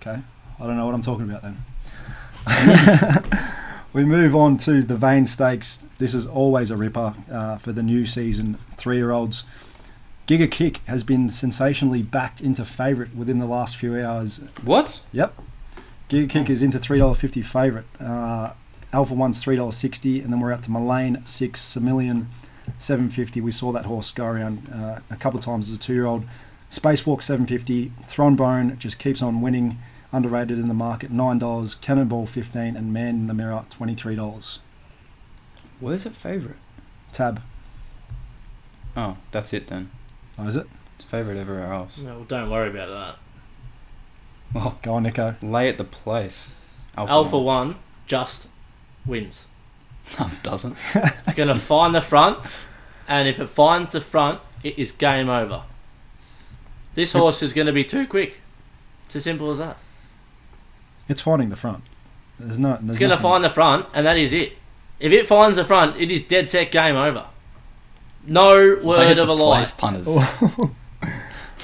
Okay, 0.00 0.20
I 0.60 0.66
don't 0.66 0.76
know 0.76 0.86
what 0.86 0.94
I'm 0.94 1.02
talking 1.02 1.28
about 1.30 1.42
then. 1.42 1.56
we 3.92 4.04
move 4.04 4.34
on 4.36 4.56
to 4.58 4.82
the 4.82 4.96
Vain 4.96 5.26
Stakes. 5.26 5.84
This 5.98 6.14
is 6.14 6.26
always 6.26 6.70
a 6.70 6.76
ripper 6.76 7.14
uh, 7.30 7.56
for 7.58 7.72
the 7.72 7.82
new 7.82 8.06
season 8.06 8.58
three-year-olds. 8.76 9.44
Giga 10.28 10.50
Kick 10.50 10.78
has 10.86 11.02
been 11.02 11.30
sensationally 11.30 12.02
backed 12.02 12.42
into 12.42 12.62
favourite 12.62 13.14
within 13.14 13.38
the 13.38 13.46
last 13.46 13.78
few 13.78 13.98
hours. 13.98 14.42
What? 14.62 15.00
Yep, 15.10 15.34
Giga 16.10 16.28
Kick 16.28 16.50
is 16.50 16.62
into 16.62 16.78
three 16.78 16.98
dollar 16.98 17.14
fifty 17.14 17.40
favourite. 17.40 17.86
Uh, 17.98 18.52
Alpha 18.92 19.14
One's 19.14 19.40
three 19.40 19.56
dollars 19.56 19.76
sixty, 19.78 20.20
and 20.20 20.30
then 20.30 20.38
we're 20.40 20.52
out 20.52 20.62
to 20.64 20.70
Mullane 20.70 21.22
six, 21.24 21.62
Samillion 21.62 22.26
seven 22.78 23.08
fifty. 23.08 23.40
We 23.40 23.50
saw 23.50 23.72
that 23.72 23.86
horse 23.86 24.12
go 24.12 24.26
around 24.26 24.68
uh, 24.70 25.00
a 25.10 25.16
couple 25.16 25.38
of 25.38 25.44
times 25.46 25.70
as 25.70 25.76
a 25.76 25.78
two-year-old. 25.78 26.24
Spacewalk 26.70 27.22
seven 27.22 27.46
fifty. 27.46 27.90
Thronbone 28.06 28.78
just 28.78 28.98
keeps 28.98 29.22
on 29.22 29.40
winning 29.40 29.78
underrated 30.12 30.58
in 30.58 30.68
the 30.68 30.74
market, 30.74 31.10
nine 31.10 31.38
dollars. 31.38 31.74
Cannonball 31.74 32.26
fifteen, 32.26 32.76
and 32.76 32.92
Man 32.92 33.14
in 33.14 33.26
the 33.28 33.34
Mirror 33.34 33.64
twenty 33.70 33.94
three 33.94 34.14
dollars. 34.14 34.58
Where's 35.80 36.04
it 36.04 36.14
favorite? 36.14 36.56
Tab, 37.12 37.40
Oh, 38.94 39.16
that's 39.30 39.54
it 39.54 39.68
then. 39.68 39.90
Oh, 40.38 40.46
is 40.46 40.56
it? 40.56 40.66
It's 40.96 41.04
favorite 41.04 41.36
everywhere 41.36 41.72
else. 41.72 41.98
No, 41.98 42.24
don't 42.28 42.50
worry 42.50 42.70
about 42.70 42.88
that. 42.88 43.16
Well, 44.54 44.78
Go 44.82 44.94
on, 44.94 45.02
Nico. 45.02 45.34
lay 45.42 45.68
at 45.68 45.78
the 45.78 45.84
place. 45.84 46.48
Alpha, 46.96 47.12
Alpha 47.12 47.38
one. 47.38 47.68
One 47.68 47.76
just 48.06 48.46
wins. 49.06 49.46
No, 50.18 50.26
it 50.26 50.42
doesn't. 50.42 50.74
It's 50.94 51.34
going 51.34 51.50
to 51.50 51.54
find 51.54 51.94
the 51.94 52.00
front, 52.00 52.38
and 53.06 53.28
if 53.28 53.38
it 53.38 53.48
finds 53.50 53.92
the 53.92 54.00
front, 54.00 54.40
it 54.64 54.78
is 54.78 54.90
game 54.90 55.28
over. 55.28 55.64
This 56.94 57.12
horse 57.12 57.42
is 57.42 57.52
going 57.52 57.66
to 57.66 57.74
be 57.74 57.84
too 57.84 58.06
quick. 58.06 58.36
It's 59.04 59.16
as 59.16 59.24
simple 59.24 59.50
as 59.50 59.58
that. 59.58 59.76
It's 61.10 61.20
finding 61.20 61.50
the 61.50 61.56
front. 61.56 61.84
There's 62.38 62.58
no. 62.58 62.78
There's 62.80 62.90
It's 62.90 62.98
going 62.98 63.10
to 63.10 63.18
find 63.18 63.44
the 63.44 63.50
front, 63.50 63.84
and 63.92 64.06
that 64.06 64.16
is 64.16 64.32
it. 64.32 64.54
If 64.98 65.12
it 65.12 65.26
finds 65.26 65.58
the 65.58 65.64
front, 65.64 65.96
it 66.00 66.10
is 66.10 66.22
dead 66.24 66.48
set 66.48 66.70
game 66.70 66.96
over. 66.96 67.26
No 68.26 68.78
word 68.82 69.08
at 69.08 69.18
of 69.18 69.28
a 69.28 69.32
lie. 69.32 69.58
place, 69.58 69.72
punters. 69.72 70.06
Oh. 70.08 70.70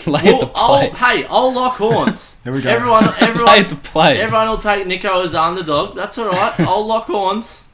lay 0.07 0.23
Well, 0.25 0.35
at 0.35 0.41
the 0.41 0.51
I'll, 0.55 0.91
place. 0.91 1.01
hey, 1.01 1.25
I'll 1.27 1.53
lock 1.53 1.77
horns. 1.77 2.37
Here 2.45 2.53
we 2.53 2.63
go. 2.63 2.71
Everyone, 2.71 3.05
lay 3.07 3.11
at 3.13 3.23
everyone, 3.23 3.69
the 3.69 3.77
place. 3.77 4.21
everyone 4.21 4.49
will 4.49 4.59
take 4.59 4.87
Nico 4.87 5.23
as 5.23 5.33
the 5.33 5.41
underdog. 5.43 5.95
That's 5.95 6.17
all 6.19 6.29
right. 6.31 6.59
I'll 6.61 6.87
lock 6.87 7.05
horns. 7.07 7.65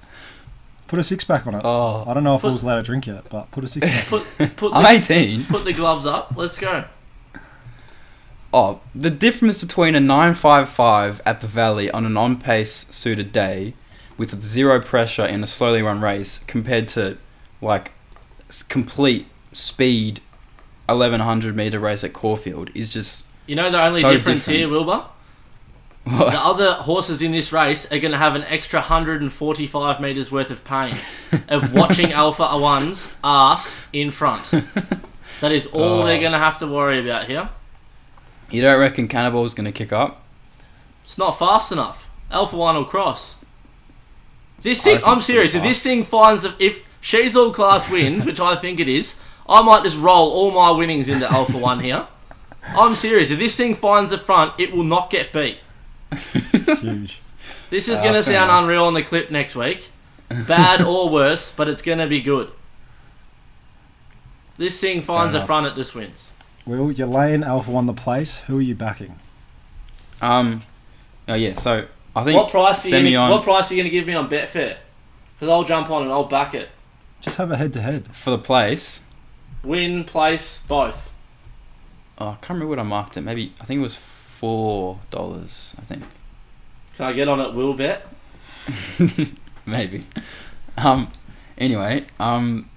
Put 0.88 0.98
a 0.98 1.04
six 1.04 1.22
pack 1.22 1.46
on 1.46 1.54
it. 1.54 1.62
Oh, 1.64 2.04
I 2.06 2.14
don't 2.14 2.24
know 2.24 2.34
if 2.34 2.40
Put- 2.42 2.48
I 2.48 2.52
was 2.52 2.62
allowed 2.64 2.76
to 2.76 2.82
drink 2.82 3.06
yet, 3.06 3.28
but 3.30 3.50
put 3.52 3.62
a 3.62 3.68
six 3.68 3.86
pack. 3.86 4.06
Put, 4.06 4.24
put, 4.56 4.72
I'm 4.74 4.82
the, 4.82 4.90
18. 4.90 5.44
put 5.44 5.64
the 5.64 5.72
gloves 5.72 6.04
up. 6.04 6.32
Let's 6.36 6.58
go. 6.58 6.84
Oh, 8.52 8.80
the 8.96 9.10
difference 9.10 9.62
between 9.62 9.94
a 9.94 10.00
955 10.00 11.22
at 11.24 11.40
the 11.40 11.46
Valley 11.46 11.88
on 11.92 12.04
an 12.04 12.16
on-pace 12.16 12.86
suited 12.90 13.30
day 13.30 13.74
with 14.18 14.40
zero 14.42 14.80
pressure 14.80 15.24
in 15.24 15.44
a 15.44 15.46
slowly 15.46 15.82
run 15.82 16.00
race 16.00 16.40
compared 16.48 16.88
to 16.88 17.16
like 17.62 17.86
s- 17.88 17.92
complete 18.68 19.26
speed 19.52 20.20
1100 20.86 21.56
meter 21.56 21.78
race 21.78 22.02
at 22.04 22.12
Caulfield 22.12 22.70
is 22.74 22.92
just 22.92 23.24
You 23.46 23.56
know 23.56 23.70
the 23.70 23.80
only 23.82 24.00
So 24.00 24.12
difference 24.12 24.40
different. 24.40 24.58
here, 24.58 24.68
Wilbur? 24.68 25.04
The 26.06 26.40
other 26.40 26.72
horses 26.74 27.20
in 27.22 27.30
this 27.32 27.52
race 27.52 27.84
are 27.92 27.98
going 27.98 28.10
to 28.12 28.18
have 28.18 28.34
an 28.34 28.42
extra 28.44 28.80
145 28.80 30.00
metres 30.00 30.32
worth 30.32 30.50
of 30.50 30.64
pain 30.64 30.96
of 31.48 31.72
watching 31.72 32.12
Alpha 32.12 32.48
One's 32.58 33.12
ass 33.22 33.84
in 33.92 34.10
front. 34.10 34.50
That 35.40 35.52
is 35.52 35.68
all 35.68 36.02
Oh. 36.02 36.04
they're 36.04 36.20
going 36.20 36.32
to 36.32 36.38
have 36.38 36.58
to 36.58 36.66
worry 36.66 36.98
about 36.98 37.26
here. 37.26 37.48
you 38.50 38.60
don't 38.60 38.78
reckon 38.78 39.08
Cannibal's 39.08 39.54
going 39.54 39.64
to 39.64 39.72
kick 39.72 39.90
up? 39.90 40.22
It's 41.04 41.16
not 41.16 41.38
fast 41.38 41.72
enough. 41.72 42.10
Alpha 42.30 42.56
One 42.56 42.74
will 42.76 42.84
cross. 42.84 43.36
This 44.60 44.82
thing, 44.82 45.00
I'm 45.04 45.20
serious. 45.22 45.54
If 45.54 45.62
this 45.62 45.82
thing 45.82 46.04
finds, 46.04 46.44
if 46.58 46.82
She's 47.00 47.34
All 47.36 47.52
Class 47.52 47.90
wins, 47.90 48.24
which 48.26 48.40
I 48.40 48.56
think 48.56 48.78
it 48.80 48.88
is, 48.88 49.18
I 49.48 49.62
might 49.62 49.82
just 49.82 49.98
roll 49.98 50.30
all 50.32 50.50
my 50.50 50.70
winnings 50.70 51.08
into 51.08 51.30
Alpha 51.30 51.56
One 51.58 51.80
here. 51.80 52.06
I'm 52.76 52.94
serious. 52.94 53.30
If 53.30 53.38
this 53.38 53.56
thing 53.56 53.74
finds 53.74 54.10
the 54.10 54.18
front, 54.18 54.52
it 54.58 54.72
will 54.72 54.84
not 54.84 55.08
get 55.10 55.32
beat. 55.32 55.58
Huge. 56.12 57.20
This 57.70 57.88
is 57.88 57.98
Ah, 57.98 58.02
going 58.02 58.14
to 58.14 58.22
sound 58.22 58.50
enough. 58.50 58.62
unreal 58.62 58.84
on 58.84 58.94
the 58.94 59.02
clip 59.02 59.30
next 59.30 59.56
week. 59.56 59.88
Bad 60.28 60.82
or 60.82 61.08
worse, 61.08 61.52
but 61.54 61.68
it's 61.68 61.82
going 61.82 61.98
to 61.98 62.06
be 62.06 62.20
good. 62.20 62.50
This 64.56 64.78
thing 64.78 65.00
finds 65.00 65.32
the 65.34 65.44
front, 65.44 65.66
it 65.66 65.74
just 65.74 65.94
wins. 65.94 66.30
Will 66.66 66.92
you're 66.92 67.06
laying 67.06 67.42
Alpha 67.42 67.70
One 67.70 67.86
the 67.86 67.94
place? 67.94 68.38
Who 68.46 68.58
are 68.58 68.62
you 68.62 68.74
backing? 68.74 69.16
Um, 70.20 70.62
oh 71.28 71.34
yeah. 71.34 71.56
So 71.58 71.86
I 72.14 72.24
think 72.24 72.36
What 72.36 72.50
price, 72.50 72.84
are 72.92 72.98
you 73.00 73.12
gonna, 73.16 73.32
what 73.32 73.42
price 73.42 73.70
are 73.70 73.74
you 73.74 73.82
going 73.82 73.90
to 73.90 73.96
give 73.96 74.06
me 74.06 74.14
on 74.14 74.28
Betfair? 74.28 74.76
Because 75.34 75.48
I'll 75.48 75.64
jump 75.64 75.90
on 75.90 76.02
and 76.02 76.12
I'll 76.12 76.24
back 76.24 76.54
it. 76.54 76.68
Just 77.20 77.36
have 77.36 77.50
a 77.50 77.56
head 77.56 77.72
to 77.74 77.80
head. 77.80 78.14
for 78.14 78.30
the 78.30 78.38
place. 78.38 79.04
Win, 79.62 80.04
place, 80.04 80.60
both. 80.66 81.14
Oh, 82.18 82.28
I 82.28 82.32
can't 82.34 82.50
remember 82.50 82.68
what 82.68 82.78
I 82.78 82.82
marked 82.82 83.16
it. 83.16 83.22
Maybe 83.22 83.52
I 83.60 83.64
think 83.64 83.78
it 83.78 83.82
was 83.82 83.96
four 83.96 84.98
dollars. 85.10 85.74
I 85.78 85.82
think 85.82 86.04
Can 86.96 87.06
I 87.06 87.12
get 87.12 87.28
on 87.28 87.40
it, 87.40 87.54
Will 87.54 87.74
Bet? 87.74 88.06
maybe. 89.66 90.04
Um. 90.76 91.10
Anyway. 91.58 92.06
Um. 92.18 92.68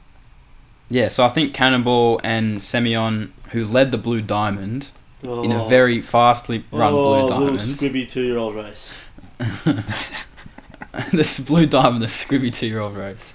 Yeah. 0.90 1.10
So 1.10 1.26
I 1.26 1.30
think 1.30 1.54
Cannonball 1.54 2.20
and 2.24 2.62
Semyon, 2.62 3.34
who 3.52 3.66
led 3.66 3.92
the 3.92 3.98
Blue 3.98 4.22
Diamond 4.22 4.92
in 5.22 5.52
a 5.52 5.68
very 5.68 6.02
fastly 6.02 6.66
run 6.72 6.94
oh, 6.94 7.04
Blue 7.04 7.12
little 7.12 7.30
Diamond. 7.30 7.60
squibby 7.60 8.10
two-year-old 8.10 8.56
race. 8.56 8.94
this 11.14 11.40
Blue 11.40 11.66
Diamond, 11.66 12.02
the 12.02 12.08
Scribby 12.08 12.52
two-year-old 12.52 12.96
race. 12.96 13.34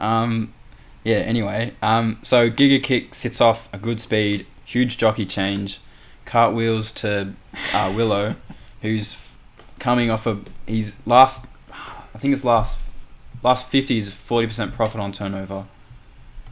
Um. 0.00 0.52
Yeah. 1.04 1.16
Anyway. 1.18 1.74
Um. 1.82 2.18
So 2.22 2.50
Giga 2.50 2.82
Kick 2.82 3.14
sits 3.14 3.40
off 3.40 3.68
a 3.72 3.78
good 3.78 4.00
speed, 4.00 4.46
huge 4.64 4.96
jockey 4.98 5.26
change, 5.26 5.80
cartwheels 6.24 6.92
to 6.92 7.34
uh, 7.74 7.92
Willow, 7.96 8.36
who's 8.82 9.14
f- 9.14 9.36
coming 9.78 10.10
off 10.10 10.26
a 10.26 10.38
he's 10.66 10.96
last. 11.06 11.46
I 11.72 12.18
think 12.18 12.34
it's 12.34 12.44
last 12.44 12.78
last 13.42 13.66
fifty 13.68 13.98
is 13.98 14.12
forty 14.12 14.46
percent 14.46 14.72
profit 14.74 15.00
on 15.00 15.12
turnover. 15.12 15.66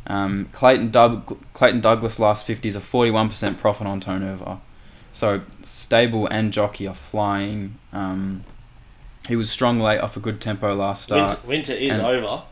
Um, 0.06 0.48
Clayton 0.52 0.90
Doug 0.90 1.36
Clayton 1.52 1.80
Douglas 1.80 2.18
last 2.18 2.46
fifty 2.46 2.68
is 2.68 2.76
a 2.76 2.80
forty 2.80 3.10
one 3.10 3.28
percent 3.28 3.58
profit 3.58 3.86
on 3.86 4.00
turnover. 4.00 4.58
So 5.12 5.42
stable 5.62 6.26
and 6.28 6.52
jockey 6.52 6.86
are 6.86 6.94
flying. 6.94 7.74
Um, 7.92 8.44
he 9.26 9.36
was 9.36 9.50
strong 9.50 9.80
late 9.80 9.98
off 9.98 10.16
a 10.16 10.20
good 10.20 10.40
tempo 10.40 10.74
last 10.74 11.04
start. 11.04 11.44
Winter, 11.44 11.72
winter 11.72 11.72
is 11.74 11.98
and- 11.98 12.06
over. 12.06 12.42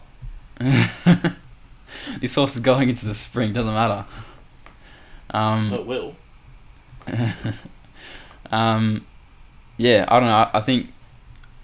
this 2.21 2.35
horse 2.35 2.55
is 2.57 2.61
going 2.63 2.89
into 2.89 3.07
the 3.07 3.15
spring. 3.15 3.53
Doesn't 3.53 3.73
matter. 3.75 4.05
Um, 5.31 5.73
It 5.73 5.87
will. 5.87 6.15
um, 8.51 9.07
yeah, 9.77 10.05
I 10.09 10.19
don't 10.21 10.29
know. 10.29 10.35
I- 10.35 10.51
I 10.55 10.61
think, 10.61 10.93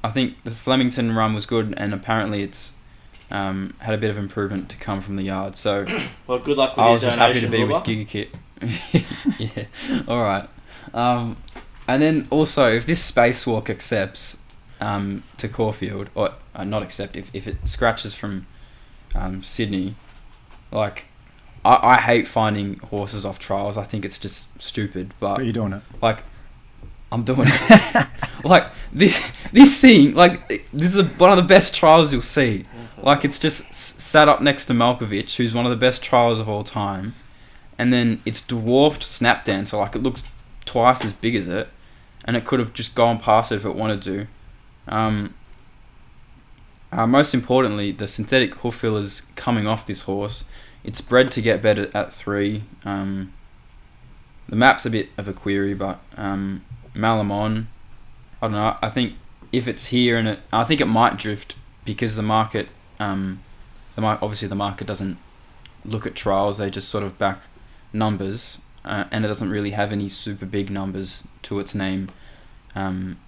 I 0.05 0.11
think 0.11 0.43
the 0.45 0.51
Flemington 0.51 1.15
run 1.15 1.35
was 1.35 1.47
good, 1.47 1.75
and 1.77 1.95
apparently 1.95 2.43
it's 2.43 2.73
um, 3.31 3.75
had 3.79 3.95
a 3.95 3.99
bit 3.99 4.11
of 4.11 4.19
improvement 4.19 4.69
to 4.71 4.77
come 4.77 5.01
from 5.01 5.17
the 5.17 5.23
yard. 5.23 5.57
So 5.57 5.87
Well, 6.27 6.39
good 6.39 6.59
luck 6.59 6.77
with 6.77 6.83
I 6.83 6.87
your 6.87 6.93
was 6.95 7.03
just 7.03 7.19
happy 7.19 7.41
to 7.41 7.49
be 7.49 7.65
with 7.65 7.71
Wilbur. 7.71 7.91
Giga 7.91 8.07
Kit. 8.09 8.35
yeah, 9.39 9.65
all 10.07 10.23
right. 10.23 10.47
Um, 10.93 11.37
and 11.89 12.03
then 12.03 12.27
also, 12.31 12.71
if 12.71 12.87
this 12.87 13.11
spacewalk 13.11 13.69
accepts 13.71 14.39
um, 14.81 15.23
to 15.39 15.49
Caulfield, 15.49 16.11
or 16.15 16.33
uh, 16.55 16.65
not 16.65 16.83
accept, 16.83 17.17
if, 17.17 17.31
if 17.35 17.47
it 17.49 17.57
scratches 17.67 18.15
from 18.15 18.47
um, 19.15 19.43
Sydney, 19.43 19.95
like 20.71 21.05
I, 21.65 21.79
I 21.97 22.01
hate 22.01 22.27
finding 22.29 22.79
horses 22.79 23.25
off 23.27 23.39
trials. 23.39 23.77
I 23.77 23.85
think 23.85 24.05
it's 24.05 24.19
just 24.19 24.61
stupid. 24.63 25.15
But 25.21 25.37
But 25.37 25.45
you're 25.45 25.53
doing 25.53 25.73
it. 25.75 25.83
like 26.01 26.23
I'm 27.11 27.25
doing 27.25 27.45
it. 27.47 28.07
like 28.45 28.67
this, 28.93 29.33
this 29.53 29.81
thing, 29.81 30.15
like 30.15 30.49
this 30.73 30.95
is 30.95 30.97
a, 30.97 31.05
one 31.05 31.31
of 31.31 31.37
the 31.37 31.43
best 31.43 31.75
trials 31.75 32.13
you'll 32.13 32.23
see. 32.23 32.65
Like 33.03 33.25
it's 33.25 33.39
just 33.39 33.69
s- 33.71 34.03
sat 34.03 34.29
up 34.29 34.41
next 34.41 34.67
to 34.67 34.73
Malkovich, 34.73 35.37
who's 35.37 35.55
one 35.55 35.67
of 35.67 35.71
the 35.71 35.77
best 35.77 36.03
trials 36.03 36.39
of 36.41 36.49
all 36.49 36.65
time, 36.65 37.15
and 37.79 37.93
then 37.93 38.23
it's 38.25 38.41
dwarfed 38.47 39.03
Snap 39.03 39.45
Dancer. 39.45 39.77
Like 39.77 39.95
it 39.97 40.03
looks 40.03 40.25
twice 40.65 41.05
as 41.05 41.13
big 41.13 41.35
as 41.35 41.49
it, 41.49 41.69
and 42.25 42.37
it 42.37 42.45
could 42.45 42.61
have 42.61 42.73
just 42.73 42.95
gone 42.95 43.19
past 43.19 43.51
it 43.53 43.57
if 43.57 43.65
it 43.67 43.75
wanted 43.75 44.03
to. 44.03 44.27
Um, 44.89 45.35
uh, 46.93 47.07
most 47.07 47.33
importantly, 47.33 47.91
the 47.91 48.07
synthetic 48.07 48.55
hoof 48.57 48.75
fillers 48.75 49.23
coming 49.35 49.67
off 49.67 49.87
this 49.87 50.03
horse. 50.03 50.45
It's 50.85 51.01
bred 51.01 51.31
to 51.33 51.41
get 51.41 51.63
better 51.63 51.91
at 51.95 52.13
three. 52.13 52.65
Um, 52.85 53.33
the 54.49 54.57
map's 54.57 54.85
a 54.85 54.91
bit 54.91 55.09
of 55.17 55.27
a 55.27 55.33
query, 55.33 55.73
but 55.73 56.01
um, 56.17 56.63
Malamon, 56.95 57.67
I 58.43 58.47
don't 58.47 58.53
know. 58.53 58.77
I 58.83 58.91
think 58.91 59.15
if 59.53 59.67
it's 59.67 59.87
here 59.87 60.19
and 60.19 60.29
it, 60.29 60.41
I 60.53 60.65
think 60.65 60.81
it 60.81 60.87
might 60.87 61.17
drift 61.17 61.55
because 61.87 62.15
the 62.15 62.23
market, 62.23 62.69
um, 63.01 63.41
the 63.95 64.03
mar- 64.03 64.19
obviously 64.21 64.49
the 64.49 64.55
market 64.55 64.87
doesn't 64.87 65.17
look 65.87 66.07
at 66.07 66.15
trials; 66.15 66.59
they 66.59 66.69
just 66.69 66.91
sort 66.91 67.05
of 67.05 67.17
back 67.19 67.41
numbers, 67.93 68.61
uh, 68.85 69.05
and 69.11 69.25
it 69.25 69.29
doesn't 69.29 69.49
really 69.51 69.71
have 69.71 69.93
any 69.93 70.09
super 70.09 70.45
big 70.45 70.71
numbers 70.71 71.25
to 71.43 71.59
its 71.59 71.75
name. 71.75 72.11
Um, 72.75 73.19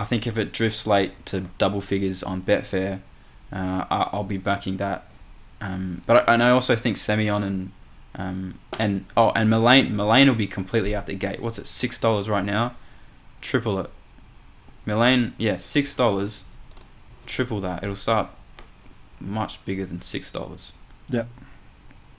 I 0.00 0.04
think 0.04 0.26
if 0.26 0.38
it 0.38 0.52
drifts 0.52 0.86
late 0.86 1.12
to 1.26 1.42
double 1.58 1.80
figures 1.82 2.22
on 2.22 2.40
Betfair, 2.42 3.00
uh, 3.52 3.84
I- 3.90 4.08
I'll 4.12 4.24
be 4.24 4.38
backing 4.38 4.78
that. 4.78 5.04
Um, 5.60 6.02
but 6.06 6.26
I, 6.28 6.32
and 6.34 6.42
I 6.42 6.50
also 6.50 6.74
think 6.74 6.96
Semyon 6.96 7.42
and 7.42 7.72
um, 8.16 8.58
and 8.78 9.04
oh 9.16 9.30
and 9.36 9.48
Mullane 9.50 9.94
Mullane 9.94 10.26
will 10.28 10.34
be 10.34 10.46
completely 10.46 10.94
out 10.96 11.06
the 11.06 11.14
gate. 11.14 11.40
What's 11.40 11.58
it? 11.58 11.66
Six 11.66 11.98
dollars 11.98 12.28
right 12.28 12.44
now. 12.44 12.74
Triple 13.42 13.78
it. 13.78 13.90
Mullane, 14.86 15.34
yeah, 15.38 15.58
six 15.58 15.94
dollars. 15.94 16.44
Triple 17.26 17.60
that. 17.60 17.82
It'll 17.82 17.94
start 17.94 18.28
much 19.20 19.62
bigger 19.66 19.84
than 19.84 20.00
six 20.00 20.32
dollars. 20.32 20.72
Yep. 21.10 21.28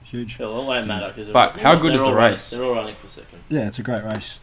Huge. 0.03 0.35
Sure, 0.37 0.49
well, 0.49 0.61
it 0.61 0.65
won't 0.67 0.87
matter 0.87 1.07
because. 1.07 1.29
But 1.29 1.57
how 1.57 1.75
good 1.75 1.95
is 1.95 2.01
the 2.03 2.13
race? 2.13 2.51
They're 2.51 2.63
all 2.63 2.75
running 2.75 2.95
for 2.95 3.07
second. 3.07 3.39
Yeah, 3.49 3.67
it's 3.67 3.79
a 3.79 3.83
great 3.83 4.03
race. 4.03 4.39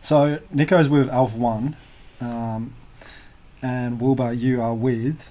So 0.00 0.38
Nico's 0.50 0.88
with 0.88 1.08
Alpha 1.10 1.36
One, 1.36 1.76
um, 2.20 2.72
and 3.62 4.00
Wilbur, 4.00 4.32
you 4.32 4.60
are 4.62 4.74
with 4.74 5.28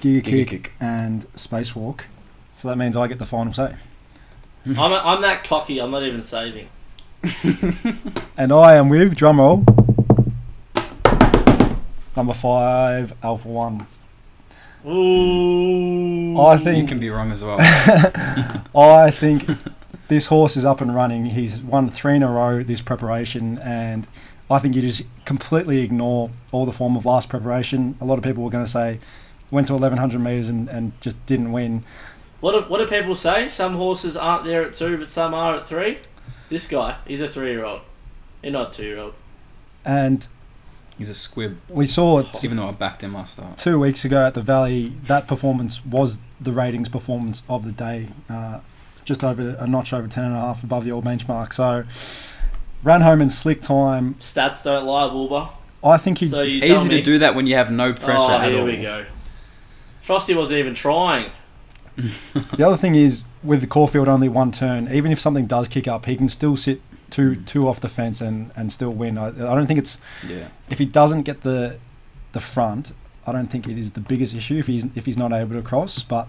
Giga 0.00 0.20
Giga 0.20 0.24
Kick 0.24 0.48
Kick. 0.48 0.72
and 0.80 1.26
Spacewalk. 1.34 2.02
So 2.56 2.68
that 2.68 2.76
means 2.76 2.96
I 2.96 3.06
get 3.08 3.18
the 3.18 3.24
final 3.26 3.52
say. 3.52 3.74
I'm, 4.66 4.78
I'm 4.78 5.20
that 5.22 5.44
cocky. 5.44 5.78
I'm 5.80 5.90
not 5.90 6.02
even 6.04 6.22
saving. 6.22 6.68
And 8.36 8.52
I 8.52 8.74
am 8.74 8.88
with 8.88 9.14
drumroll 9.14 9.64
number 12.16 12.32
five, 12.34 13.12
Alpha 13.22 13.48
One. 13.48 13.86
Ooh. 14.86 16.38
I 16.40 16.56
think 16.58 16.82
You 16.82 16.86
can 16.88 16.98
be 16.98 17.10
wrong 17.10 17.30
as 17.32 17.42
well. 17.42 17.56
I 18.74 19.10
think 19.10 19.46
this 20.08 20.26
horse 20.26 20.56
is 20.56 20.64
up 20.64 20.80
and 20.80 20.94
running. 20.94 21.26
He's 21.26 21.60
won 21.60 21.90
three 21.90 22.16
in 22.16 22.22
a 22.22 22.30
row 22.30 22.62
this 22.62 22.80
preparation, 22.80 23.58
and 23.58 24.06
I 24.50 24.58
think 24.58 24.74
you 24.74 24.82
just 24.82 25.02
completely 25.24 25.78
ignore 25.78 26.30
all 26.52 26.66
the 26.66 26.72
form 26.72 26.96
of 26.96 27.06
last 27.06 27.28
preparation. 27.28 27.96
A 28.00 28.04
lot 28.04 28.18
of 28.18 28.24
people 28.24 28.42
were 28.44 28.50
going 28.50 28.64
to 28.64 28.70
say 28.70 29.00
went 29.50 29.68
to 29.68 29.72
1100 29.72 30.18
meters 30.18 30.48
and, 30.48 30.68
and 30.68 30.98
just 31.00 31.24
didn't 31.26 31.52
win. 31.52 31.84
What 32.40 32.52
do, 32.52 32.60
what 32.70 32.78
do 32.78 32.86
people 32.86 33.14
say? 33.14 33.48
Some 33.48 33.74
horses 33.76 34.16
aren't 34.16 34.44
there 34.44 34.62
at 34.64 34.74
two, 34.74 34.98
but 34.98 35.08
some 35.08 35.32
are 35.32 35.56
at 35.56 35.66
three. 35.68 35.98
This 36.50 36.66
guy, 36.66 36.96
he's 37.06 37.20
a 37.20 37.28
three-year-old. 37.28 37.80
He's 38.42 38.52
not 38.52 38.72
a 38.72 38.74
two-year-old. 38.74 39.14
And 39.84 40.26
He's 40.98 41.08
a 41.08 41.14
squib. 41.14 41.58
we 41.68 41.86
saw 41.86 42.18
it 42.20 42.44
Even 42.44 42.56
though 42.56 42.68
I 42.68 42.72
backed 42.72 43.02
him 43.02 43.14
last 43.14 43.32
start. 43.32 43.58
two 43.58 43.80
weeks 43.80 44.04
ago 44.04 44.26
at 44.26 44.34
the 44.34 44.42
Valley. 44.42 44.92
That 45.06 45.26
performance 45.26 45.84
was 45.84 46.20
the 46.40 46.52
ratings 46.52 46.88
performance 46.88 47.42
of 47.48 47.64
the 47.64 47.72
day, 47.72 48.08
uh, 48.28 48.60
just 49.04 49.24
over 49.24 49.56
a 49.58 49.66
notch 49.66 49.92
over 49.92 50.06
10 50.06 50.24
and 50.24 50.34
a 50.36 50.40
half 50.40 50.62
above 50.62 50.84
the 50.84 50.92
old 50.92 51.04
benchmark. 51.04 51.52
So 51.52 51.84
ran 52.84 53.00
home 53.00 53.20
in 53.20 53.30
slick 53.30 53.60
time. 53.60 54.14
Stats 54.20 54.62
don't 54.62 54.84
lie, 54.86 55.06
Wilbur. 55.06 55.48
I 55.82 55.96
think 55.98 56.18
he 56.18 56.28
So 56.28 56.42
just- 56.44 56.54
you 56.54 56.60
tell 56.60 56.80
Easy 56.80 56.88
me. 56.90 56.96
to 56.98 57.02
do 57.02 57.18
that 57.18 57.34
when 57.34 57.46
you 57.46 57.56
have 57.56 57.70
no 57.70 57.92
pressure 57.92 58.20
oh, 58.20 58.30
at 58.38 58.50
here 58.50 58.60
all. 58.60 58.66
we 58.66 58.76
go. 58.80 59.04
Frosty 60.02 60.34
wasn't 60.34 60.58
even 60.58 60.74
trying. 60.74 61.30
The 62.56 62.66
other 62.66 62.76
thing 62.76 62.94
is 62.96 63.24
with 63.42 63.60
the 63.60 63.66
Caulfield 63.66 64.08
only 64.08 64.28
one 64.28 64.50
turn, 64.50 64.88
even 64.92 65.12
if 65.12 65.20
something 65.20 65.46
does 65.46 65.68
kick 65.68 65.86
up, 65.86 66.06
he 66.06 66.16
can 66.16 66.28
still 66.28 66.56
sit 66.56 66.80
two 67.10 67.36
Mm. 67.36 67.46
two 67.46 67.68
off 67.68 67.80
the 67.80 67.88
fence 67.88 68.20
and, 68.20 68.50
and 68.56 68.72
still 68.72 68.90
win. 68.90 69.16
I, 69.18 69.28
I 69.28 69.54
don't 69.54 69.66
think 69.66 69.78
it's 69.78 69.98
Yeah. 70.26 70.48
if 70.68 70.78
he 70.78 70.84
doesn't 70.86 71.22
get 71.22 71.42
the 71.42 71.76
the 72.32 72.40
front, 72.40 72.92
I 73.26 73.30
don't 73.32 73.46
think 73.48 73.68
it 73.68 73.78
is 73.78 73.92
the 73.92 74.00
biggest 74.00 74.34
issue 74.34 74.58
if 74.58 74.66
he's 74.66 74.86
if 74.96 75.06
he's 75.06 75.16
not 75.16 75.32
able 75.32 75.54
to 75.54 75.62
cross. 75.62 76.02
But 76.02 76.26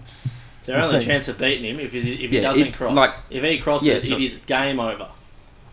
It's 0.60 0.68
our 0.68 0.76
We'll 0.76 0.86
only 0.86 1.00
see. 1.00 1.06
chance 1.06 1.26
of 1.28 1.38
beating 1.38 1.64
him 1.74 1.80
if 1.80 1.92
he, 1.92 1.98
if 2.24 2.30
he 2.30 2.36
Yeah, 2.36 2.42
doesn't 2.42 2.66
it- 2.68 2.74
cross. 2.74 2.92
like- 2.92 3.10
if 3.30 3.42
he 3.42 3.58
crosses, 3.58 3.88
Yeah, 3.88 3.94
it 3.94 4.04
look- 4.04 4.20
is 4.20 4.36
game 4.46 4.78
over. 4.78 5.08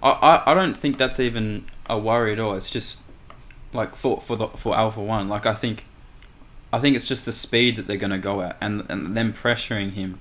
I, 0.03 0.09
I, 0.09 0.51
I 0.51 0.53
don't 0.53 0.75
think 0.75 0.97
that's 0.97 1.19
even 1.19 1.65
a 1.89 1.97
worry 1.97 2.33
at 2.33 2.39
all. 2.39 2.55
It's 2.55 2.69
just 2.69 2.99
like 3.71 3.95
for 3.95 4.19
for 4.19 4.35
the 4.35 4.47
for 4.49 4.75
Alpha 4.75 5.01
One. 5.01 5.29
Like 5.29 5.45
I 5.45 5.53
think, 5.53 5.85
I 6.71 6.79
think 6.79 6.95
it's 6.95 7.07
just 7.07 7.25
the 7.25 7.33
speed 7.33 7.77
that 7.77 7.87
they're 7.87 7.97
gonna 7.97 8.19
go 8.19 8.41
at 8.41 8.57
and 8.61 8.85
and 8.89 9.15
them 9.15 9.33
pressuring 9.33 9.91
him. 9.93 10.19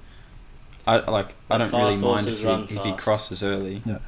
I 0.87 0.99
like 1.11 1.35
I 1.51 1.59
don't 1.59 1.73
really 1.73 1.97
mind 1.97 2.29
if 2.29 2.39
he, 2.41 2.77
if 2.77 2.85
he 2.85 2.93
crosses 2.93 3.43
early. 3.43 3.83
Yeah. 3.85 3.99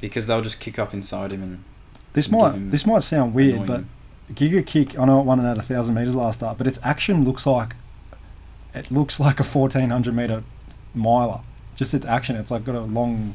Because 0.00 0.26
they'll 0.26 0.42
just 0.42 0.58
kick 0.58 0.80
up 0.80 0.92
inside 0.92 1.30
him 1.30 1.42
and 1.42 1.64
this 2.12 2.26
Give 2.26 2.32
might 2.32 2.70
this 2.70 2.84
might 2.84 3.04
sound 3.04 3.34
weird, 3.34 3.54
annoy 3.54 3.66
but 3.66 3.76
him. 3.78 3.90
Giga 4.34 4.66
Kick 4.66 4.98
I 4.98 5.04
know 5.04 5.20
it 5.20 5.24
won 5.24 5.40
it 5.40 5.48
at 5.48 5.58
a 5.58 5.62
thousand 5.62 5.94
meters 5.94 6.16
last 6.16 6.40
start, 6.40 6.58
but 6.58 6.66
its 6.66 6.80
action 6.82 7.24
looks 7.24 7.46
like 7.46 7.76
it 8.74 8.90
looks 8.90 9.20
like 9.20 9.38
a 9.38 9.44
fourteen 9.44 9.90
hundred 9.90 10.14
meter 10.14 10.42
miler. 10.94 11.40
Just 11.76 11.94
its 11.94 12.06
action, 12.06 12.36
it's 12.36 12.50
like 12.50 12.64
got 12.64 12.74
a 12.74 12.80
long 12.80 13.34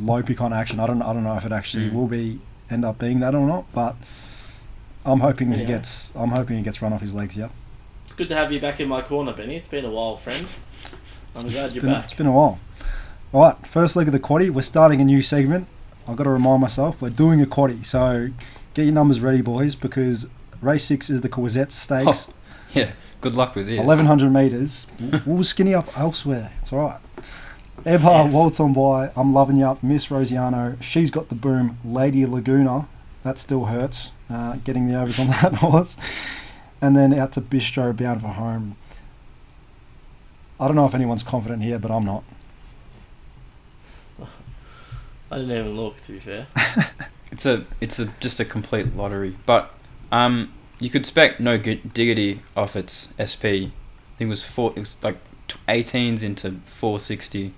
low 0.00 0.22
peak 0.22 0.40
action. 0.40 0.80
I 0.80 0.86
don't 0.86 1.02
I 1.02 1.12
don't 1.12 1.24
know 1.24 1.36
if 1.36 1.44
it 1.46 1.52
actually 1.52 1.88
Mm. 1.90 1.92
will 1.94 2.06
be 2.08 2.38
end 2.70 2.84
up 2.84 2.98
being 2.98 3.20
that 3.20 3.34
or 3.34 3.46
not, 3.46 3.64
but 3.74 3.94
I'm 5.04 5.20
hoping 5.20 5.52
he 5.52 5.64
gets 5.64 6.14
I'm 6.16 6.30
hoping 6.30 6.56
he 6.58 6.62
gets 6.62 6.82
run 6.82 6.92
off 6.92 7.00
his 7.00 7.14
legs. 7.14 7.36
Yeah, 7.36 7.48
It's 8.04 8.14
good 8.14 8.28
to 8.28 8.34
have 8.34 8.50
you 8.52 8.60
back 8.60 8.80
in 8.80 8.88
my 8.88 9.02
corner, 9.02 9.32
Benny. 9.32 9.56
It's 9.56 9.68
been 9.68 9.84
a 9.84 9.90
while, 9.90 10.16
friend. 10.16 10.46
I'm 11.36 11.48
glad 11.48 11.74
you're 11.74 11.82
been, 11.82 11.92
back. 11.92 12.04
it's 12.04 12.14
been 12.14 12.26
a 12.26 12.32
while. 12.32 12.58
All 13.32 13.42
right, 13.42 13.66
first 13.66 13.94
leg 13.96 14.06
of 14.08 14.12
the 14.12 14.20
quaddy. 14.20 14.48
We're 14.50 14.62
starting 14.62 15.00
a 15.00 15.04
new 15.04 15.20
segment. 15.20 15.66
I've 16.08 16.16
got 16.16 16.24
to 16.24 16.30
remind 16.30 16.62
myself 16.62 17.02
we're 17.02 17.10
doing 17.10 17.42
a 17.42 17.46
quaddy, 17.46 17.84
so 17.84 18.30
get 18.74 18.84
your 18.84 18.94
numbers 18.94 19.20
ready, 19.20 19.42
boys, 19.42 19.74
because 19.74 20.28
race 20.62 20.84
six 20.84 21.10
is 21.10 21.20
the 21.20 21.28
Corsette 21.28 21.72
Stakes. 21.72 22.32
yeah. 22.72 22.92
Good 23.20 23.34
luck 23.34 23.54
with 23.56 23.66
this. 23.66 23.78
1100 23.78 24.30
metres. 24.32 24.86
We'll- 25.00 25.20
We'll 25.26 25.44
skinny 25.44 25.74
up 25.74 25.88
elsewhere. 25.98 26.52
It's 26.62 26.72
all 26.72 26.78
right. 26.80 27.00
Ebha, 27.86 28.32
Waltz 28.32 28.58
on 28.58 28.72
by. 28.72 29.10
I'm 29.14 29.32
loving 29.32 29.58
you. 29.58 29.66
Up. 29.66 29.80
Miss 29.80 30.08
Rosiano. 30.08 30.82
She's 30.82 31.12
got 31.12 31.28
the 31.28 31.36
boom. 31.36 31.78
Lady 31.84 32.26
Laguna. 32.26 32.88
That 33.22 33.38
still 33.38 33.66
hurts. 33.66 34.10
Uh, 34.28 34.56
getting 34.64 34.88
the 34.88 35.00
overs 35.00 35.20
on 35.20 35.26
that 35.42 35.54
horse. 35.54 35.96
And 36.82 36.96
then 36.96 37.14
out 37.14 37.32
to 37.34 37.40
Bistro, 37.40 37.96
bound 37.96 38.22
for 38.22 38.28
home. 38.28 38.76
I 40.58 40.66
don't 40.66 40.74
know 40.74 40.84
if 40.84 40.96
anyone's 40.96 41.22
confident 41.22 41.62
here, 41.62 41.78
but 41.78 41.92
I'm 41.92 42.04
not. 42.04 42.24
I 45.30 45.36
didn't 45.36 45.52
even 45.52 45.76
look, 45.76 46.02
to 46.02 46.12
be 46.12 46.18
fair. 46.18 46.48
It's 47.32 47.44
a 47.44 47.64
it's 47.80 47.98
a 47.98 48.06
just 48.20 48.38
a 48.38 48.44
complete 48.44 48.94
lottery. 48.96 49.36
But 49.46 49.74
um, 50.12 50.52
you 50.78 50.88
could 50.88 51.04
spec 51.04 51.40
no 51.40 51.58
good 51.58 51.92
diggity 51.92 52.40
off 52.56 52.76
its 52.76 53.12
SP. 53.18 53.44
I 53.44 54.16
think 54.16 54.20
it 54.20 54.26
was 54.28 54.44
four. 54.44 54.72
It 54.76 54.80
was 54.80 54.96
like 55.02 55.16
t- 55.48 55.58
18s 55.68 56.22
into 56.22 56.52
460 56.66 57.52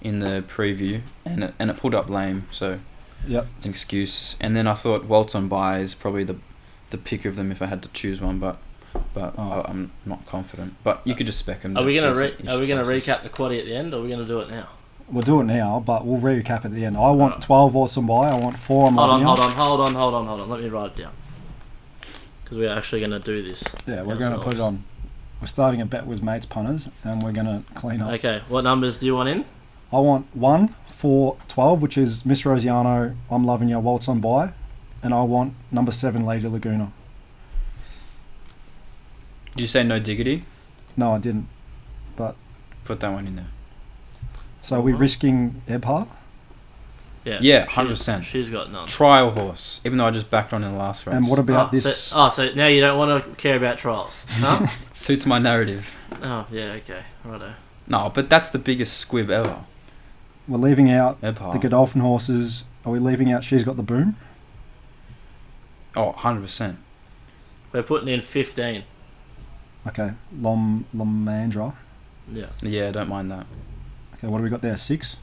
in 0.00 0.18
the 0.20 0.44
preview, 0.46 1.00
and 1.24 1.44
it, 1.44 1.54
and 1.58 1.70
it 1.70 1.76
pulled 1.76 1.94
up 1.94 2.08
lame. 2.08 2.46
So 2.50 2.78
Yep. 3.26 3.46
it's 3.56 3.66
an 3.66 3.70
excuse. 3.72 4.36
And 4.40 4.56
then 4.56 4.66
I 4.66 4.74
thought 4.74 5.04
Waltz 5.04 5.34
on 5.34 5.48
by 5.48 5.78
is 5.78 5.94
probably 5.94 6.24
the 6.24 6.36
the 6.90 6.98
pick 6.98 7.24
of 7.26 7.36
them 7.36 7.52
if 7.52 7.60
I 7.60 7.66
had 7.66 7.82
to 7.82 7.88
choose 7.90 8.20
one. 8.20 8.38
But 8.38 8.56
but 9.14 9.34
Oh. 9.36 9.42
I, 9.66 9.70
I'm 9.70 9.90
not 10.06 10.24
confident. 10.26 10.74
But 10.84 11.00
you 11.04 11.14
could 11.14 11.26
just 11.26 11.38
spec 11.40 11.62
them. 11.62 11.76
Are 11.76 11.84
we 11.84 11.94
gonna 11.94 12.14
re- 12.14 12.34
are 12.48 12.58
we 12.58 12.66
gonna 12.66 12.84
recap 12.84 13.22
the 13.22 13.28
quaddy 13.28 13.58
at 13.58 13.64
the 13.66 13.74
end, 13.74 13.92
or 13.94 13.98
are 13.98 14.02
we 14.02 14.08
gonna 14.10 14.24
do 14.24 14.40
it 14.40 14.50
now? 14.50 14.68
We'll 15.10 15.22
do 15.22 15.40
it 15.40 15.44
now, 15.44 15.82
but 15.84 16.04
we'll 16.04 16.20
recap 16.20 16.64
at 16.66 16.72
the 16.72 16.84
end. 16.84 16.96
I 16.96 17.10
want 17.10 17.40
12 17.42 17.74
Waltz 17.74 17.96
on 17.96 18.06
by. 18.06 18.28
I 18.28 18.34
want 18.34 18.58
4 18.58 18.86
on 18.88 18.94
Hold 18.94 19.10
on, 19.10 19.22
hold 19.22 19.38
on, 19.40 19.52
hold 19.52 19.80
on, 19.80 19.94
hold 19.94 20.14
on, 20.14 20.26
hold 20.26 20.40
on. 20.42 20.48
Let 20.50 20.60
me 20.60 20.68
write 20.68 20.92
it 20.98 21.02
down. 21.02 21.12
Because 22.44 22.58
we're 22.58 22.72
actually 22.76 23.00
gonna 23.00 23.18
do 23.18 23.42
this. 23.42 23.64
Yeah, 23.86 24.02
we're 24.02 24.16
going 24.16 24.32
to 24.32 24.38
put 24.38 24.54
it 24.54 24.60
on. 24.60 24.84
We're 25.40 25.46
starting 25.46 25.80
a 25.80 25.86
bet 25.86 26.06
with 26.06 26.22
mates 26.22 26.44
punters, 26.46 26.88
and 27.04 27.22
we're 27.22 27.32
going 27.32 27.46
to 27.46 27.62
clean 27.74 28.00
up. 28.02 28.12
Okay, 28.14 28.42
what 28.48 28.64
numbers 28.64 28.98
do 28.98 29.06
you 29.06 29.14
want 29.14 29.28
in? 29.30 29.44
I 29.92 29.98
want 30.00 30.26
one 30.36 30.74
for 30.88 31.36
12, 31.48 31.80
which 31.80 31.96
is 31.96 32.26
Miss 32.26 32.42
Rosiano, 32.42 33.16
I'm 33.30 33.46
Loving 33.46 33.68
You, 33.68 33.78
Waltz 33.78 34.08
on 34.08 34.20
By. 34.20 34.52
And 35.02 35.14
I 35.14 35.22
want 35.22 35.54
number 35.70 35.92
seven, 35.92 36.26
Lady 36.26 36.46
Laguna. 36.48 36.92
Did 39.52 39.62
you 39.62 39.68
say 39.68 39.82
no 39.84 39.98
diggity? 39.98 40.44
No, 40.96 41.14
I 41.14 41.18
didn't. 41.18 41.48
But. 42.16 42.36
Put 42.84 43.00
that 43.00 43.12
one 43.12 43.26
in 43.26 43.36
there. 43.36 43.46
So 44.62 44.76
are 44.78 44.80
we 44.82 44.92
Uh-huh. 44.92 45.00
risking 45.00 45.62
Ebha? 45.68 46.08
Yeah, 47.24 47.38
Yeah, 47.40 47.66
100%. 47.66 48.22
She's 48.24 48.48
got 48.50 48.72
none. 48.72 48.86
Trial 48.88 49.30
horse, 49.30 49.80
even 49.84 49.98
though 49.98 50.06
I 50.06 50.10
just 50.10 50.30
backed 50.30 50.52
on 50.52 50.64
in 50.64 50.72
the 50.72 50.78
last 50.78 51.06
race. 51.06 51.14
And 51.16 51.28
what 51.28 51.38
about 51.38 51.68
oh, 51.68 51.76
this? 51.76 51.98
So, 52.04 52.16
oh, 52.18 52.28
so 52.30 52.52
now 52.54 52.66
you 52.66 52.80
don't 52.80 52.98
want 52.98 53.24
to 53.24 53.30
care 53.36 53.56
about 53.56 53.78
trials, 53.78 54.24
huh? 54.28 54.66
Suits 54.92 55.26
my 55.26 55.38
narrative. 55.38 55.94
oh, 56.22 56.46
yeah, 56.50 56.72
okay, 56.72 57.02
righto. 57.24 57.52
No, 57.86 58.10
but 58.14 58.28
that's 58.30 58.50
the 58.50 58.58
biggest 58.58 58.96
squib 58.96 59.30
ever. 59.30 59.58
We're 60.48 60.58
leaving 60.58 60.90
out 60.90 61.18
Ever. 61.22 61.50
the 61.52 61.58
Godolphin 61.58 62.00
horses. 62.00 62.64
Are 62.84 62.90
we 62.92 62.98
leaving 62.98 63.30
out 63.30 63.44
She's 63.44 63.64
Got 63.64 63.76
the 63.76 63.82
Boom? 63.82 64.16
Oh, 65.94 66.12
100%. 66.18 66.76
We're 67.72 67.82
putting 67.82 68.08
in 68.08 68.22
15. 68.22 68.84
Okay. 69.86 70.12
Lom 70.40 70.86
Lomandra. 70.94 71.74
Yeah. 72.32 72.46
Yeah, 72.62 72.90
don't 72.92 73.08
mind 73.08 73.30
that. 73.30 73.46
Okay, 74.14 74.26
what 74.26 74.38
do 74.38 74.44
we 74.44 74.50
got 74.50 74.60
there? 74.62 74.76
Six? 74.76 75.16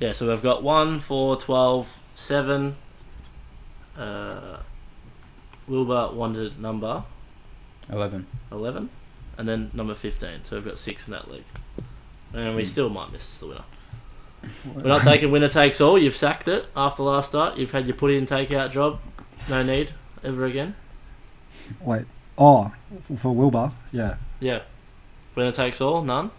Yeah, 0.00 0.12
so 0.12 0.28
we've 0.28 0.42
got 0.42 0.62
1, 0.62 1.00
4, 1.00 1.36
12, 1.36 1.98
7. 2.16 2.76
Uh, 3.96 4.56
Wilbur 5.68 6.10
wanted 6.12 6.60
number 6.60 7.04
11. 7.88 8.26
11. 8.50 8.90
And 9.38 9.48
then 9.48 9.70
number 9.72 9.94
15. 9.94 10.44
So 10.44 10.56
we've 10.56 10.64
got 10.64 10.78
6 10.78 11.06
in 11.06 11.12
that 11.12 11.30
league. 11.30 11.44
And 12.32 12.56
we 12.56 12.62
hmm. 12.62 12.68
still 12.68 12.88
might 12.88 13.12
miss 13.12 13.38
the 13.38 13.46
winner. 13.46 13.64
We're 14.74 14.82
not 14.82 15.02
taking 15.02 15.30
winner 15.30 15.48
takes 15.48 15.80
all. 15.80 15.98
You've 15.98 16.16
sacked 16.16 16.48
it 16.48 16.66
after 16.74 17.02
last 17.02 17.30
start. 17.30 17.58
You've 17.58 17.72
had 17.72 17.86
your 17.86 17.96
put 17.96 18.10
in 18.10 18.26
take 18.26 18.50
out 18.52 18.72
job. 18.72 19.00
No 19.48 19.62
need 19.62 19.92
ever 20.24 20.46
again. 20.46 20.74
Wait. 21.80 22.06
Oh, 22.38 22.72
for 23.16 23.34
Wilbur. 23.34 23.72
Yeah. 23.92 24.16
Yeah. 24.38 24.60
Winner 25.34 25.52
takes 25.52 25.80
all. 25.80 26.02
None. 26.02 26.30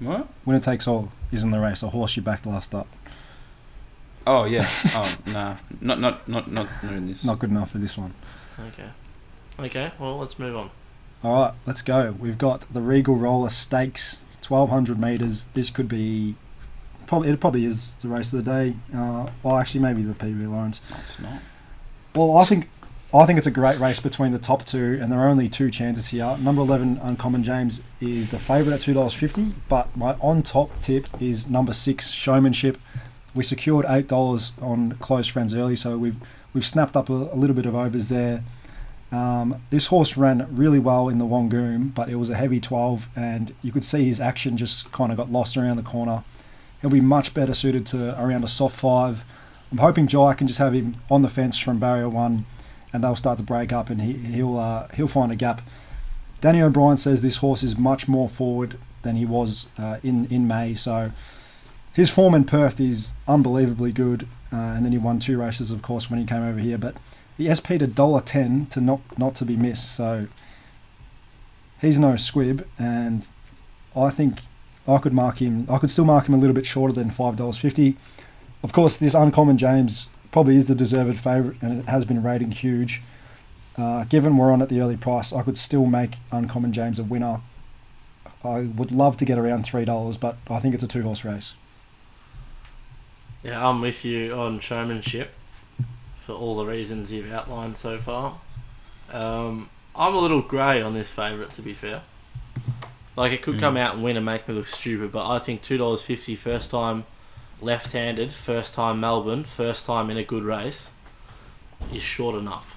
What? 0.00 0.28
Winner 0.44 0.60
takes 0.60 0.88
all 0.88 1.12
is 1.30 1.44
in 1.44 1.50
the 1.50 1.60
race. 1.60 1.82
A 1.82 1.90
horse 1.90 2.16
you 2.16 2.22
backed 2.22 2.46
last 2.46 2.74
up. 2.74 2.88
Oh, 4.26 4.44
yeah. 4.44 4.66
oh, 4.88 5.16
nah. 5.26 5.56
Not, 5.80 6.00
not, 6.00 6.28
not, 6.28 6.50
not, 6.50 6.68
not 6.82 6.92
in 6.92 7.06
this. 7.06 7.24
Not 7.24 7.38
good 7.38 7.50
enough 7.50 7.70
for 7.70 7.78
this 7.78 7.96
one. 7.96 8.14
Okay. 8.68 8.88
Okay. 9.58 9.92
Well, 9.98 10.18
let's 10.18 10.38
move 10.38 10.56
on. 10.56 10.70
All 11.22 11.42
right, 11.42 11.54
let's 11.66 11.82
go. 11.82 12.14
We've 12.18 12.38
got 12.38 12.72
the 12.72 12.80
Regal 12.80 13.14
Roller 13.14 13.50
Stakes, 13.50 14.20
1200 14.50 14.98
metres. 15.00 15.46
This 15.54 15.70
could 15.70 15.88
be, 15.88 16.34
probably 17.06 17.30
it 17.30 17.40
probably 17.40 17.64
is 17.64 17.94
the 17.94 18.08
race 18.08 18.32
of 18.32 18.44
the 18.44 18.50
day. 18.50 18.76
Uh, 18.94 19.30
well, 19.42 19.56
actually, 19.56 19.80
maybe 19.80 20.02
the 20.02 20.14
PB 20.14 20.50
Lawrence. 20.50 20.80
No, 20.90 20.96
it's 21.00 21.20
not. 21.20 21.40
Well, 22.14 22.36
I 22.36 22.44
think 22.44 22.68
I 23.12 23.26
think 23.26 23.38
it's 23.38 23.46
a 23.46 23.52
great 23.52 23.80
race 23.80 23.98
between 23.98 24.30
the 24.30 24.38
top 24.38 24.64
two, 24.64 24.98
and 25.02 25.10
there 25.10 25.18
are 25.18 25.28
only 25.28 25.48
two 25.48 25.70
chances 25.70 26.08
here. 26.08 26.36
Number 26.38 26.62
11, 26.62 27.00
Uncommon 27.02 27.42
James, 27.42 27.80
is 28.00 28.28
the 28.28 28.38
favourite 28.38 28.76
at 28.76 28.80
$2.50, 28.82 29.52
but 29.68 29.96
my 29.96 30.12
on 30.20 30.42
top 30.42 30.70
tip 30.80 31.08
is 31.20 31.48
number 31.48 31.72
six, 31.72 32.10
Showmanship. 32.10 32.78
We 33.34 33.42
secured 33.42 33.84
$8 33.84 34.52
on 34.62 34.92
Close 35.00 35.26
Friends 35.26 35.54
early, 35.54 35.74
so 35.74 35.98
we've 35.98 36.16
we've 36.52 36.66
snapped 36.66 36.96
up 36.96 37.08
a, 37.08 37.12
a 37.12 37.34
little 37.34 37.56
bit 37.56 37.66
of 37.66 37.74
overs 37.74 38.08
there. 38.08 38.44
Um, 39.12 39.60
this 39.70 39.86
horse 39.86 40.16
ran 40.16 40.46
really 40.54 40.78
well 40.78 41.08
in 41.08 41.18
the 41.18 41.24
Wongoom, 41.24 41.94
but 41.94 42.08
it 42.08 42.16
was 42.16 42.30
a 42.30 42.36
heavy 42.36 42.60
12, 42.60 43.08
and 43.16 43.54
you 43.62 43.72
could 43.72 43.84
see 43.84 44.04
his 44.04 44.20
action 44.20 44.56
just 44.56 44.92
kind 44.92 45.10
of 45.10 45.16
got 45.16 45.32
lost 45.32 45.56
around 45.56 45.76
the 45.76 45.82
corner. 45.82 46.22
He'll 46.80 46.90
be 46.90 47.00
much 47.00 47.34
better 47.34 47.54
suited 47.54 47.86
to 47.86 48.20
around 48.20 48.44
a 48.44 48.48
soft 48.48 48.78
five. 48.78 49.24
I'm 49.72 49.78
hoping 49.78 50.06
Jai 50.06 50.34
can 50.34 50.46
just 50.46 50.58
have 50.58 50.72
him 50.72 50.96
on 51.10 51.22
the 51.22 51.28
fence 51.28 51.58
from 51.58 51.78
barrier 51.78 52.08
one, 52.08 52.46
and 52.92 53.02
they'll 53.02 53.16
start 53.16 53.38
to 53.38 53.44
break 53.44 53.72
up, 53.72 53.90
and 53.90 54.00
he, 54.00 54.12
he'll 54.12 54.58
uh, 54.58 54.88
he'll 54.94 55.08
find 55.08 55.30
a 55.30 55.36
gap. 55.36 55.62
Danny 56.40 56.62
O'Brien 56.62 56.96
says 56.96 57.20
this 57.20 57.36
horse 57.36 57.62
is 57.62 57.76
much 57.76 58.08
more 58.08 58.28
forward 58.28 58.78
than 59.02 59.16
he 59.16 59.26
was 59.26 59.66
uh, 59.76 59.98
in 60.02 60.26
in 60.26 60.46
May, 60.46 60.74
so 60.74 61.12
his 61.92 62.10
form 62.10 62.34
in 62.34 62.44
Perth 62.44 62.80
is 62.80 63.12
unbelievably 63.26 63.92
good. 63.92 64.26
Uh, 64.52 64.56
and 64.56 64.84
then 64.84 64.92
he 64.92 64.98
won 64.98 65.18
two 65.18 65.38
races, 65.40 65.70
of 65.70 65.80
course, 65.82 66.10
when 66.10 66.18
he 66.18 66.26
came 66.26 66.42
over 66.42 66.58
here. 66.58 66.78
But 66.78 66.96
the 67.40 67.56
SP 67.56 67.80
to 67.80 67.86
dollar 67.86 68.20
ten 68.20 68.66
to 68.66 68.80
not 68.82 69.00
not 69.18 69.34
to 69.36 69.46
be 69.46 69.56
missed. 69.56 69.94
So 69.96 70.28
he's 71.80 71.98
no 71.98 72.16
squib, 72.16 72.66
and 72.78 73.26
I 73.96 74.10
think 74.10 74.40
I 74.86 74.98
could 74.98 75.14
mark 75.14 75.40
him. 75.40 75.66
I 75.70 75.78
could 75.78 75.90
still 75.90 76.04
mark 76.04 76.28
him 76.28 76.34
a 76.34 76.36
little 76.36 76.54
bit 76.54 76.66
shorter 76.66 76.92
than 76.92 77.10
five 77.10 77.36
dollars 77.36 77.56
fifty. 77.56 77.96
Of 78.62 78.74
course, 78.74 78.98
this 78.98 79.14
uncommon 79.14 79.56
James 79.56 80.08
probably 80.30 80.56
is 80.56 80.66
the 80.66 80.74
deserved 80.74 81.18
favourite, 81.18 81.60
and 81.62 81.80
it 81.80 81.86
has 81.86 82.04
been 82.04 82.22
rating 82.22 82.50
huge. 82.50 83.00
Uh, 83.78 84.04
given 84.04 84.36
we're 84.36 84.52
on 84.52 84.60
at 84.60 84.68
the 84.68 84.80
early 84.80 84.98
price, 84.98 85.32
I 85.32 85.42
could 85.42 85.56
still 85.56 85.86
make 85.86 86.16
uncommon 86.30 86.74
James 86.74 86.98
a 86.98 87.04
winner. 87.04 87.40
I 88.44 88.60
would 88.60 88.92
love 88.92 89.16
to 89.16 89.24
get 89.24 89.38
around 89.38 89.62
three 89.62 89.86
dollars, 89.86 90.18
but 90.18 90.36
I 90.50 90.58
think 90.58 90.74
it's 90.74 90.84
a 90.84 90.88
two 90.88 91.02
horse 91.02 91.24
race. 91.24 91.54
Yeah, 93.42 93.66
I'm 93.66 93.80
with 93.80 94.04
you 94.04 94.34
on 94.34 94.60
showmanship 94.60 95.30
for 96.30 96.36
all 96.36 96.54
the 96.54 96.64
reasons 96.64 97.10
you've 97.10 97.32
outlined 97.32 97.76
so 97.76 97.98
far. 97.98 98.38
Um, 99.12 99.68
I'm 99.96 100.14
a 100.14 100.18
little 100.20 100.42
grey 100.42 100.80
on 100.80 100.94
this 100.94 101.10
favourite, 101.10 101.50
to 101.52 101.62
be 101.62 101.74
fair. 101.74 102.02
Like, 103.16 103.32
it 103.32 103.42
could 103.42 103.58
come 103.58 103.76
out 103.76 103.94
and 103.94 104.04
win 104.04 104.16
and 104.16 104.24
make 104.24 104.46
me 104.46 104.54
look 104.54 104.68
stupid, 104.68 105.10
but 105.10 105.28
I 105.28 105.40
think 105.40 105.60
$2.50 105.60 106.38
first 106.38 106.70
time 106.70 107.04
left 107.60 107.90
handed, 107.90 108.32
first 108.32 108.74
time 108.74 109.00
Melbourne, 109.00 109.42
first 109.42 109.86
time 109.86 110.08
in 110.08 110.16
a 110.16 110.22
good 110.22 110.44
race 110.44 110.90
is 111.92 112.02
short 112.02 112.36
enough. 112.36 112.76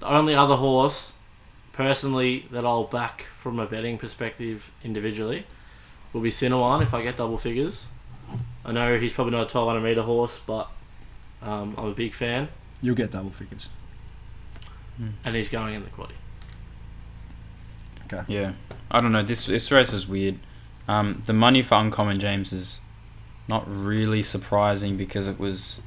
The 0.00 0.08
only 0.08 0.34
other 0.34 0.56
horse, 0.56 1.14
personally, 1.72 2.46
that 2.50 2.66
I'll 2.66 2.84
back 2.84 3.22
from 3.40 3.58
a 3.58 3.64
betting 3.64 3.96
perspective 3.96 4.70
individually 4.84 5.46
will 6.12 6.20
be 6.20 6.30
Cinnamon 6.30 6.82
if 6.82 6.92
I 6.92 7.02
get 7.02 7.16
double 7.16 7.38
figures. 7.38 7.88
I 8.62 8.72
know 8.72 8.98
he's 8.98 9.14
probably 9.14 9.32
not 9.32 9.50
a 9.50 9.56
1200 9.56 9.80
metre 9.80 10.02
horse, 10.02 10.38
but 10.46 10.68
um, 11.42 11.74
I'm 11.78 11.86
a 11.86 11.92
big 11.92 12.14
fan, 12.14 12.48
You'll 12.82 12.94
get 12.96 13.10
double 13.10 13.30
figures. 13.30 13.68
and 15.24 15.34
he's 15.34 15.48
going 15.48 15.74
in 15.74 15.82
the 15.84 15.90
quaddy. 15.90 16.12
Okay. 18.06 18.22
Yeah, 18.28 18.52
I 18.90 19.00
don't 19.00 19.12
know. 19.12 19.22
This 19.22 19.46
this 19.46 19.70
race 19.72 19.92
is 19.92 20.06
weird. 20.06 20.38
Um, 20.86 21.22
the 21.24 21.32
money 21.32 21.62
for 21.62 21.76
Uncommon 21.76 22.20
James 22.20 22.52
is 22.52 22.80
not 23.48 23.64
really 23.66 24.22
surprising 24.22 24.96
because 24.96 25.26
it 25.26 25.38
was, 25.38 25.80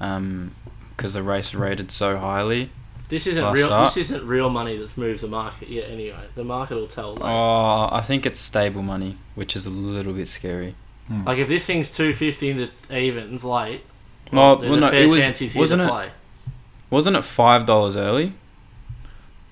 um, 0.00 0.54
because 0.94 1.14
the 1.14 1.22
race 1.22 1.54
rated 1.54 1.90
so 1.90 2.18
highly. 2.18 2.70
This 3.08 3.26
isn't 3.26 3.52
real. 3.52 3.68
start. 3.68 3.94
This 3.94 4.10
isn't 4.10 4.26
real 4.26 4.50
money 4.50 4.76
that's 4.76 4.96
moved 4.96 5.22
the 5.22 5.28
market 5.28 5.68
yet. 5.68 5.88
Anyway, 5.88 6.26
the 6.34 6.44
market 6.44 6.74
will 6.74 6.88
tell. 6.88 7.14
Later. 7.14 7.24
Oh, 7.26 7.88
I 7.90 8.02
think 8.02 8.26
it's 8.26 8.40
stable 8.40 8.82
money, 8.82 9.16
which 9.34 9.56
is 9.56 9.64
a 9.64 9.70
little 9.70 10.12
bit 10.12 10.28
scary. 10.28 10.74
Like 11.24 11.38
if 11.38 11.46
this 11.46 11.64
thing's 11.64 11.90
two 11.94 12.12
fifty 12.14 12.50
in 12.50 12.56
the 12.56 12.68
evens 12.94 13.44
late, 13.44 13.82
Well, 14.32 14.56
there's 14.56 14.70
well, 14.70 14.78
a 14.84 14.92
no, 14.92 14.98
it 14.98 15.06
was 15.06 15.22
chance 15.22 15.38
he's 15.38 15.52
here 15.52 15.60
wasn't 15.60 15.80
to 15.82 15.86
it 15.86 15.90
play. 15.90 16.08
wasn't 16.90 17.16
it 17.16 17.22
five 17.22 17.66
dollars 17.66 17.96
early? 17.96 18.32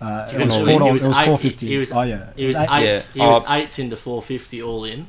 Uh, 0.01 0.31
it 0.33 0.39
was 0.39 0.47
was- 0.49 0.57
four 0.57 0.67
he 0.67 0.79
dollars. 0.79 0.93
was 0.95 1.03
It 1.05 1.09
was 1.09 1.17
eight- 1.19 1.25
four 1.27 1.39
fifty. 1.39 1.67
he 1.69 1.79
was- 1.79 1.93
oh 1.93 2.03
yeah, 2.03 2.27
He 2.37 2.47
was 2.47 2.55
It 2.57 2.69
eight. 2.71 2.85
Yeah. 2.85 3.03
He 3.15 3.21
was 3.21 3.45
eights 3.49 3.79
into 3.79 3.97
four 3.97 4.21
fifty 4.23 4.63
all 4.63 4.85
in. 4.85 5.07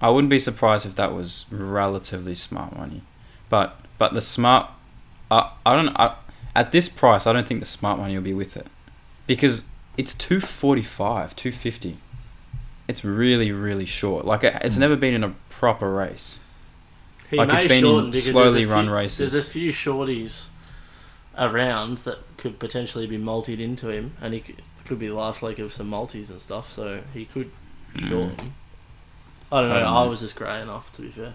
I 0.00 0.10
wouldn't 0.10 0.30
be 0.30 0.38
surprised 0.38 0.86
if 0.86 0.94
that 0.96 1.12
was 1.12 1.44
relatively 1.50 2.34
smart 2.34 2.76
money, 2.76 3.02
but 3.50 3.76
but 3.98 4.14
the 4.14 4.20
smart, 4.20 4.70
I 5.30 5.50
I 5.66 5.76
don't 5.76 5.88
I, 5.98 6.14
at 6.54 6.72
this 6.72 6.88
price 6.88 7.26
I 7.26 7.32
don't 7.32 7.46
think 7.46 7.60
the 7.60 7.66
smart 7.66 7.98
money 7.98 8.14
will 8.14 8.22
be 8.22 8.34
with 8.34 8.56
it, 8.56 8.66
because 9.26 9.62
it's 9.96 10.14
two 10.14 10.40
forty 10.40 10.82
five, 10.82 11.34
two 11.36 11.52
fifty. 11.52 11.96
It's 12.86 13.04
really 13.04 13.50
really 13.50 13.86
short. 13.86 14.24
Like 14.24 14.44
it, 14.44 14.56
it's 14.62 14.76
never 14.76 14.96
been 14.96 15.14
in 15.14 15.24
a 15.24 15.34
proper 15.50 15.92
race. 15.92 16.38
He 17.30 17.36
Like, 17.36 17.48
may 17.48 17.54
it's 17.58 17.64
been 17.68 17.76
in 17.78 17.82
shorten 17.82 18.10
because 18.10 18.30
slowly 18.30 18.52
there's 18.60 18.68
a 18.68 18.72
run 18.72 18.84
few, 18.86 18.94
races. 18.94 19.32
There's 19.32 19.46
a 19.46 19.50
few 19.50 19.72
shorties 19.72 20.48
around 21.36 21.98
that 21.98 22.18
could 22.36 22.58
potentially 22.58 23.06
be 23.06 23.16
multied 23.18 23.60
into 23.60 23.88
him, 23.88 24.14
and 24.20 24.34
he 24.34 24.40
could, 24.40 24.62
could 24.84 24.98
be 24.98 25.06
the 25.08 25.14
last 25.14 25.42
leg 25.42 25.58
of 25.60 25.72
some 25.72 25.88
multis 25.88 26.30
and 26.30 26.40
stuff. 26.40 26.70
So 26.72 27.00
he 27.12 27.24
could 27.24 27.50
shorten. 27.98 28.54
I 29.52 29.60
don't 29.60 29.68
know. 29.70 29.76
I 29.76 29.80
don't 29.80 29.88
I, 29.94 30.04
know. 30.04 30.10
was 30.10 30.20
just 30.20 30.36
grey 30.36 30.60
enough 30.60 30.92
to 30.96 31.02
be 31.02 31.08
fair. 31.10 31.32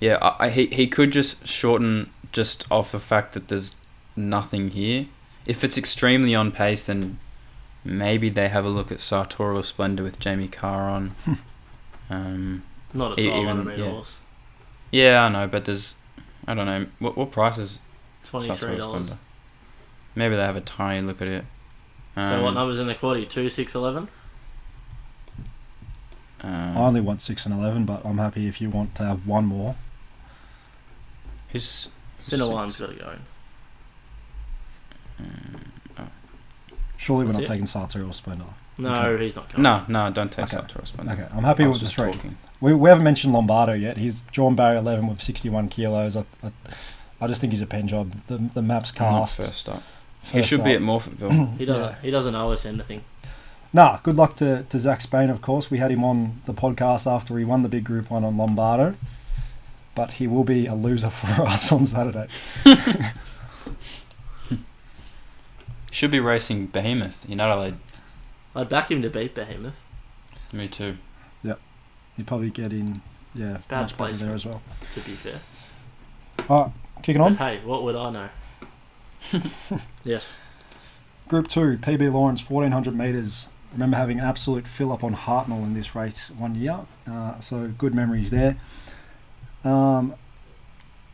Yeah, 0.00 0.18
I, 0.22 0.46
I, 0.46 0.50
he 0.50 0.66
he 0.66 0.86
could 0.86 1.10
just 1.12 1.46
shorten 1.46 2.10
just 2.32 2.64
off 2.70 2.92
the 2.92 3.00
fact 3.00 3.32
that 3.34 3.48
there's 3.48 3.76
nothing 4.16 4.70
here. 4.70 5.06
If 5.46 5.64
it's 5.64 5.78
extremely 5.78 6.34
on 6.34 6.52
pace, 6.52 6.84
then 6.84 7.18
maybe 7.84 8.28
they 8.28 8.48
have 8.48 8.64
a 8.64 8.68
look 8.68 8.92
at 8.92 9.00
Sartorial 9.00 9.62
Splendor 9.62 10.02
with 10.02 10.18
Jamie 10.20 10.48
Kah 10.48 10.92
on. 10.92 11.14
um, 12.10 12.62
Not 12.94 13.18
a 13.18 13.20
E- 13.20 13.24
twelve 13.26 13.42
even- 13.42 13.56
hundred 13.56 13.70
meter 13.70 13.84
yeah. 13.84 13.90
horse. 13.90 14.16
Yeah, 14.90 15.24
I 15.24 15.28
know, 15.28 15.46
but 15.46 15.64
there's 15.64 15.94
I 16.46 16.54
don't 16.54 16.66
know 16.66 16.86
what 16.98 17.16
what 17.16 17.30
price 17.30 17.58
is 17.58 17.80
Twenty 18.24 18.54
three 18.54 18.76
dollars. 18.76 19.14
Maybe 20.14 20.34
they 20.36 20.42
have 20.42 20.56
a 20.56 20.60
tiny 20.60 21.06
look 21.06 21.22
at 21.22 21.28
it. 21.28 21.44
So 22.14 22.42
what 22.42 22.48
Um, 22.48 22.54
numbers 22.54 22.78
in 22.78 22.86
the 22.88 22.94
quaddy? 22.94 23.28
Two, 23.28 23.48
six, 23.48 23.74
eleven. 23.74 24.08
um, 26.40 26.76
I 26.76 26.80
only 26.80 27.00
want 27.00 27.22
six 27.22 27.46
and 27.46 27.54
eleven, 27.54 27.84
but 27.84 28.04
I'm 28.04 28.18
happy 28.18 28.46
if 28.48 28.60
you 28.60 28.70
want 28.70 28.94
to 28.96 29.04
have 29.04 29.26
one 29.26 29.46
more. 29.46 29.76
who's 31.52 31.88
Cinewine's 32.20 32.76
got 32.76 32.90
to 32.90 32.94
go 32.96 33.10
in. 33.10 33.20
Surely 36.96 37.24
we're 37.24 37.32
not 37.32 37.42
it? 37.42 37.46
taking 37.46 37.66
Sartorial 37.66 38.12
Splendor. 38.12 38.44
No, 38.76 38.92
Okay. 38.94 39.24
he's 39.24 39.36
not 39.36 39.48
coming. 39.48 39.62
no 39.62 39.84
no 39.88 40.10
don't 40.10 40.30
take 40.30 40.44
Okay. 40.46 40.56
Sartorial 40.56 40.86
Splendor. 40.86 41.12
Okay, 41.12 41.26
I'm 41.34 41.44
happy 41.44 41.62
I 41.64 41.66
with 41.68 41.74
was 41.76 41.80
the 41.80 41.86
just 41.86 41.94
three. 41.96 42.12
talking. 42.12 42.36
We, 42.60 42.74
we 42.74 42.88
haven't 42.88 43.04
mentioned 43.04 43.32
Lombardo 43.32 43.72
yet. 43.72 43.96
He's 43.96 44.20
drawn 44.32 44.54
barrier 44.54 44.78
11 44.78 45.06
with 45.08 45.22
61 45.22 45.68
kilos. 45.68 46.16
I, 46.16 46.24
I, 46.42 46.50
I 47.20 47.26
just 47.26 47.40
think 47.40 47.52
he's 47.52 47.62
a 47.62 47.66
pen 47.66 47.86
job. 47.88 48.12
The, 48.26 48.38
the 48.54 48.62
map's 48.62 48.92
Not 48.98 49.10
cast. 49.10 49.36
first 49.36 49.68
up. 49.68 49.82
He 50.24 50.38
First 50.38 50.48
should 50.48 50.64
be 50.64 50.72
at 50.72 50.80
Morphettville. 50.80 51.56
He 51.58 51.64
doesn't. 51.64 51.84
Yeah. 51.84 51.94
He 52.02 52.10
doesn't 52.10 52.34
owe 52.34 52.52
us 52.52 52.66
anything. 52.66 53.02
Nah, 53.72 53.98
good 54.02 54.16
luck 54.16 54.34
to, 54.36 54.64
to 54.64 54.78
Zac 54.78 55.00
Spain, 55.02 55.30
of 55.30 55.42
course. 55.42 55.70
We 55.70 55.78
had 55.78 55.90
him 55.90 56.02
on 56.02 56.40
the 56.46 56.54
podcast 56.54 57.10
after 57.10 57.36
he 57.38 57.44
won 57.44 57.62
the 57.62 57.68
big 57.68 57.84
group 57.84 58.10
one 58.10 58.24
on 58.24 58.36
Lombardo. 58.36 58.96
But 59.94 60.12
he 60.14 60.26
will 60.26 60.44
be 60.44 60.66
a 60.66 60.74
loser 60.74 61.10
for 61.10 61.42
us 61.42 61.70
on 61.70 61.86
Saturday. 61.86 62.28
should 65.90 66.10
be 66.10 66.20
racing 66.20 66.66
Behemoth 66.66 67.28
in 67.28 67.40
Adelaide. 67.40 67.74
I'd 68.54 68.68
back 68.68 68.90
him 68.90 69.02
to 69.02 69.10
beat 69.10 69.34
Behemoth. 69.34 69.78
Me 70.52 70.68
too. 70.68 70.96
He'd 72.18 72.26
probably 72.26 72.50
get 72.50 72.72
in, 72.72 73.00
yeah, 73.34 73.56
Bad 73.68 73.82
much 73.82 73.96
better 73.96 74.12
there 74.14 74.34
as 74.34 74.44
well. 74.44 74.60
To 74.94 75.00
be 75.00 75.12
fair. 75.12 75.40
All 76.50 76.64
right, 76.64 76.72
kicking 77.02 77.22
But 77.22 77.26
on. 77.26 77.36
hey, 77.36 77.60
what 77.64 77.82
would 77.84 77.96
I 77.96 78.10
know? 78.10 78.28
yes. 80.04 80.34
Group 81.28 81.48
2, 81.48 81.78
PB 81.78 82.12
Lawrence, 82.12 82.48
1400 82.48 82.94
metres. 82.94 83.48
remember 83.72 83.96
having 83.96 84.18
an 84.18 84.24
absolute 84.26 84.66
fill 84.66 84.92
up 84.92 85.02
on 85.04 85.14
Hartnell 85.14 85.62
in 85.62 85.74
this 85.74 85.94
race 85.94 86.30
one 86.30 86.54
year. 86.54 86.80
Uh, 87.10 87.38
so 87.40 87.68
good 87.78 87.94
memories 87.94 88.30
there. 88.30 88.56
Um, 89.64 90.14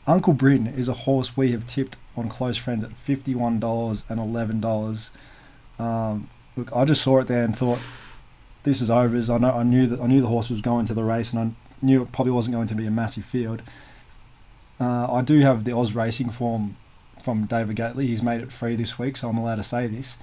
Uncle 0.07 0.33
Bryn 0.35 0.67
is 0.67 0.87
a 0.89 0.93
horse 0.93 1.37
we 1.37 1.53
have 1.53 1.67
tipped 1.67 1.97
on 2.17 2.29
close 2.29 2.57
friends 2.57 2.85
at 2.85 2.91
$51 3.07 4.05
and 4.09 4.21
$11. 4.63 5.11
Um, 5.83 6.29
look, 6.57 6.71
I 6.75 6.85
just 6.85 7.03
saw 7.03 7.19
it 7.21 7.27
there 7.27 7.43
and 7.43 7.57
thought, 7.57 7.81
this 8.65 8.81
is 8.81 8.91
overs. 8.91 9.31
I 9.31 9.39
know 9.39 9.53
I 9.53 9.63
knew 9.63 9.87
that 9.87 10.01
I 10.01 10.07
knew 10.07 10.21
the 10.21 10.27
horse 10.27 10.51
was 10.51 10.61
going 10.61 10.87
to 10.87 10.95
the 10.95 11.05
race, 11.05 11.33
and 11.33 11.41
I 11.41 11.85
knew 11.85 12.03
it 12.03 12.13
probably 12.13 12.33
wasn't 12.33 12.55
going 12.55 12.67
to 12.69 12.75
be 12.75 12.87
a 12.87 12.91
massive 12.91 13.25
field. 13.25 13.63
Uh, 14.81 15.11
I 15.13 15.23
do 15.23 15.39
have 15.41 15.65
the 15.65 15.75
Oz 15.77 15.95
Racing 15.95 16.31
form 16.31 16.77
from 17.23 17.47
David 17.47 17.77
Gately. 17.77 18.09
He's 18.09 18.23
made 18.23 18.41
it 18.41 18.51
free 18.51 18.75
this 18.77 18.99
week, 18.99 19.17
so 19.17 19.29
I'm 19.29 19.39
allowed 19.39 19.57
to 19.57 19.63
say 19.63 19.87
this. 19.87 20.19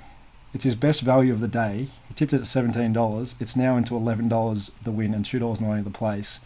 It's 0.54 0.66
his 0.66 0.76
best 0.76 1.02
value 1.02 1.32
of 1.32 1.40
the 1.40 1.48
day. 1.48 1.88
He 2.08 2.14
tipped 2.14 2.34
it 2.34 2.42
at 2.42 2.48
seventeen 2.48 2.92
dollars. 2.92 3.36
It's 3.40 3.56
now 3.56 3.78
into 3.78 3.96
eleven 3.96 4.28
dollars 4.28 4.72
the 4.84 4.92
win 4.92 5.14
and 5.14 5.24
two 5.24 5.40
dollars 5.40 5.62
ninety 5.62 5.84
the 5.84 5.90
place. 5.90 6.42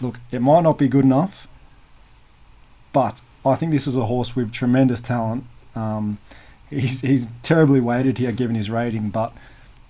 Look, 0.00 0.18
it 0.30 0.42
might 0.42 0.62
not 0.62 0.78
be 0.78 0.88
good 0.88 1.04
enough, 1.04 1.46
but 2.92 3.20
I 3.44 3.54
think 3.54 3.72
this 3.72 3.86
is 3.86 3.96
a 3.96 4.06
horse 4.06 4.34
with 4.34 4.52
tremendous 4.52 5.00
talent. 5.00 5.44
Um, 5.74 6.18
he's 6.68 7.02
he's 7.02 7.28
terribly 7.42 7.80
weighted 7.80 8.18
here 8.18 8.32
given 8.32 8.56
his 8.56 8.68
rating, 8.68 9.10
but 9.10 9.32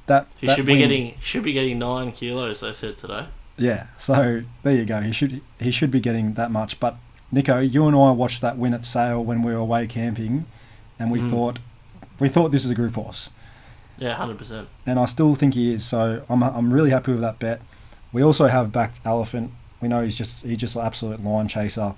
that 0.07 0.27
He 0.37 0.47
that 0.47 0.57
should 0.57 0.67
be 0.67 0.73
win- 0.73 0.79
getting 0.81 1.15
should 1.21 1.43
be 1.43 1.53
getting 1.53 1.79
nine 1.79 2.13
kilos. 2.13 2.61
They 2.61 2.73
said 2.73 2.99
today. 2.99 3.27
yeah. 3.57 3.87
So 3.99 4.43
there 4.63 4.75
you 4.75 4.85
go. 4.85 5.01
He 5.01 5.13
should 5.13 5.41
he 5.61 5.71
should 5.71 5.91
be 5.91 6.01
getting 6.01 6.35
that 6.35 6.51
much. 6.51 6.79
But 6.81 6.97
Nico, 7.33 7.59
you 7.59 7.87
and 7.87 7.97
I 7.97 8.11
watched 8.13 8.41
that 8.43 8.57
win 8.57 8.73
at 8.75 8.85
Sale 8.85 9.23
when 9.25 9.43
we 9.43 9.53
were 9.53 9.59
away 9.59 9.87
camping, 9.87 10.47
and 10.99 11.11
we 11.11 11.21
Mm. 11.21 11.31
thought 11.31 11.59
we 12.21 12.29
thought 12.29 12.51
this 12.53 12.65
is 12.65 12.71
a 12.71 12.75
group 12.75 12.95
horse, 12.95 13.31
Yeah, 13.99 14.15
hundred 14.15 14.39
percent. 14.39 14.69
and 14.87 14.99
I 14.99 15.05
still 15.07 15.35
think 15.35 15.55
he 15.55 15.75
is. 15.75 15.85
So 15.85 16.23
I'm 16.31 16.43
I'm 16.43 16.73
really 16.73 16.91
happy 16.91 17.13
with 17.13 17.21
that 17.23 17.39
bet. 17.39 17.61
We 18.13 18.23
also 18.23 18.47
have 18.47 18.73
backed 18.73 19.01
Elephant. 19.05 19.51
We 19.81 19.89
know 19.89 20.03
he's 20.03 20.17
just 20.17 20.45
he's 20.45 20.59
just 20.59 20.77
an 20.77 20.83
absolute 20.87 21.23
line 21.23 21.49
chaser. 21.49 21.95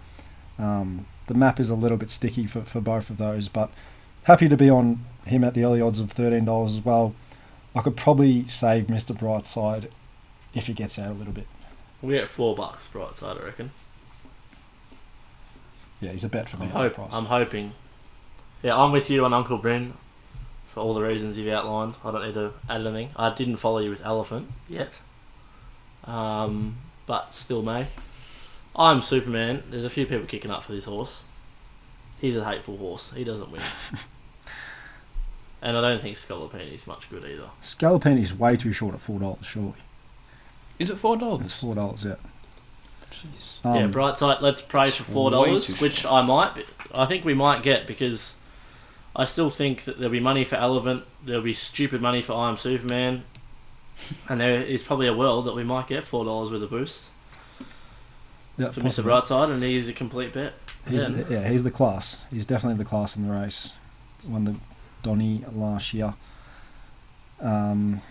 Um, 0.58 1.06
the 1.26 1.34
map 1.34 1.60
is 1.60 1.70
a 1.70 1.74
little 1.74 1.98
bit 1.98 2.10
sticky 2.10 2.46
for, 2.46 2.62
for 2.62 2.80
both 2.80 3.10
of 3.10 3.18
those, 3.18 3.48
but 3.48 3.70
happy 4.24 4.48
to 4.48 4.56
be 4.56 4.68
on 4.70 5.00
him 5.26 5.44
at 5.44 5.54
the 5.54 5.62
early 5.62 5.80
odds 5.80 6.00
of 6.00 6.10
thirteen 6.10 6.44
dollars 6.46 6.72
as 6.74 6.84
well. 6.84 7.14
I 7.78 7.80
could 7.80 7.96
probably 7.96 8.48
save 8.48 8.88
Mr. 8.88 9.16
Brightside 9.16 9.88
if 10.52 10.66
he 10.66 10.72
gets 10.72 10.98
out 10.98 11.12
a 11.12 11.14
little 11.14 11.32
bit. 11.32 11.46
We 12.02 12.14
get 12.14 12.26
four 12.26 12.56
bucks 12.56 12.88
Brightside, 12.92 13.40
I 13.40 13.44
reckon. 13.46 13.70
Yeah, 16.00 16.10
he's 16.10 16.24
a 16.24 16.28
bet 16.28 16.48
for 16.48 16.56
me. 16.56 16.66
I'm, 16.66 16.72
hope. 16.72 17.14
I'm 17.14 17.26
hoping. 17.26 17.74
Yeah, 18.64 18.76
I'm 18.76 18.90
with 18.90 19.08
you 19.10 19.24
on 19.24 19.32
Uncle 19.32 19.58
Bryn 19.58 19.94
for 20.74 20.80
all 20.80 20.92
the 20.92 21.02
reasons 21.02 21.38
you've 21.38 21.54
outlined. 21.54 21.94
I 22.04 22.10
don't 22.10 22.26
need 22.26 22.34
to 22.34 22.52
add 22.68 22.80
anything. 22.80 23.10
I 23.14 23.32
didn't 23.32 23.58
follow 23.58 23.78
you 23.78 23.90
with 23.90 24.04
Elephant 24.04 24.50
yet, 24.68 24.98
um, 26.02 26.78
but 27.06 27.32
still 27.32 27.62
may. 27.62 27.86
I'm 28.74 29.02
Superman. 29.02 29.62
There's 29.70 29.84
a 29.84 29.90
few 29.90 30.04
people 30.04 30.26
kicking 30.26 30.50
up 30.50 30.64
for 30.64 30.72
this 30.72 30.86
horse. 30.86 31.22
He's 32.20 32.36
a 32.36 32.44
hateful 32.44 32.76
horse. 32.76 33.12
He 33.12 33.22
doesn't 33.22 33.52
win. 33.52 33.62
and 35.62 35.76
I 35.76 35.80
don't 35.80 36.00
think 36.00 36.16
Scalapini's 36.16 36.86
much 36.86 37.08
good 37.10 37.24
either. 37.24 37.50
Scalapini's 37.62 38.32
way 38.34 38.56
too 38.56 38.72
short 38.72 38.94
at 38.94 39.00
four 39.00 39.18
dollars. 39.18 39.44
Surely 39.46 39.74
Is 40.78 40.90
it 40.90 40.98
four 40.98 41.16
dollars? 41.16 41.46
it's 41.46 41.60
dollars? 41.60 41.76
four 41.76 41.82
dollars. 41.82 42.04
Yeah. 42.04 42.14
Jeez. 43.10 43.64
Um, 43.64 43.74
yeah, 43.76 43.86
Brightside. 43.88 44.40
Let's 44.40 44.60
pray 44.60 44.90
for 44.90 45.02
four 45.04 45.30
dollars, 45.30 45.66
too 45.66 45.74
which 45.74 46.04
I 46.06 46.22
might. 46.22 46.54
Be, 46.54 46.64
I 46.94 47.06
think 47.06 47.24
we 47.24 47.34
might 47.34 47.62
get 47.62 47.86
because 47.86 48.34
I 49.16 49.24
still 49.24 49.50
think 49.50 49.84
that 49.84 49.96
there'll 49.98 50.12
be 50.12 50.20
money 50.20 50.44
for 50.44 50.56
Elephant. 50.56 51.04
There'll 51.24 51.42
be 51.42 51.54
stupid 51.54 52.00
money 52.00 52.22
for 52.22 52.34
I 52.34 52.48
Am 52.50 52.56
Superman, 52.56 53.24
and 54.28 54.40
there 54.40 54.62
is 54.62 54.82
probably 54.82 55.06
a 55.06 55.14
world 55.14 55.46
that 55.46 55.54
we 55.54 55.64
might 55.64 55.86
get 55.88 56.04
four 56.04 56.24
dollars 56.24 56.50
with 56.50 56.62
a 56.62 56.66
boost 56.66 57.10
yeah, 58.56 58.70
for 58.70 58.80
possibly. 58.82 59.10
Mr. 59.10 59.22
Brightside, 59.22 59.52
and 59.52 59.62
he's 59.62 59.88
a 59.88 59.92
complete 59.92 60.32
bet. 60.32 60.52
He's 60.88 61.02
Yeah. 61.02 61.08
the, 61.08 61.34
yeah, 61.34 61.48
he's 61.48 61.64
the 61.64 61.70
class. 61.70 62.18
He's 62.30 62.46
definitely 62.46 62.78
the 62.78 62.88
class 62.88 63.16
in 63.16 63.26
the 63.26 63.32
race. 63.32 63.72
Won 64.26 64.44
the 64.44 64.54
Donny 65.02 65.44
last 65.52 65.94
year. 65.94 66.14
Um, 67.40 68.02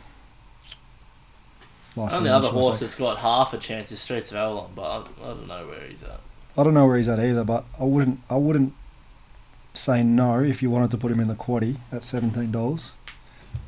last 1.96 2.14
Only 2.14 2.30
season, 2.30 2.34
other 2.34 2.48
horse 2.50 2.80
say. 2.80 2.86
that's 2.86 2.98
got 2.98 3.18
half 3.18 3.54
a 3.54 3.58
chance 3.58 3.92
is 3.92 4.00
Streets 4.00 4.32
of 4.32 4.38
Avalon, 4.38 4.72
but 4.76 4.84
I, 4.84 4.98
I 5.24 5.28
don't 5.28 5.48
know 5.48 5.68
where 5.68 5.82
he's 5.88 6.04
at. 6.04 6.20
I 6.58 6.64
don't 6.64 6.74
know 6.74 6.88
where 6.88 6.98
he's 6.98 7.10
at 7.10 7.20
either, 7.20 7.44
but 7.44 7.66
I 7.80 7.84
wouldn't. 7.84 8.20
I 8.30 8.36
wouldn't 8.36 8.74
say 9.74 10.02
no 10.02 10.40
if 10.40 10.64
you 10.64 10.72
wanted 10.72 10.90
to 10.92 10.98
put 10.98 11.12
him 11.12 11.20
in 11.20 11.28
the 11.28 11.36
quaddy 11.36 11.78
at 11.92 12.04
seventeen 12.04 12.52
dollars. 12.52 12.92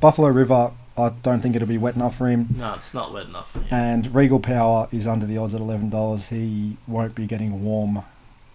Buffalo 0.00 0.28
River, 0.28 0.72
I 0.96 1.10
don't 1.22 1.40
think 1.40 1.54
it'll 1.54 1.68
be 1.68 1.78
wet 1.78 1.94
enough 1.94 2.16
for 2.16 2.28
him. 2.28 2.48
No, 2.56 2.74
it's 2.74 2.92
not 2.92 3.12
wet 3.12 3.26
enough 3.26 3.52
for 3.52 3.60
him. 3.60 3.68
And 3.70 4.14
Regal 4.14 4.40
Power 4.40 4.88
is 4.90 5.06
under 5.06 5.26
the 5.26 5.36
odds 5.38 5.54
at 5.54 5.60
eleven 5.60 5.88
dollars. 5.90 6.26
He 6.26 6.78
won't 6.86 7.14
be 7.14 7.26
getting 7.26 7.62
warm 7.64 8.02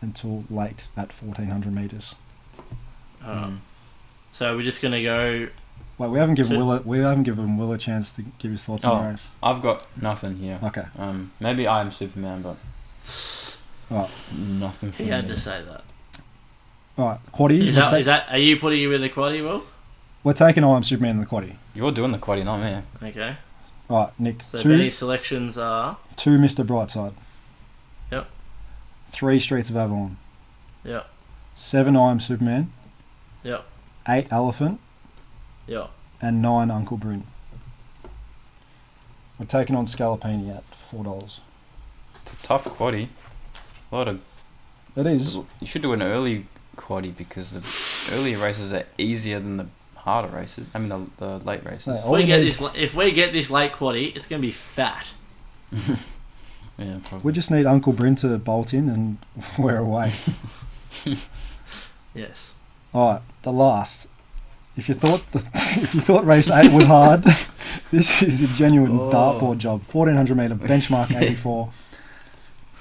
until 0.02 0.44
late 0.50 0.88
at 0.98 1.14
fourteen 1.14 1.48
hundred 1.48 1.74
meters. 1.74 2.16
Alright. 3.26 3.54
So 4.36 4.54
we're 4.58 4.64
just 4.64 4.82
gonna 4.82 5.02
go. 5.02 5.48
Wait, 5.98 6.10
we 6.10 6.20
haven't 6.20 6.36
given 6.36 6.52
So- 6.52 6.58
Will 6.58 6.74
a, 6.74 6.82
we 6.82 7.00
haven't 7.00 7.24
given 7.24 7.56
Will 7.56 7.72
a 7.72 7.78
chance 7.78 8.12
to 8.12 8.22
give 8.38 8.52
his 8.52 8.66
thoughts 8.66 8.84
on 8.84 8.98
the 9.02 9.08
Oh. 9.08 9.12
race. 9.12 9.30
I've 9.42 9.62
got 9.62 9.86
nothing 9.96 10.40
here. 10.40 10.60
Okay, 10.62 10.84
Um, 11.00 11.32
maybe 11.40 11.66
I 11.66 11.80
am 11.80 11.90
Superman, 11.94 12.42
but 12.42 12.58
Alright. 13.90 14.10
nothing 14.34 14.92
for 14.92 15.04
He 15.04 15.10
had 15.10 15.24
me. 15.30 15.36
to 15.36 15.40
say 15.40 15.62
that. 15.66 15.84
all 16.98 17.08
right, 17.12 17.20
quaddy. 17.34 17.62
Is 17.66 17.76
we're, 17.78 17.82
that, 17.84 17.90
ta- 17.92 17.96
is 17.96 18.06
that? 18.08 18.28
Are 18.30 18.38
you 18.38 18.58
putting 18.58 18.82
him 18.84 18.92
in 18.92 19.00
the 19.00 19.10
quaddy, 19.10 19.42
Will? 19.42 19.64
we're 20.22 20.34
taking 20.34 20.66
I 20.66 20.76
am 20.76 20.84
Superman 20.84 21.12
in 21.12 21.20
the 21.22 21.26
quaddy. 21.28 21.54
You're 21.74 21.94
doing 21.94 22.12
the 22.12 22.18
quaddy, 22.20 22.44
not 22.44 22.58
me. 22.60 23.08
Okay. 23.08 23.38
All 23.90 24.00
right, 24.04 24.20
Nick. 24.20 24.44
So 24.44 24.58
two, 24.58 24.68
Benny's 24.68 24.98
selections 24.98 25.58
are. 25.58 25.96
two, 26.18 26.38
Mr. 26.38 26.66
Brightside. 26.66 27.14
Yep. 28.12 28.28
Three 29.12 29.40
Streets 29.40 29.70
of 29.70 29.78
Avalon. 29.78 30.18
Yep. 30.84 31.08
Seven 31.56 31.96
I 31.96 32.12
am 32.12 32.20
Superman. 32.20 32.74
Yep. 33.44 33.66
Eight 34.08 34.28
Elephant. 34.32 34.80
Yep. 35.68 35.90
and 36.22 36.42
nine 36.42 36.70
Uncle 36.70 36.96
Bryn. 36.98 37.24
We're 39.40 39.46
taking 39.48 39.76
on 39.76 39.86
Scalapini 39.88 40.56
at 40.56 40.64
four 40.74 41.04
dollars. 41.04 41.40
It's 42.24 42.34
a 42.34 42.44
tough 42.48 42.66
quaddy. 42.66 43.08
A 43.92 43.96
lot 43.96 44.08
of. 44.08 44.22
It 44.96 45.06
is. 45.08 45.34
You 45.36 45.46
should 45.66 45.82
do 45.82 45.92
an 45.94 46.02
early 46.02 46.46
quaddy 46.78 47.16
because 47.16 47.52
the 47.52 48.16
earlier 48.16 48.38
races 48.38 48.72
are 48.74 48.86
easier 48.98 49.40
than 49.40 49.58
the 49.58 49.68
harder 49.96 50.28
races. 50.36 50.68
I 50.74 50.78
mean 50.80 50.90
the, 50.90 51.06
the 51.18 51.38
late 51.40 51.66
races. 51.66 51.88
No. 51.88 51.96
If 51.96 52.06
we 52.06 52.18
we 52.20 52.26
get 52.26 52.40
need- 52.42 52.48
this, 52.54 52.62
if 52.76 52.96
we 52.96 53.12
get 53.12 53.34
this 53.34 53.50
late 53.50 53.74
quaddy, 53.74 54.16
it's 54.16 54.28
gonna 54.28 54.42
be 54.42 54.52
fat. 54.52 55.08
Yeah, 56.78 56.98
probably. 57.06 57.26
We 57.28 57.32
just 57.32 57.52
need 57.52 57.66
Uncle 57.66 57.94
Bryn 57.94 58.16
to 58.18 58.38
bolt 58.38 58.74
in 58.74 58.90
and 58.90 59.18
we're 59.58 59.78
away. 59.78 60.12
Yes. 62.14 62.52
All 62.96 63.12
right, 63.12 63.22
the 63.44 63.52
last. 63.52 64.08
If 64.78 64.88
you 64.90 64.96
thought 64.96 65.30
the, 65.34 65.40
if 65.54 65.94
you 65.94 66.00
thought 66.02 66.26
race 66.26 66.50
eight 66.50 66.72
was 66.72 66.86
hard, 66.86 67.24
this 67.92 68.24
is 68.24 68.42
a 68.42 68.48
genuine 68.48 68.98
Oh. 68.98 69.12
dartboard 69.12 69.58
job. 69.58 69.84
Fourteen 69.84 70.16
hundred 70.16 70.38
meter 70.38 70.56
benchmark 70.56 71.14
eighty 71.16 71.36
four. 71.36 71.72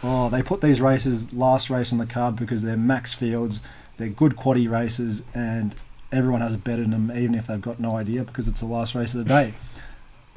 Oh, 0.02 0.28
they 0.28 0.40
put 0.42 0.60
these 0.60 0.80
races 0.80 1.32
last 1.32 1.68
race 1.68 1.90
on 1.92 1.98
the 1.98 2.06
card 2.06 2.36
because 2.36 2.62
they're 2.62 2.76
max 2.76 3.12
fields, 3.12 3.60
they're 3.96 4.08
good 4.08 4.36
quaddy 4.36 4.70
races, 4.70 5.22
and 5.34 5.74
everyone 6.12 6.42
has 6.42 6.54
a 6.54 6.58
bet 6.58 6.78
in 6.78 6.90
them, 6.92 7.10
even 7.10 7.34
if 7.34 7.48
they've 7.48 7.60
got 7.60 7.80
no 7.80 7.96
idea 7.96 8.22
because 8.22 8.46
it's 8.46 8.60
the 8.60 8.66
last 8.66 8.94
race 8.94 9.14
of 9.14 9.18
the 9.24 9.28
day. 9.28 9.54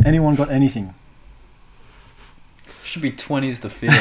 Anyone 0.04 0.34
got 0.36 0.50
anything? 0.50 0.96
should 2.84 3.02
be 3.04 3.12
twenties 3.12 3.60
the 3.60 3.70
field. 3.70 3.94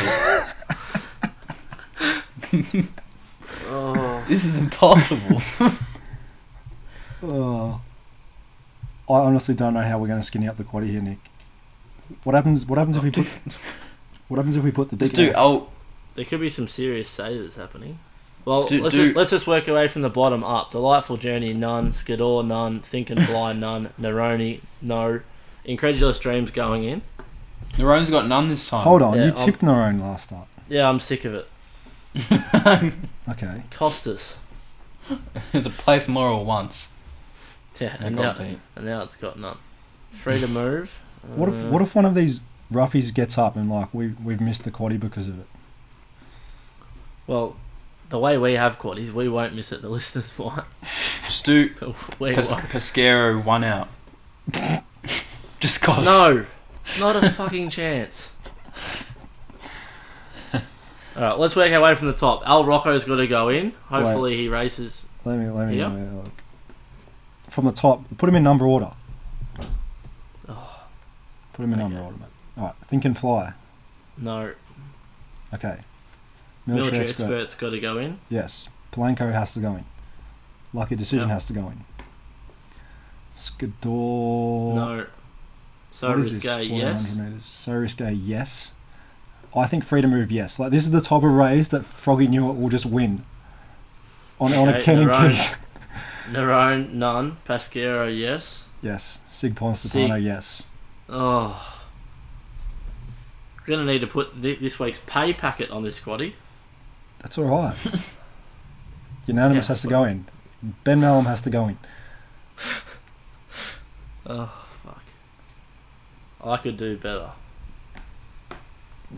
Oh. 3.68 4.05
This 4.28 4.44
is 4.44 4.56
impossible. 4.56 5.40
Oh, 7.22 7.80
I 9.08 9.12
honestly 9.12 9.54
don't 9.54 9.74
know 9.74 9.82
how 9.82 9.98
we're 9.98 10.08
going 10.08 10.20
to 10.20 10.26
skinny 10.26 10.48
up 10.48 10.56
the 10.56 10.64
quaddy 10.64 10.90
here, 10.90 11.00
Nick. 11.00 11.18
What 12.24 12.34
happens? 12.34 12.66
What 12.66 12.78
happens 12.78 12.96
if 12.96 13.02
we 13.02 13.10
oh, 13.10 13.12
put? 13.12 13.26
What 14.28 14.36
happens 14.38 14.56
if 14.56 14.64
we 14.64 14.70
put 14.70 14.90
the 14.90 14.96
Just 14.96 15.14
do 15.14 15.30
DKF? 15.30 15.34
L. 15.34 15.70
There 16.14 16.24
could 16.24 16.40
be 16.40 16.48
some 16.48 16.66
serious 16.68 17.10
savers 17.10 17.56
happening. 17.56 17.98
Well, 18.44 18.66
Do- 18.66 18.82
let's 18.82 18.94
do- 18.94 19.04
just 19.04 19.16
let's 19.16 19.30
just 19.30 19.46
work 19.46 19.68
away 19.68 19.88
from 19.88 20.02
the 20.02 20.10
bottom 20.10 20.42
up. 20.44 20.70
Delightful 20.70 21.16
journey, 21.16 21.52
none. 21.52 21.90
Skidor, 21.92 22.46
none. 22.46 22.80
Thinking 22.80 23.24
blind, 23.26 23.60
none. 23.60 23.90
Neroni, 24.00 24.60
no. 24.80 25.20
Incredulous 25.64 26.18
dreams 26.18 26.50
going 26.52 26.84
in. 26.84 27.02
Narone's 27.72 28.08
got 28.08 28.26
none 28.26 28.48
this 28.48 28.68
time. 28.68 28.84
Hold 28.84 29.02
on, 29.02 29.14
Yeah, 29.16 29.26
you 29.26 29.32
I'm- 29.32 29.44
tipped 29.44 29.60
Narone 29.60 30.00
last 30.00 30.30
time. 30.30 30.44
Yeah, 30.68 30.88
I'm 30.88 31.00
sick 31.00 31.24
of 31.24 31.34
it. 31.34 31.48
Okay. 33.28 33.62
Costas. 33.70 34.36
There's 35.52 35.66
a 35.66 35.70
place 35.70 36.06
moral 36.08 36.44
once. 36.44 36.92
Yeah, 37.80 37.96
I 38.00 38.04
and 38.06 38.16
now, 38.16 38.32
beat. 38.34 38.58
and 38.76 38.86
now 38.86 39.02
it's 39.02 39.16
got 39.16 39.38
none. 39.38 39.58
Free 40.14 40.40
to 40.40 40.48
move. 40.48 40.98
What 41.34 41.48
if 41.48 41.54
Uh, 41.64 41.68
what 41.68 41.82
if 41.82 41.94
one 41.94 42.04
of 42.06 42.14
these 42.14 42.40
roughies 42.72 43.12
gets 43.12 43.36
up 43.36 43.56
and 43.56 43.68
like 43.70 43.92
we 43.92 44.14
we've 44.24 44.40
missed 44.40 44.64
the 44.64 44.70
quaddy 44.70 44.98
because 44.98 45.28
of 45.28 45.38
it? 45.40 45.46
Well, 47.26 47.56
the 48.10 48.18
way 48.18 48.38
we 48.38 48.52
have 48.54 48.78
quaddies, 48.78 49.12
we 49.12 49.28
won't 49.28 49.54
miss 49.54 49.72
it. 49.72 49.82
The 49.82 49.88
listeners 49.98 50.32
might. 50.38 50.62
Just 50.82 51.44
do 51.44 51.70
We 52.18 52.32
Pes- 52.34 52.50
won't. 52.50 52.64
Pesquero 52.66 53.44
one 53.44 53.64
out. 53.64 53.88
Just 55.60 55.82
cause. 55.82 56.04
No, 56.04 56.46
not 57.00 57.16
a 57.16 57.30
fucking 57.30 57.70
chance. 57.70 58.32
All 61.16 61.22
right, 61.22 61.38
let's 61.38 61.56
work 61.56 61.72
our 61.72 61.80
way 61.80 61.94
from 61.94 62.08
the 62.08 62.12
top. 62.12 62.42
Al 62.46 62.64
Rocco's 62.64 63.04
got 63.04 63.16
to 63.16 63.26
go 63.26 63.48
in. 63.48 63.72
Hopefully, 63.88 64.36
he 64.36 64.48
races. 64.48 65.06
Let 65.24 65.38
me 65.38 65.48
let 65.48 65.68
me, 65.68 65.82
let 65.82 65.92
me 65.92 66.16
look. 66.16 66.28
From 67.50 67.64
the 67.64 67.72
top, 67.72 68.02
put 68.18 68.28
him 68.28 68.34
in 68.36 68.42
number 68.42 68.66
order. 68.66 68.90
Oh. 70.48 70.82
Put 71.54 71.62
him 71.64 71.72
in 71.72 71.78
number 71.78 71.98
order, 72.00 72.16
mate. 72.18 72.26
All 72.58 72.64
right, 72.64 72.74
think 72.86 73.04
and 73.06 73.16
fly. 73.18 73.54
No, 74.18 74.52
Okay. 75.54 75.78
military, 76.66 76.90
Military, 76.90 77.02
expert. 77.04 77.22
expert's 77.24 77.54
got 77.54 77.70
to 77.70 77.78
go 77.80 77.96
in. 77.98 78.18
Yes. 78.28 78.68
Palenko 78.92 79.32
has 79.32 79.52
to 79.54 79.60
go 79.60 79.76
in. 79.76 79.84
Lucky 80.74 80.96
decision 80.96 81.28
Yeah. 81.28 81.34
has 81.34 81.46
to 81.46 81.52
go 81.54 81.68
in. 81.68 81.84
Skador. 83.34 84.74
No. 84.74 85.06
So 85.92 86.08
What 86.10 86.18
is 86.18 86.26
this? 86.26 86.44
risque, 86.44 86.64
yes. 86.64 87.14
meters. 87.16 87.44
So 87.44 87.72
risque, 87.72 88.10
yes. 88.12 88.72
I 89.56 89.66
think 89.66 89.84
free 89.84 90.02
to 90.02 90.08
move, 90.08 90.30
yes. 90.30 90.58
Like 90.58 90.70
this 90.70 90.84
is 90.84 90.90
the 90.90 91.00
type 91.00 91.22
of 91.22 91.32
race 91.32 91.68
that 91.68 91.84
Froggy 91.84 92.28
knew 92.28 92.50
it 92.50 92.54
will 92.56 92.68
just 92.68 92.86
win. 92.86 93.24
On, 94.38 94.52
on 94.52 94.68
a 94.68 94.82
Ken 94.82 94.98
and 95.00 95.10
Narone. 95.10 95.28
Keith. 95.30 95.56
Nerone, 96.30 96.92
none. 96.92 97.38
Pasquero, 97.46 98.06
yes. 98.14 98.68
Yes. 98.82 99.18
Sig 99.32 99.56
Ponstantino, 99.56 100.16
Sig. 100.16 100.24
yes. 100.24 100.62
Oh. 101.08 101.78
We're 103.60 103.76
going 103.76 103.86
to 103.86 103.92
need 103.92 104.00
to 104.00 104.06
put 104.06 104.34
thi- 104.34 104.56
this 104.56 104.78
week's 104.78 105.00
pay 105.06 105.32
packet 105.32 105.70
on 105.70 105.82
this 105.82 105.98
squaddy. 106.00 106.34
That's 107.20 107.38
all 107.38 107.44
right. 107.44 107.74
Unanimous 109.26 109.66
Yeah, 109.66 109.68
has 109.68 109.82
to 109.82 109.88
go 109.88 110.04
in. 110.04 110.26
Ben 110.84 111.00
Malum 111.00 111.24
has 111.26 111.40
to 111.42 111.50
go 111.50 111.68
in. 111.68 111.78
Oh, 114.28 114.50
fuck. 114.84 115.04
I 116.44 116.56
could 116.56 116.76
do 116.76 116.96
better. 116.96 117.30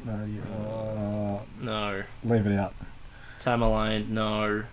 Uh, 0.06 0.24
you- 0.24 0.42
uh, 0.42 1.38
No. 1.60 2.02
leave 2.24 2.46
it 2.46 2.58
out. 2.58 2.74
Tamerlane, 3.42 4.08
no. 4.08 4.64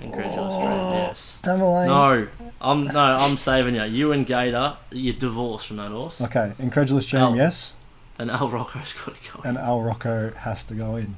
Incredulous 0.00 0.54
Dream, 0.56 0.92
yes. 0.94 1.38
Tamerlane. 1.42 1.86
No, 1.86 2.28
I'm 2.62 2.84
no, 2.84 3.00
I'm 3.00 3.36
saving 3.36 3.74
you. 3.74 3.84
You 3.84 4.12
and 4.12 4.24
Gator, 4.24 4.76
you're 4.90 5.12
divorced 5.14 5.66
from 5.66 5.76
that 5.76 5.90
horse, 5.90 6.20
Okay, 6.22 6.52
Incredulous 6.58 7.04
Dream, 7.04 7.22
Al. 7.22 7.36
yes. 7.36 7.74
and 8.18 8.30
Al 8.30 8.48
Rocco's 8.48 8.94
got 8.94 9.20
to 9.22 9.32
go. 9.32 9.40
And 9.44 9.58
Al 9.58 9.82
Rocco 9.82 10.30
has 10.32 10.64
to 10.64 10.74
go 10.74 10.96
in. 10.96 11.16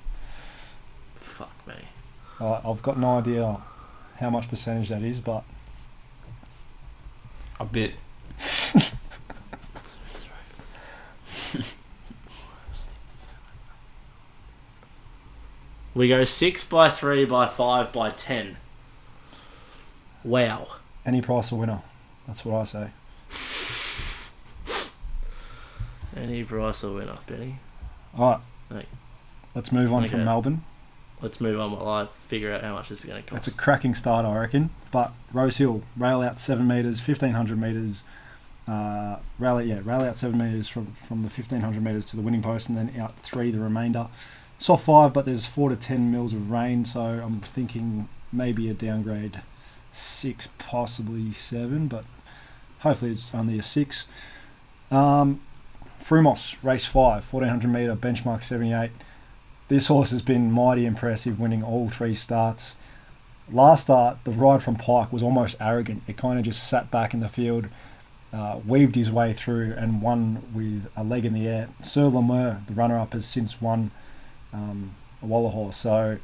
Fuck 1.15 1.53
me. 1.67 1.75
Uh, 2.41 2.61
I've 2.69 2.83
got 2.83 2.99
no 2.99 3.19
idea 3.19 3.61
how 4.19 4.31
much 4.31 4.49
percentage 4.49 4.89
that 4.89 5.03
is, 5.03 5.21
but 5.21 5.45
A 7.61 7.65
bit. 7.65 7.95
We 16.03 16.09
go 16.09 16.25
six 16.25 16.65
by 16.65 16.91
three 16.91 17.25
by 17.25 17.47
five 17.47 17.93
by 17.93 18.11
ten. 18.11 18.57
Wow. 20.25 20.67
any 21.07 21.23
price 21.23 21.53
a 21.53 21.55
winner. 21.55 21.81
That's 22.27 22.45
what 22.45 22.61
I 22.61 22.65
say. 22.65 22.89
Any 26.17 26.43
Bryce 26.43 26.83
a 26.83 26.91
winner, 26.91 27.19
Benny. 27.29 27.61
All 28.19 28.43
right. 28.69 28.87
Let's 29.55 29.71
move 29.71 29.93
on 29.93 30.07
from 30.07 30.25
Melbourne. 30.25 30.65
Let's 31.21 31.41
move 31.41 31.61
on 31.61 31.71
while 31.71 31.87
I 31.87 32.09
figure 32.27 32.53
out 32.53 32.65
how 32.65 32.75
much 32.75 32.89
this 32.89 33.05
is 33.05 33.05
going 33.05 33.23
to 33.23 33.31
cost. 33.31 33.47
It's 33.47 33.55
a 33.55 33.57
cracking 33.57 33.95
start, 33.95 34.27
I 34.27 34.37
reckon. 34.37 34.71
But 34.91 35.13
Rose 35.33 35.59
Hill, 35.59 35.83
rail 35.97 36.21
out 36.21 36.41
seven 36.41 36.67
meters, 36.67 36.99
fifteen 36.99 37.35
hundred 37.35 37.61
meters. 37.61 38.03
Uh, 38.67 39.19
rail 39.39 39.59
out, 39.59 39.67
yeah, 39.67 39.79
rail 39.85 40.01
out 40.01 40.17
seven 40.17 40.37
meters 40.37 40.67
from 40.67 40.95
from 41.07 41.23
the 41.23 41.31
fifteen 41.31 41.61
hundred 41.61 41.85
meters 41.85 42.05
to 42.07 42.17
the 42.17 42.23
winning 42.23 42.43
post, 42.43 42.69
and 42.69 42.77
then 42.77 42.93
out 43.01 43.17
three 43.21 43.53
the 43.53 43.61
remainder. 43.61 44.09
Soft 44.63 44.85
five, 44.85 45.13
but 45.13 45.25
there's 45.25 45.45
four 45.45 45.71
to 45.71 45.75
ten 45.75 46.13
mils 46.13 46.33
of 46.33 46.53
rain, 46.53 46.85
so 46.85 47.01
I'm 47.01 47.41
thinking 47.41 48.09
maybe 48.33 48.71
a 48.71 48.75
downgrade 48.75 49.43
six, 49.91 50.47
possibly 50.59 51.33
seven, 51.33 51.89
but 51.89 52.05
hopefully 52.79 53.11
it's 53.11 53.35
only 53.35 53.59
a 53.59 53.63
six. 53.65 54.07
Um, 54.93 55.41
Frumos, 56.01 56.55
race 56.63 56.87
five, 56.87 57.25
1400 57.33 57.69
metre, 57.69 57.97
benchmark 57.97 58.45
78. 58.45 58.93
This 59.67 59.89
horse 59.89 60.13
has 60.13 60.23
been 60.23 60.53
mighty 60.53 60.87
impressive, 60.87 61.41
winning 61.41 61.65
all 61.65 61.89
three 61.89 62.15
starts. 62.15 62.77
Last 63.51 63.83
start, 63.83 64.19
the 64.23 64.31
ride 64.31 64.63
from 64.63 64.77
Pike 64.77 65.13
was 65.13 65.25
almost 65.25 65.57
arrogant. 65.59 66.05
It 66.07 66.17
kind 66.17 66.39
of 66.39 66.45
just 66.45 66.69
sat 66.69 66.89
back 66.89 67.13
in 67.13 67.19
the 67.19 67.29
field, 67.29 67.67
uh, 68.33 68.61
weaved 68.65 68.95
his 68.95 69.11
way 69.11 69.33
through, 69.33 69.75
and 69.77 70.01
won 70.01 70.41
with 70.55 70.89
a 70.97 71.03
leg 71.03 71.25
in 71.25 71.35
the 71.35 71.49
air. 71.49 71.67
Sir 71.83 72.05
Lemur, 72.05 72.63
the 72.69 72.75
runner 72.75 72.97
up, 72.97 73.13
has 73.13 73.27
since 73.27 73.61
won 73.61 73.91
um, 74.53 74.95
a 75.23 75.27
Waller 75.27 75.51
horse. 75.51 75.77
So, 75.77 76.19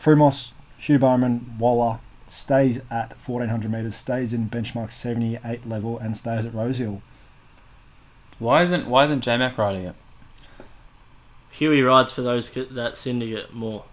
Frumos, 0.00 0.52
Hugh 0.78 0.98
Bowman, 0.98 1.56
Waller 1.58 1.98
stays 2.26 2.78
at 2.90 3.14
1400 3.20 3.70
metres, 3.70 3.94
stays 3.94 4.32
in 4.32 4.48
benchmark 4.48 4.92
78 4.92 5.68
level, 5.68 5.98
and 5.98 6.16
stays 6.16 6.44
at 6.44 6.54
Rosehill. 6.54 7.02
Why 8.38 8.62
isn't 8.62 8.88
Why 8.88 9.04
isn't 9.04 9.20
J 9.20 9.36
Mac 9.36 9.56
riding 9.56 9.84
it? 9.84 9.94
Huey 11.50 11.82
rides 11.82 12.12
for 12.12 12.22
those 12.22 12.50
that 12.50 12.96
syndicate 12.96 13.54
more. 13.54 13.84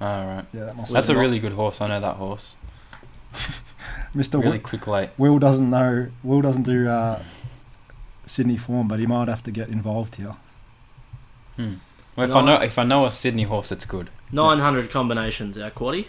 Oh, 0.00 0.06
right. 0.06 0.44
Yeah, 0.52 0.64
that 0.66 0.76
must 0.76 0.92
That's 0.92 1.08
be 1.08 1.14
a 1.14 1.18
really 1.18 1.40
good 1.40 1.52
horse. 1.52 1.80
I 1.80 1.88
know 1.88 2.00
that 2.00 2.16
horse. 2.16 2.54
Mr. 4.14 4.34
Really 4.34 4.44
Wi- 4.44 4.58
quick 4.58 4.86
late. 4.86 5.10
Will 5.18 5.40
doesn't 5.40 5.68
know. 5.68 6.08
Will 6.22 6.40
doesn't 6.40 6.62
do 6.62 6.88
uh, 6.88 7.22
Sydney 8.26 8.56
form, 8.56 8.86
but 8.86 9.00
he 9.00 9.06
might 9.06 9.26
have 9.26 9.42
to 9.44 9.50
get 9.50 9.68
involved 9.68 10.14
here. 10.14 10.36
Hmm. 11.56 11.74
Well, 12.16 12.24
if 12.24 12.30
No. 12.30 12.38
I 12.38 12.42
know 12.44 12.54
if 12.62 12.78
I 12.78 12.84
know 12.84 13.06
a 13.06 13.10
Sydney 13.10 13.42
horse, 13.44 13.72
it's 13.72 13.84
good. 13.86 14.10
900 14.32 14.90
combinations, 14.90 15.58
our 15.58 15.70
quaddy. 15.70 16.06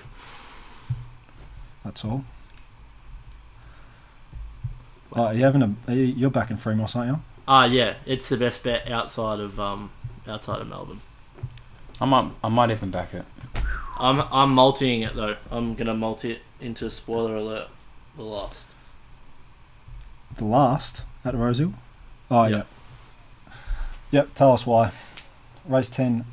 That's 1.83 2.03
all. 2.05 2.23
Oh, 5.13 5.23
are 5.25 5.33
you 5.33 5.43
having 5.43 5.61
a? 5.61 5.73
Are 5.87 5.93
you, 5.93 6.03
you're 6.03 6.29
back 6.29 6.51
in 6.51 6.57
Fremont, 6.57 6.95
aren't 6.95 7.09
you? 7.09 7.19
Ah, 7.47 7.65
yeah, 7.65 7.95
it's 8.05 8.27
the 8.27 8.37
best 8.37 8.63
bet 8.63 8.91
outside 8.91 9.39
of 9.39 9.59
um 9.59 9.91
outside 10.27 10.61
of 10.61 10.67
Melbourne. 10.67 11.01
I 12.01 12.05
might 12.05 12.31
I 12.43 12.49
might 12.49 12.71
even 12.71 12.91
back 12.91 13.13
it. 13.13 13.25
I'm 13.97 14.19
I'm 14.21 14.53
multiing 14.55 15.05
it 15.07 15.15
though. 15.15 15.37
I'm 15.51 15.75
gonna 15.75 15.93
multi 15.93 16.31
it 16.31 16.41
into 16.59 16.89
spoiler 16.91 17.35
alert. 17.35 17.67
The 18.17 18.23
last. 18.23 18.65
The 20.37 20.45
last 20.45 21.03
at 21.23 21.33
Rosehill. 21.35 21.73
Oh 22.29 22.45
Yep. 22.45 22.67
yeah. 23.47 23.53
Yep. 24.11 24.35
Tell 24.35 24.51
us 24.51 24.65
why. 24.65 24.91
Race 25.67 25.89
ten. 25.89 26.25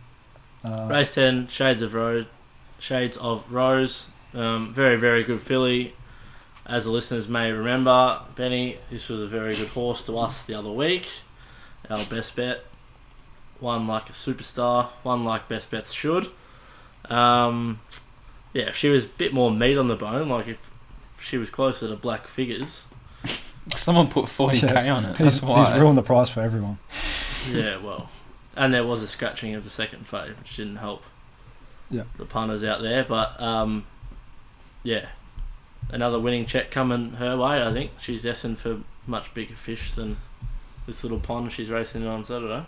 Uh, 0.64 0.86
Race 0.90 1.14
ten, 1.14 1.48
Shades 1.48 1.82
of 1.82 1.94
Rose, 1.94 2.26
Shades 2.78 3.16
of 3.16 3.44
Rose. 3.50 4.08
Um, 4.34 4.72
very 4.72 4.96
very 4.96 5.22
good 5.24 5.40
filly. 5.40 5.94
As 6.64 6.84
the 6.84 6.90
listeners 6.90 7.28
may 7.28 7.50
remember, 7.50 8.20
Benny, 8.36 8.76
this 8.90 9.08
was 9.08 9.20
a 9.20 9.26
very 9.26 9.54
good 9.54 9.68
horse 9.68 10.02
to 10.04 10.16
us 10.18 10.44
the 10.44 10.54
other 10.54 10.70
week. 10.70 11.08
Our 11.90 12.04
best 12.04 12.36
bet. 12.36 12.64
One 13.58 13.86
like 13.88 14.08
a 14.08 14.12
superstar. 14.12 14.86
One 15.02 15.24
like 15.24 15.48
best 15.48 15.70
bets 15.72 15.92
should. 15.92 16.28
Um, 17.06 17.80
yeah, 18.52 18.68
if 18.68 18.76
she 18.76 18.88
was 18.90 19.04
a 19.06 19.08
bit 19.08 19.32
more 19.34 19.50
meat 19.50 19.76
on 19.76 19.88
the 19.88 19.96
bone, 19.96 20.28
like 20.28 20.46
if 20.46 20.70
she 21.20 21.36
was 21.36 21.50
closer 21.50 21.88
to 21.88 21.96
black 21.96 22.26
figures, 22.28 22.84
Someone 23.74 24.08
put 24.08 24.28
forty 24.28 24.60
k 24.60 24.66
Yes. 24.68 24.86
on 24.88 25.04
it. 25.04 25.16
he's, 25.16 25.40
That's 25.40 25.42
why. 25.42 25.72
he's 25.72 25.80
ruined 25.80 25.98
the 25.98 26.02
price 26.02 26.28
for 26.30 26.40
everyone. 26.42 26.78
yeah, 27.50 27.76
well, 27.78 28.08
and 28.56 28.72
there 28.72 28.84
was 28.84 29.02
a 29.02 29.06
scratching 29.06 29.54
of 29.54 29.64
the 29.64 29.70
second 29.70 30.06
fave, 30.06 30.38
which 30.38 30.56
didn't 30.56 30.76
help. 30.76 31.02
Yeah. 31.90 32.04
The 32.16 32.24
punters 32.24 32.64
out 32.64 32.82
there, 32.82 33.04
but 33.04 33.38
um, 33.40 33.84
yeah, 34.82 35.06
another 35.90 36.18
winning 36.18 36.46
check 36.46 36.70
coming 36.70 37.12
her 37.12 37.36
way. 37.36 37.62
I 37.62 37.72
think 37.72 37.92
she's 38.00 38.22
destined 38.22 38.58
for 38.58 38.80
much 39.06 39.34
bigger 39.34 39.54
fish 39.54 39.92
than 39.92 40.16
this 40.86 41.02
little 41.02 41.20
pond 41.20 41.52
she's 41.52 41.70
racing 41.70 42.02
in 42.02 42.08
on 42.08 42.24
Saturday. 42.24 42.64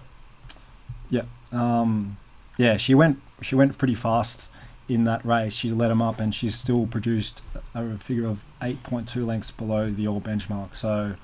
Um, 1.55 2.17
yeah, 2.57 2.77
she 2.77 2.95
went 2.95 3.21
she 3.41 3.55
went 3.55 3.79
pretty 3.79 3.95
fast 3.95 4.49
in 4.89 5.05
that 5.05 5.25
race. 5.25 5.55
She 5.55 5.71
led 5.71 5.91
him 5.91 6.03
up, 6.03 6.21
and 6.21 6.35
she's 6.35 6.55
still 6.55 6.87
produced 6.87 7.43
a 7.75 7.97
figure 7.97 8.27
of 8.27 8.45
eight 8.63 8.83
point 8.83 9.09
two 9.09 9.25
lengths 9.25 9.51
below 9.51 9.91
the 9.91 10.07
all 10.07 10.21
benchmark. 10.21 10.77
So 10.77 11.15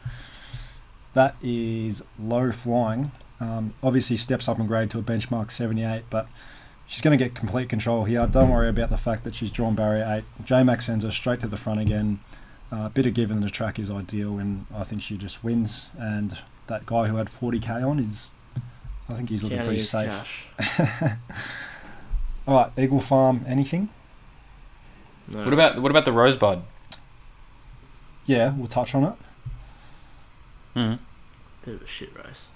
that 1.15 1.35
is 1.43 2.03
low 2.19 2.53
flying. 2.53 3.11
Um, 3.41 3.75
obviously, 3.83 4.17
steps 4.17 4.49
up 4.49 4.59
in 4.59 4.67
grade 4.67 4.91
to 4.91 4.99
a 4.99 5.03
benchmark 5.03 5.51
seventy 5.51 5.83
eight, 5.83 6.05
but 6.11 6.29
she's 6.87 7.01
going 7.01 7.17
to 7.17 7.25
get 7.25 7.35
complete 7.35 7.69
control 7.69 8.05
here. 8.05 8.27
Don't 8.27 8.51
worry 8.51 8.69
about 8.69 8.91
the 8.91 8.99
fact 8.99 9.25
that 9.25 9.35
she's 9.35 9.51
drawn 9.51 9.75
barrier 9.75 10.05
eight. 10.09 10.25
J 10.45 10.63
Max 10.63 10.87
sends 10.87 11.05
her 11.05 11.11
straight 11.11 11.41
to 11.41 11.47
the 11.47 11.57
front 11.57 11.81
again. 11.81 12.21
Uh, 12.73 12.87
a 12.87 12.91
bit 12.91 13.07
of 13.07 13.15
give 13.15 13.31
in 13.31 13.41
the 13.41 13.51
track 13.51 13.79
is 13.79 13.91
ideal, 13.91 14.39
and 14.39 14.67
I 14.75 14.85
think 14.85 15.03
she 15.03 15.17
just 15.17 15.43
wins. 15.43 15.87
And 15.99 16.39
that 16.67 16.87
guy 16.87 17.09
who 17.09 17.17
had 17.17 17.29
40k 17.29 17.89
on 17.89 17.99
is, 17.99 18.29
I 19.09 19.15
think 19.15 19.29
he's 19.29 19.43
looking 19.43 19.59
Counting 19.59 19.71
pretty 19.71 19.83
safe. 19.83 20.47
All 22.47 22.57
right, 22.57 22.73
Eagle 22.79 23.01
Farm, 23.01 23.45
anything? 23.47 23.89
No. 25.27 25.45
What 25.45 25.53
about 25.53 25.81
what 25.81 25.91
about 25.91 26.05
the 26.05 26.13
Rosebud? 26.13 26.63
Yeah, 28.27 28.55
we'll 28.57 28.69
touch 28.69 28.95
on 28.95 29.05
it. 29.05 29.15
Mm. 30.77 30.99
Bit 31.65 31.75
of 31.75 31.83
a 31.83 31.87
shit 31.87 32.11
race. 32.17 32.49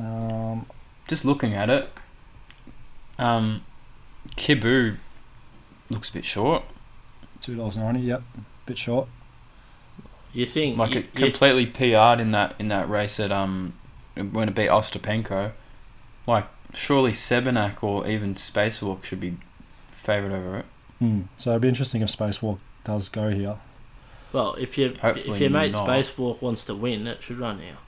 Um, 0.00 0.66
Just 1.08 1.24
looking 1.24 1.54
at 1.54 1.68
it, 1.68 1.88
um, 3.18 3.62
Kibu 4.36 4.96
looks 5.90 6.10
a 6.10 6.12
bit 6.14 6.24
short. 6.24 6.62
two 7.40 7.54
dollars 7.56 7.76
ninety. 7.76 8.00
Yep, 8.00 8.22
bit 8.66 8.78
short. 8.78 9.08
You 10.32 10.46
think 10.46 10.78
Like 10.78 10.94
you, 10.94 11.00
it 11.00 11.06
you- 11.14 11.26
completely 11.26 11.66
PR'd 11.66 12.20
in 12.20 12.30
that 12.32 12.54
in 12.58 12.68
that 12.68 12.88
race 12.88 13.18
at 13.20 13.32
um 13.32 13.74
when 14.14 14.48
it 14.48 14.54
beat 14.54 14.68
Ostapenko. 14.70 15.52
Like 16.26 16.46
surely 16.72 17.12
Sebenak 17.12 17.82
or 17.82 18.06
even 18.06 18.34
Spacewalk 18.36 19.04
should 19.04 19.20
be 19.20 19.36
favourite 19.90 20.34
over 20.34 20.58
it. 20.58 20.64
Hmm. 21.00 21.22
So 21.36 21.50
it'd 21.50 21.62
be 21.62 21.68
interesting 21.68 22.02
if 22.02 22.14
Spacewalk 22.16 22.58
does 22.84 23.08
go 23.08 23.30
here. 23.30 23.56
well, 24.32 24.54
if 24.54 24.78
you 24.78 24.94
Hopefully 25.02 25.34
if 25.34 25.40
your 25.40 25.50
mate 25.50 25.72
not. 25.72 25.88
Spacewalk 25.88 26.40
wants 26.40 26.64
to 26.66 26.74
win, 26.74 27.06
it 27.06 27.22
should 27.22 27.38
run 27.38 27.58
now. 27.58 27.78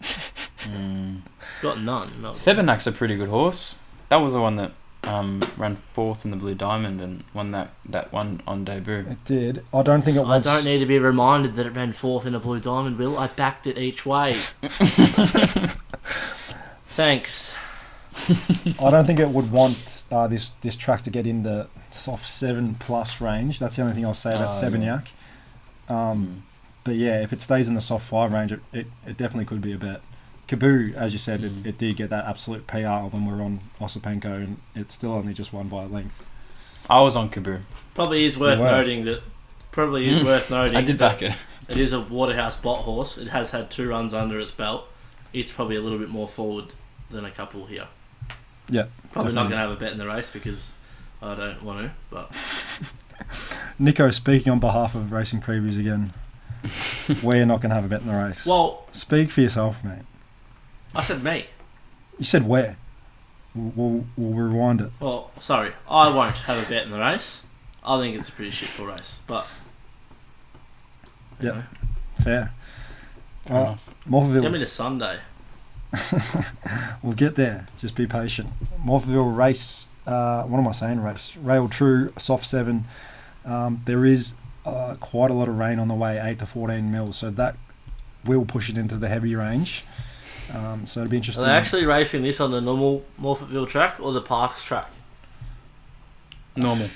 Mm. 0.00 1.20
It's 1.52 1.62
got 1.62 1.80
none. 1.80 2.20
No. 2.22 2.32
Sebenak's 2.32 2.86
a 2.86 2.92
pretty 2.92 3.16
good 3.16 3.28
horse. 3.28 3.76
That 4.08 4.16
was 4.16 4.32
the 4.32 4.40
one 4.40 4.56
that 4.56 4.72
um 5.04 5.40
ran 5.56 5.76
fourth 5.92 6.24
in 6.24 6.32
the 6.32 6.36
Blue 6.36 6.54
Diamond 6.54 7.00
and 7.00 7.22
won 7.32 7.52
that 7.52 7.70
that 7.88 8.12
one 8.12 8.42
on 8.46 8.64
debut. 8.64 9.06
It 9.08 9.24
did. 9.24 9.64
I 9.72 9.82
don't 9.82 10.02
think 10.02 10.16
it 10.16 10.20
I 10.20 10.28
wants. 10.28 10.46
don't 10.46 10.64
need 10.64 10.78
to 10.78 10.86
be 10.86 10.98
reminded 10.98 11.54
that 11.54 11.66
it 11.66 11.70
ran 11.70 11.92
fourth 11.92 12.26
in 12.26 12.34
a 12.34 12.40
blue 12.40 12.58
diamond, 12.58 12.98
Will. 12.98 13.16
I 13.16 13.28
backed 13.28 13.66
it 13.68 13.78
each 13.78 14.04
way. 14.04 14.34
Thanks. 16.90 17.54
I 18.80 18.90
don't 18.90 19.06
think 19.06 19.20
it 19.20 19.28
would 19.28 19.52
want 19.52 20.02
uh, 20.10 20.26
this 20.26 20.52
this 20.62 20.76
track 20.76 21.02
to 21.02 21.10
get 21.10 21.26
in 21.26 21.42
the 21.42 21.68
soft 21.90 22.26
seven 22.26 22.74
plus 22.78 23.20
range. 23.20 23.58
That's 23.58 23.76
the 23.76 23.82
only 23.82 23.94
thing 23.94 24.04
I'll 24.06 24.14
say 24.14 24.30
about 24.30 24.54
Oh, 24.54 24.60
yeah. 24.60 24.70
Sebanyak. 24.70 25.06
Um, 25.94 26.42
But 26.86 26.94
yeah, 26.94 27.20
if 27.22 27.32
it 27.32 27.40
stays 27.42 27.68
in 27.68 27.74
the 27.74 27.80
soft 27.82 28.06
five 28.08 28.32
range, 28.32 28.52
it, 28.52 28.60
it, 28.72 28.86
it 29.06 29.16
definitely 29.18 29.44
could 29.44 29.60
be 29.60 29.72
a 29.72 29.76
bet. 29.78 30.00
Kaboo, 30.48 30.94
as 30.94 31.12
you 31.12 31.18
said, 31.18 31.40
Mm. 31.40 31.60
it, 31.60 31.66
it 31.70 31.78
did 31.78 31.96
get 31.96 32.08
that 32.10 32.24
absolute 32.24 32.66
PR 32.68 32.78
when 33.10 33.26
we 33.26 33.34
were 33.34 33.42
on 33.42 33.60
Osipenko, 33.80 34.36
and 34.36 34.56
it's 34.74 34.94
still 34.94 35.12
only 35.12 35.34
just 35.34 35.52
won 35.52 35.68
by 35.68 35.82
a 35.82 35.86
length. 35.86 36.22
I 36.88 37.00
was 37.00 37.16
on 37.16 37.28
Kaboo. 37.28 37.60
Probably 37.94 38.24
is 38.24 38.38
worth 38.38 38.60
noting 38.60 39.04
that. 39.06 39.22
Probably 39.72 40.08
is 40.08 40.20
Mm. 40.22 40.24
worth 40.24 40.48
noting. 40.50 40.76
I 40.76 40.80
did 40.82 40.96
back 40.98 41.20
it. 41.22 41.34
It 41.68 41.78
is 41.78 41.92
a 41.92 41.98
Waterhouse 42.00 42.56
bot 42.56 42.82
horse. 42.84 43.18
It 43.18 43.30
has 43.30 43.50
had 43.50 43.72
two 43.72 43.88
runs 43.88 44.14
under 44.14 44.38
its 44.38 44.52
belt. 44.52 44.84
It's 45.32 45.50
probably 45.50 45.74
a 45.74 45.80
little 45.80 45.98
bit 45.98 46.08
more 46.08 46.28
forward 46.28 46.66
than 47.10 47.24
a 47.24 47.30
couple 47.32 47.66
here. 47.66 47.88
Yeah, 48.70 48.84
Probably 49.10 49.32
not 49.32 49.42
going 49.48 49.52
to 49.52 49.56
have 49.58 49.70
a 49.72 49.74
bet 49.76 49.90
in 49.90 49.98
the 49.98 50.06
race 50.06 50.30
because 50.30 50.70
I 51.20 51.34
don't 51.34 51.60
want 51.64 51.80
to. 51.80 51.90
But 52.08 52.30
Nico, 53.80 54.10
speaking 54.12 54.52
on 54.52 54.60
behalf 54.60 54.94
of 54.94 55.10
Racing 55.12 55.40
Previews 55.40 55.76
again, 55.78 56.12
we're 57.22 57.46
not 57.46 57.60
going 57.60 57.70
to 57.70 57.74
have 57.76 57.84
a 57.84 57.88
bet 57.88 58.00
in 58.02 58.06
the 58.08 58.14
race. 58.14 58.44
well, 58.46 58.86
Speak 58.92 59.30
for 59.30 59.40
yourself, 59.40 59.82
mate. 59.84 60.02
I 60.94 61.02
said 61.02 61.22
me. 61.22 61.46
You 62.18 62.24
said 62.24 62.46
where? 62.48 62.76
We'll, 63.54 63.72
we'll, 63.74 64.04
we'll 64.16 64.48
rewind 64.48 64.80
it. 64.80 64.90
Well, 65.00 65.30
sorry, 65.38 65.72
I 65.88 66.14
won't 66.14 66.36
have 66.36 66.64
a 66.66 66.68
bet 66.68 66.84
in 66.84 66.90
the 66.90 66.98
race. 66.98 67.42
I 67.84 67.98
think 68.00 68.16
it's 68.18 68.28
a 68.28 68.32
pretty 68.32 68.50
shitful 68.50 68.88
race, 68.88 69.18
but. 69.26 69.46
yeah, 71.40 71.62
Fair. 72.22 72.52
Fair 73.46 73.56
enough. 73.60 73.94
Morphettville. 74.08 74.42
Get 74.42 74.52
me 74.52 74.58
to 74.58 74.66
Sunday. 74.66 75.18
We'll 77.02 77.14
get 77.14 77.36
there. 77.36 77.66
Just 77.80 77.94
be 77.94 78.06
patient. 78.06 78.50
Morphettville 78.84 79.36
race. 79.36 79.86
Uh, 80.06 80.42
what 80.44 80.58
am 80.58 80.66
I 80.66 80.72
saying? 80.72 81.00
Race. 81.02 81.36
Rail 81.36 81.68
True 81.68 82.12
soft 82.18 82.44
seven. 82.46 82.84
Um, 83.44 83.82
there 83.84 84.04
is 84.04 84.32
uh, 84.66 84.96
quite 84.96 85.30
a 85.30 85.34
lot 85.34 85.48
of 85.48 85.56
rain 85.56 85.78
on 85.78 85.88
the 85.88 85.94
way, 85.94 86.18
eight 86.18 86.40
to 86.40 86.46
fourteen 86.46 86.90
mils. 86.90 87.16
So 87.16 87.30
that 87.30 87.56
will 88.24 88.44
push 88.44 88.68
it 88.68 88.76
into 88.76 88.96
the 88.96 89.08
heavy 89.08 89.34
range. 89.34 89.84
Um, 90.52 90.86
so 90.86 91.00
it'll 91.00 91.10
be 91.10 91.16
interesting. 91.16 91.44
Are 91.44 91.48
interesting. 91.48 91.78
they 91.78 91.84
actually 91.84 91.86
racing 91.86 92.22
this 92.22 92.40
on 92.40 92.50
the 92.50 92.60
normal 92.60 93.04
Morphettville 93.20 93.68
track 93.68 93.96
or 94.00 94.12
the 94.12 94.20
Parks 94.20 94.64
track? 94.64 94.88
Normal. 96.56 96.88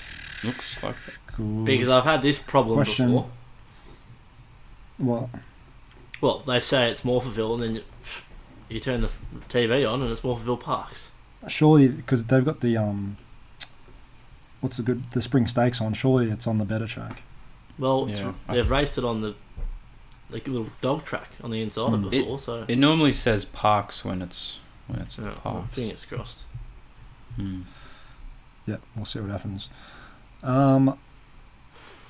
Looks 0.44 0.82
like 0.82 0.96
it. 1.06 1.14
Cool. 1.26 1.64
Because 1.64 1.88
I've 1.88 2.04
had 2.04 2.22
this 2.22 2.38
problem 2.38 2.76
Question. 2.76 3.06
before. 3.06 3.30
What? 4.98 5.28
Well, 6.20 6.38
they 6.40 6.60
say 6.60 6.90
it's 6.90 7.02
Morphettville, 7.02 7.54
and 7.54 7.62
then 7.62 7.74
you, 7.76 7.82
you 8.68 8.80
turn 8.80 9.00
the 9.00 9.10
TV 9.48 9.90
on, 9.90 10.02
and 10.02 10.10
it's 10.10 10.20
Morphettville 10.20 10.60
Parks. 10.60 11.10
Surely, 11.48 11.88
because 11.88 12.26
they've 12.26 12.44
got 12.44 12.60
the 12.60 12.76
um. 12.76 13.16
What's 14.60 14.76
the 14.76 14.82
good? 14.82 15.10
The 15.12 15.22
spring 15.22 15.46
stakes 15.46 15.80
on. 15.80 15.94
Surely 15.94 16.30
it's 16.30 16.46
on 16.46 16.58
the 16.58 16.64
better 16.64 16.86
track. 16.86 17.22
Well, 17.80 18.02
it's- 18.08 18.20
Yeah. 18.20 18.32
they've 18.54 18.70
raced 18.70 18.96
it 18.98 19.04
on 19.04 19.20
the 19.22 19.34
like 20.30 20.46
little 20.46 20.68
dog 20.80 21.04
track 21.04 21.28
on 21.42 21.50
the 21.50 21.60
inside 21.60 21.92
of 21.92 22.08
before, 22.08 22.38
so 22.38 22.64
It 22.68 22.78
normally 22.78 23.12
says 23.12 23.44
parks 23.44 24.04
when 24.04 24.22
it's 24.22 24.60
when 24.86 25.00
it's 25.00 25.18
yeah, 25.18 25.24
well, 25.24 25.34
parks. 25.36 25.74
fingers 25.74 26.04
crossed. 26.04 26.42
Hmm. 27.34 27.62
Yeah, 28.66 28.76
we'll 28.94 29.06
see 29.06 29.18
what 29.18 29.30
happens. 29.30 29.68
Um, 30.44 30.96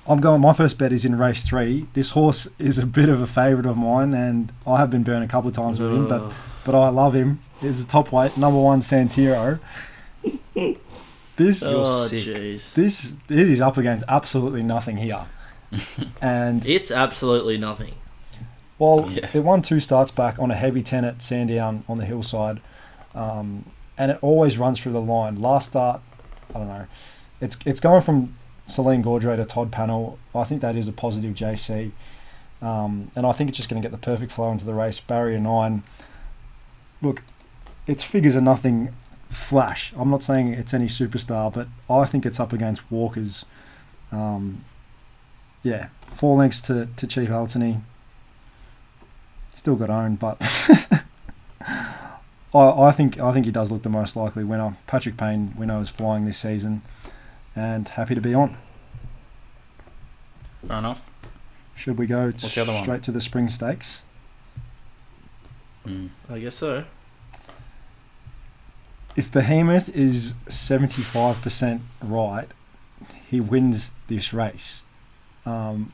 I'm 0.07 0.19
going. 0.19 0.41
My 0.41 0.53
first 0.53 0.77
bet 0.77 0.91
is 0.93 1.03
in 1.05 1.17
race 1.17 1.43
three. 1.43 1.87
This 1.93 2.11
horse 2.11 2.47
is 2.59 2.77
a 2.77 2.85
bit 2.85 3.09
of 3.09 3.21
a 3.21 3.27
favourite 3.27 3.65
of 3.67 3.77
mine, 3.77 4.13
and 4.13 4.51
I 4.67 4.77
have 4.77 4.89
been 4.91 5.03
burned 5.03 5.23
a 5.23 5.27
couple 5.27 5.47
of 5.49 5.55
times 5.55 5.79
with 5.79 5.91
him, 5.91 6.07
but 6.07 6.31
but 6.65 6.75
I 6.75 6.89
love 6.89 7.13
him. 7.15 7.39
He's 7.59 7.81
a 7.81 7.87
top 7.87 8.11
weight, 8.11 8.37
number 8.37 8.59
one 8.59 8.81
Santiro. 8.81 9.59
This 11.37 11.63
oh 11.65 12.05
sick. 12.05 12.25
this 12.75 13.13
it 13.29 13.49
is 13.49 13.61
up 13.61 13.77
against 13.77 14.05
absolutely 14.07 14.61
nothing 14.61 14.97
here, 14.97 15.25
and 16.21 16.65
it's 16.65 16.91
absolutely 16.91 17.57
nothing. 17.57 17.93
Well, 18.79 19.09
Yeah. 19.11 19.29
it 19.33 19.39
won 19.43 19.61
two 19.61 19.79
starts 19.79 20.11
back 20.11 20.39
on 20.39 20.49
a 20.51 20.55
heavy 20.55 20.81
ten 20.83 21.05
at 21.05 21.21
Sandown 21.21 21.83
on 21.87 21.97
the 21.97 22.05
hillside, 22.05 22.59
um, 23.13 23.65
and 23.97 24.11
it 24.11 24.17
always 24.21 24.57
runs 24.57 24.79
through 24.79 24.93
the 24.93 25.01
line. 25.01 25.39
Last 25.41 25.69
start, 25.69 26.01
I 26.53 26.57
don't 26.59 26.67
know. 26.67 26.87
It's 27.39 27.57
it's 27.65 27.79
going 27.79 28.01
from 28.01 28.35
Celine 28.67 29.03
Gaudray 29.03 29.35
to 29.37 29.45
Todd 29.45 29.71
Pannell. 29.71 30.17
I 30.33 30.43
think 30.43 30.61
that 30.61 30.75
is 30.75 30.87
a 30.87 30.91
positive 30.93 31.33
JC, 31.35 31.91
um, 32.61 33.11
and 33.15 33.25
I 33.25 33.31
think 33.31 33.49
it's 33.49 33.57
just 33.57 33.69
going 33.69 33.81
to 33.81 33.87
get 33.87 33.91
the 33.91 34.03
perfect 34.03 34.31
flow 34.31 34.51
into 34.51 34.65
the 34.65 34.73
race. 34.73 34.99
Barrier 34.99 35.39
nine. 35.39 35.83
Look, 37.01 37.23
its 37.87 38.03
figures 38.03 38.35
are 38.35 38.41
nothing 38.41 38.89
flash. 39.29 39.91
I'm 39.97 40.09
not 40.09 40.23
saying 40.23 40.49
it's 40.49 40.73
any 40.73 40.87
superstar, 40.87 41.51
but 41.53 41.67
I 41.89 42.05
think 42.05 42.25
it's 42.25 42.39
up 42.39 42.51
against 42.53 42.81
Walker's. 42.91 43.45
Um, 44.11 44.63
yeah, 45.63 45.87
four 46.11 46.37
lengths 46.37 46.61
to, 46.61 46.87
to 46.95 47.07
Chief 47.07 47.29
Altony 47.29 47.81
still 49.53 49.75
got 49.75 49.89
owned, 49.89 50.19
but 50.19 50.37
I, 51.61 51.87
I 52.53 52.91
think 52.91 53.19
I 53.19 53.31
think 53.31 53.45
he 53.45 53.51
does 53.51 53.69
look 53.69 53.83
the 53.83 53.89
most 53.89 54.15
likely 54.15 54.43
winner. 54.43 54.75
Patrick 54.87 55.17
Payne 55.17 55.53
winner 55.57 55.79
is 55.81 55.89
flying 55.89 56.25
this 56.25 56.39
season, 56.39 56.81
and 57.55 57.87
happy 57.87 58.15
to 58.15 58.21
be 58.21 58.33
on. 58.33 58.57
Fair 60.67 60.77
enough. 60.79 61.07
Should 61.75 61.97
we 61.97 62.05
go 62.05 62.27
What's 62.27 62.55
the 62.55 62.61
other 62.61 62.73
one? 62.73 62.83
straight 62.83 63.03
to 63.03 63.11
the 63.11 63.21
spring 63.21 63.49
stakes? 63.49 64.01
Hmm. 65.85 66.07
I 66.29 66.39
guess 66.39 66.55
so. 66.55 66.83
If 69.15 69.31
Behemoth 69.31 69.89
is 69.89 70.33
seventy 70.47 71.01
five 71.01 71.41
percent 71.41 71.81
right, 72.01 72.47
he 73.29 73.39
wins 73.39 73.91
this 74.07 74.33
race. 74.33 74.83
Um, 75.45 75.93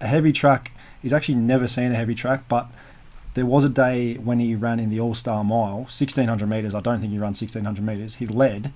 a 0.00 0.06
heavy 0.06 0.32
track. 0.32 0.72
He's 1.00 1.12
actually 1.12 1.36
never 1.36 1.68
seen 1.68 1.92
a 1.92 1.96
heavy 1.96 2.14
track, 2.14 2.44
but 2.48 2.68
there 3.34 3.46
was 3.46 3.64
a 3.64 3.68
day 3.68 4.14
when 4.14 4.40
he 4.40 4.54
ran 4.54 4.80
in 4.80 4.90
the 4.90 5.00
All 5.00 5.14
Star 5.14 5.44
Mile, 5.44 5.86
sixteen 5.88 6.28
hundred 6.28 6.48
meters. 6.48 6.74
I 6.74 6.80
don't 6.80 7.00
think 7.00 7.12
he 7.12 7.18
ran 7.18 7.34
sixteen 7.34 7.64
hundred 7.64 7.84
meters. 7.84 8.16
He 8.16 8.26
led, 8.26 8.72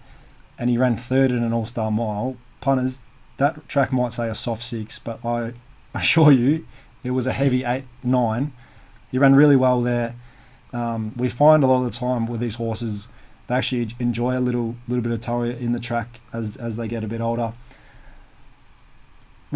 and 0.59 0.71
he 0.71 0.79
ran 0.79 0.97
third 0.97 1.31
in 1.31 1.43
an 1.43 1.53
All 1.53 1.67
Star 1.67 1.91
Mile. 1.91 2.37
Punters, 2.61 3.01
that 3.37 3.69
track 3.69 3.93
might 3.93 4.13
say 4.13 4.29
a 4.29 4.35
soft 4.35 4.65
six, 4.65 4.99
but 4.99 5.25
I 5.25 5.53
assure 5.95 6.33
you, 6.33 6.67
it 7.05 7.11
was 7.11 7.27
a 7.27 7.33
heavy 7.33 7.65
eight 7.65 7.85
nine. 8.03 8.53
He 9.11 9.19
ran 9.19 9.35
really 9.35 9.57
well 9.57 9.83
there. 9.83 10.15
Um, 10.73 11.13
we 11.17 11.29
find 11.29 11.63
a 11.63 11.67
lot 11.67 11.85
of 11.85 11.93
the 11.93 11.99
time 11.99 12.27
with 12.27 12.41
these 12.41 12.57
horses, 12.57 13.09
they 13.47 13.55
actually 13.55 13.89
enjoy 13.99 14.37
a 14.37 14.41
little 14.41 14.77
little 14.89 15.03
bit 15.03 15.13
of 15.13 15.21
toe 15.21 15.43
in 15.43 15.73
the 15.73 15.81
track 15.81 16.21
as 16.33 16.57
as 16.57 16.77
they 16.77 16.89
get 16.89 17.05
a 17.05 17.07
bit 17.07 17.21
older. 17.21 17.53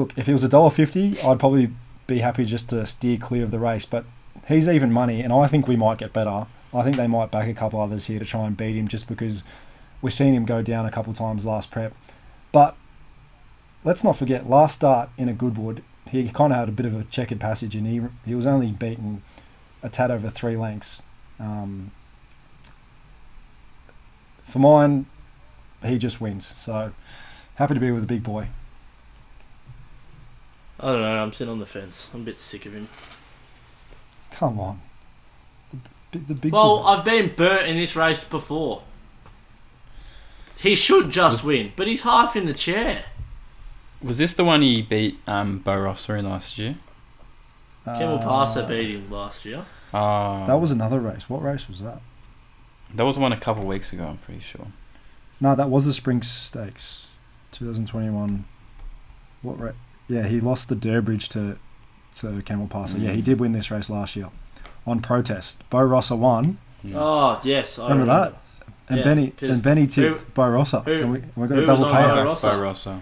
Look, 0.01 0.16
if 0.16 0.30
it 0.30 0.32
was 0.32 0.42
a 0.42 0.48
dollar 0.48 0.70
fifty, 0.70 1.20
I'd 1.20 1.38
probably 1.38 1.72
be 2.07 2.20
happy 2.20 2.46
just 2.46 2.70
to 2.70 2.86
steer 2.86 3.18
clear 3.18 3.44
of 3.44 3.51
the 3.51 3.59
race. 3.59 3.84
But 3.84 4.07
he's 4.48 4.66
even 4.66 4.90
money, 4.90 5.20
and 5.20 5.30
I 5.30 5.46
think 5.46 5.68
we 5.68 5.76
might 5.76 5.98
get 5.98 6.14
better. 6.14 6.46
I 6.72 6.82
think 6.82 6.96
they 6.96 7.07
might 7.07 7.30
back 7.30 7.46
a 7.48 7.53
couple 7.53 7.78
others 7.82 8.07
here 8.07 8.18
to 8.18 8.24
try 8.24 8.46
and 8.46 8.57
beat 8.57 8.76
him, 8.76 8.88
just 8.88 9.07
because 9.07 9.44
we've 10.01 10.14
seen 10.14 10.32
him 10.32 10.46
go 10.46 10.62
down 10.62 10.86
a 10.86 10.90
couple 10.90 11.12
times 11.12 11.44
last 11.44 11.70
prep. 11.70 11.92
But 12.51 12.76
let's 13.84 14.03
not 14.03 14.16
forget, 14.16 14.48
last 14.48 14.76
start 14.76 15.11
in 15.18 15.28
a 15.28 15.34
Goodwood, 15.34 15.82
he 16.09 16.26
kind 16.30 16.51
of 16.51 16.59
had 16.59 16.68
a 16.70 16.72
bit 16.72 16.86
of 16.86 16.98
a 16.98 17.05
checkered 17.05 17.38
passage, 17.38 17.74
and 17.74 17.86
he 17.86 18.01
he 18.24 18.34
was 18.34 18.46
only 18.46 18.68
beaten 18.68 19.22
a 19.82 19.90
tad 19.90 20.11
over 20.11 20.30
three 20.30 20.57
lengths. 20.57 21.03
Um, 21.38 21.90
for 24.48 24.61
mine, 24.61 25.05
he 25.84 25.98
just 25.98 26.22
wins. 26.22 26.55
So 26.57 26.92
happy 27.57 27.74
to 27.74 27.80
be 27.80 27.90
with 27.90 28.01
the 28.01 28.14
big 28.14 28.22
boy. 28.22 28.48
I 30.81 30.87
don't 30.87 31.01
know. 31.03 31.22
I'm 31.22 31.33
sitting 31.33 31.53
on 31.53 31.59
the 31.59 31.66
fence. 31.66 32.09
I'm 32.14 32.22
a 32.22 32.24
bit 32.24 32.39
sick 32.39 32.64
of 32.66 32.72
him. 32.72 32.89
Come 34.33 34.59
on, 34.59 34.81
the, 36.12 36.18
the 36.18 36.35
big 36.35 36.53
Well, 36.53 36.78
boy. 36.83 36.85
I've 36.89 37.05
been 37.05 37.35
burnt 37.35 37.66
in 37.68 37.76
this 37.76 37.95
race 37.95 38.24
before. 38.24 38.83
He 40.59 40.74
should 40.74 41.11
just 41.11 41.45
win, 41.45 41.72
but 41.76 41.87
he's 41.87 42.03
half 42.03 42.37
in 42.37 42.47
the 42.47 42.55
chair. 42.55 43.05
Was 44.03 44.18
this 44.18 44.33
the 44.35 44.45
one 44.45 44.62
he 44.62 44.83
beat 44.83 45.18
um, 45.26 45.59
Bo 45.59 45.76
Rossa 45.78 46.14
in 46.14 46.24
last 46.28 46.59
year? 46.59 46.76
Kimmel 47.85 48.18
Uh, 48.18 48.22
Passer 48.22 48.66
beat 48.66 48.91
him 48.95 49.11
last 49.11 49.45
year. 49.45 49.64
Uh, 49.93 50.47
That 50.47 50.61
was 50.61 50.70
another 50.70 51.01
race. 51.01 51.28
What 51.28 51.43
race 51.43 51.68
was 51.68 51.81
that? 51.81 52.01
that 52.95 53.05
was 53.05 53.18
one 53.18 53.33
a 53.33 53.37
couple 53.39 53.64
weeks 53.66 53.93
ago. 53.93 54.05
I'm 54.05 54.18
pretty 54.18 54.41
sure. 54.41 54.66
No, 55.41 55.55
that 55.55 55.68
was 55.70 55.87
the 55.87 55.93
Spring 55.93 56.22
Stakes, 56.22 57.07
2021. 57.53 58.45
What 59.43 59.61
race? 59.61 59.74
Yeah, 60.11 60.27
he 60.27 60.41
lost 60.41 60.69
the 60.69 60.75
Durbridge 60.77 61.29
to 61.29 61.57
to 62.17 62.43
Camel 62.43 62.67
Passer. 62.67 62.99
Yeah, 62.99 63.13
he 63.13 63.21
Mm. 63.21 63.25
did 63.25 63.41
win 63.41 63.53
this 63.53 63.71
race 63.71 63.89
last 63.89 64.17
year 64.17 64.27
on 64.87 65.01
protest. 65.01 65.63
Bo 65.71 65.81
Rossa 65.83 66.17
won, 66.17 66.59
Yeah. 66.83 66.97
Oh 66.99 67.41
yes, 67.45 67.79
I 67.79 67.89
Remember 67.91 68.07
that? 68.07 68.35
and 68.89 68.99
Yeah, 68.99 69.05
Benny 69.05 69.31
'cause 69.31 69.51
and 69.51 69.63
Benny 69.63 69.87
tipped 69.87 70.35
Bo 70.35 70.49
Rossa, 70.49 70.81
who- 70.81 70.93
and 71.03 71.13
we, 71.13 71.19
we 71.37 71.47
got 71.47 71.55
who 71.57 71.63
a 71.63 71.67
double 71.67 71.85
was 71.85 71.93
I 71.93 72.03
Bo 72.03 72.09
payout. 72.09 72.15
backed 72.17 72.27
Rossa? 72.27 72.47
Bo 72.49 72.61
Rossa. 72.61 73.01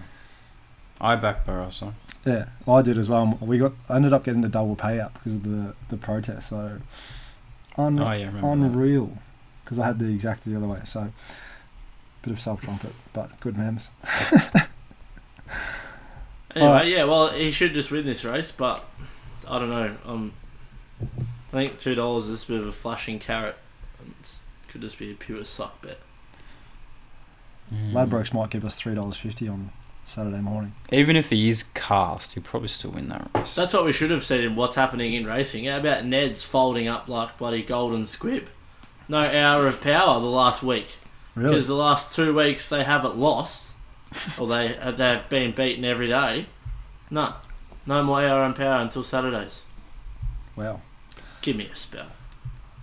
I 1.01 1.15
backed 1.15 1.47
Bo 1.47 1.53
Rossa. 1.55 1.93
Yeah, 2.25 2.45
I 2.67 2.81
did 2.83 2.97
as 2.97 3.09
well. 3.09 3.37
We 3.41 3.57
got 3.57 3.71
I 3.89 3.95
ended 3.95 4.13
up 4.13 4.23
getting 4.25 4.41
the 4.41 4.49
double 4.49 4.75
payout 4.75 5.13
because 5.13 5.35
of 5.35 5.43
the 5.43 5.73
the 5.89 5.97
protest. 5.97 6.49
So 6.49 6.79
un- 7.77 7.97
Oh 7.99 8.03
yeah, 8.03 8.09
I 8.11 8.13
remember 8.27 8.41
that. 8.41 8.51
unreal 8.73 9.17
because 9.63 9.79
I 9.79 9.85
had 9.87 9.97
the 9.99 10.05
exact 10.13 10.43
the 10.45 10.55
other 10.55 10.67
way. 10.67 10.81
So 10.85 11.11
bit 12.21 12.31
of 12.33 12.39
self 12.41 12.61
trumpet, 12.61 12.93
but 13.13 13.39
good 13.39 13.57
memes. 13.57 13.89
Anyway, 16.55 16.67
Alright. 16.71 16.87
yeah, 16.87 17.03
well, 17.03 17.29
he 17.29 17.51
should 17.51 17.73
just 17.73 17.91
win 17.91 18.05
this 18.05 18.23
race, 18.25 18.51
but 18.51 18.83
I 19.47 19.59
don't 19.59 19.69
know. 19.69 19.95
Um, 20.05 20.33
I 21.01 21.51
think 21.51 21.79
two 21.79 21.95
dollars 21.95 22.27
is 22.27 22.43
a 22.43 22.47
bit 22.47 22.61
of 22.61 22.67
a 22.67 22.71
flashing 22.71 23.19
carrot. 23.19 23.55
It 24.01 24.39
could 24.71 24.81
just 24.81 24.97
be 24.99 25.11
a 25.11 25.15
pure 25.15 25.43
suck 25.45 25.81
bet. 25.81 25.97
Mm. 27.73 27.91
Ladbrokes 27.93 28.33
might 28.33 28.49
give 28.49 28.65
us 28.65 28.75
three 28.75 28.95
dollars 28.95 29.17
fifty 29.17 29.47
on 29.47 29.69
Saturday 30.05 30.41
morning. 30.41 30.73
Even 30.91 31.15
if 31.15 31.29
he 31.29 31.49
is 31.49 31.63
cast, 31.63 32.33
he'll 32.33 32.43
probably 32.43 32.67
still 32.67 32.91
win 32.91 33.09
that 33.09 33.29
race. 33.35 33.53
That's 33.55 33.73
what 33.73 33.85
we 33.85 33.91
should 33.93 34.09
have 34.11 34.23
said 34.23 34.43
in 34.43 34.55
what's 34.55 34.75
happening 34.75 35.13
in 35.13 35.25
racing. 35.25 35.65
How 35.65 35.77
about 35.77 36.05
Ned's 36.05 36.43
folding 36.43 36.87
up 36.87 37.07
like 37.07 37.37
bloody 37.37 37.61
golden 37.61 38.05
squib? 38.07 38.47
No 39.07 39.19
hour 39.21 39.67
of 39.67 39.81
power 39.81 40.19
the 40.19 40.25
last 40.27 40.61
week 40.63 40.87
Really? 41.35 41.49
because 41.49 41.67
the 41.67 41.75
last 41.75 42.13
two 42.15 42.35
weeks 42.35 42.69
they 42.69 42.83
haven't 42.83 43.17
lost, 43.17 43.73
or 44.39 44.47
they 44.47 44.77
uh, 44.77 44.91
they've 44.91 45.27
been 45.29 45.51
beaten 45.51 45.85
every 45.85 46.07
day. 46.07 46.47
No, 47.11 47.33
no 47.85 48.03
more 48.03 48.21
hour 48.21 48.43
and 48.43 48.55
power 48.55 48.81
until 48.81 49.03
Saturdays. 49.03 49.63
Wow. 50.55 50.81
Give 51.41 51.55
me 51.55 51.69
a 51.71 51.75
spell. 51.75 52.07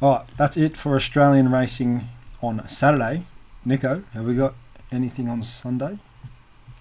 All 0.01 0.17
right, 0.17 0.27
that's 0.37 0.57
it 0.57 0.77
for 0.77 0.95
Australian 0.97 1.51
racing 1.51 2.09
on 2.43 2.67
Saturday. 2.69 3.25
Nico, 3.65 4.03
have 4.13 4.25
we 4.25 4.35
got 4.35 4.55
anything 4.93 5.29
on 5.29 5.43
Sunday? 5.43 5.99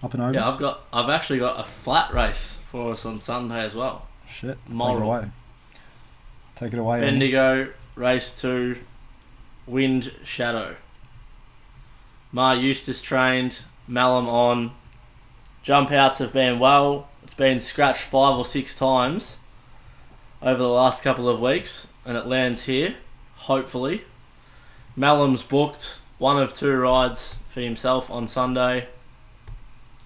Up 0.02 0.12
and 0.14 0.22
over? 0.22 0.34
Yeah, 0.34 0.48
I've 0.48 0.58
got. 0.58 0.82
I've 0.92 1.08
actually 1.08 1.38
got 1.38 1.58
a 1.58 1.64
flat 1.64 2.12
race 2.12 2.58
for 2.70 2.92
us 2.92 3.06
on 3.06 3.20
Sunday 3.20 3.60
as 3.60 3.74
well. 3.74 4.06
Shit. 4.28 4.58
Moral. 4.68 5.00
Take 5.00 5.00
it 5.00 5.04
away. 5.04 5.30
Take 6.54 6.72
it 6.72 6.78
away. 6.78 6.96
Andy. 6.98 7.10
Bendigo 7.10 7.68
race 7.94 8.38
two, 8.38 8.76
Wind 9.66 10.12
Shadow. 10.24 10.76
Ma 12.32 12.52
Eustace 12.52 13.00
trained, 13.00 13.62
Melham 13.88 14.26
on. 14.26 14.72
Jump 15.62 15.90
outs 15.90 16.18
have 16.18 16.32
been 16.32 16.58
well. 16.58 17.08
It's 17.24 17.34
been 17.34 17.60
scratched 17.60 18.02
five 18.02 18.36
or 18.36 18.44
six 18.44 18.74
times 18.76 19.38
over 20.42 20.62
the 20.62 20.68
last 20.68 21.02
couple 21.02 21.28
of 21.28 21.40
weeks, 21.40 21.88
and 22.04 22.16
it 22.16 22.26
lands 22.26 22.64
here, 22.64 22.94
hopefully. 23.34 24.02
Melham's 24.96 25.42
booked 25.42 25.98
one 26.18 26.38
of 26.38 26.54
two 26.54 26.74
rides 26.76 27.36
for 27.50 27.60
himself 27.60 28.10
on 28.10 28.28
Sunday. 28.28 28.86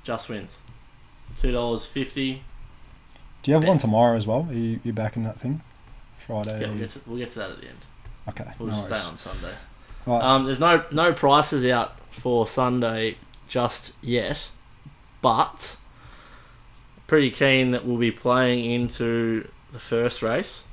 Just 0.03 0.29
wins. 0.29 0.59
Two 1.39 1.53
dollars 1.53 1.87
fifty. 1.87 2.43
Do 3.43 3.51
you 3.51 3.55
have 3.55 3.65
one 3.67 3.79
tomorrow 3.79 4.17
as 4.17 4.27
well? 4.27 4.47
Are 4.51 4.55
you, 4.55 4.81
you 4.83 4.93
back 4.93 5.17
in 5.17 5.25
that 5.25 5.39
thing? 5.39 5.63
Friday? 6.19 6.61
Yeah, 6.61 6.69
we'll 6.69 6.79
get, 6.79 6.91
to, 6.91 7.01
we'll 7.07 7.19
get 7.19 7.31
to 7.31 7.39
that 7.39 7.51
at 7.51 7.61
the 7.61 7.69
end. 7.69 7.79
okay. 8.29 8.51
We'll 8.59 8.69
no 8.69 8.75
just 8.75 8.87
stay 8.87 8.99
on 8.99 9.17
Sunday. 9.17 9.55
Right. 10.07 10.23
Um, 10.23 10.45
there's 10.45 10.61
no 10.61 10.85
no 10.91 11.13
prices 11.13 11.65
out 11.67 11.99
for 12.11 12.47
Sunday 12.47 13.17
just 13.51 13.93
yet, 14.01 14.49
but 15.21 15.77
pretty 17.07 17.31
keen 17.31 17.73
that 17.73 17.85
we'll 17.85 17.99
be 17.99 18.13
playing 18.13 18.65
into 18.65 19.47
the 19.73 19.81
first 19.81 20.23
race, 20.23 20.65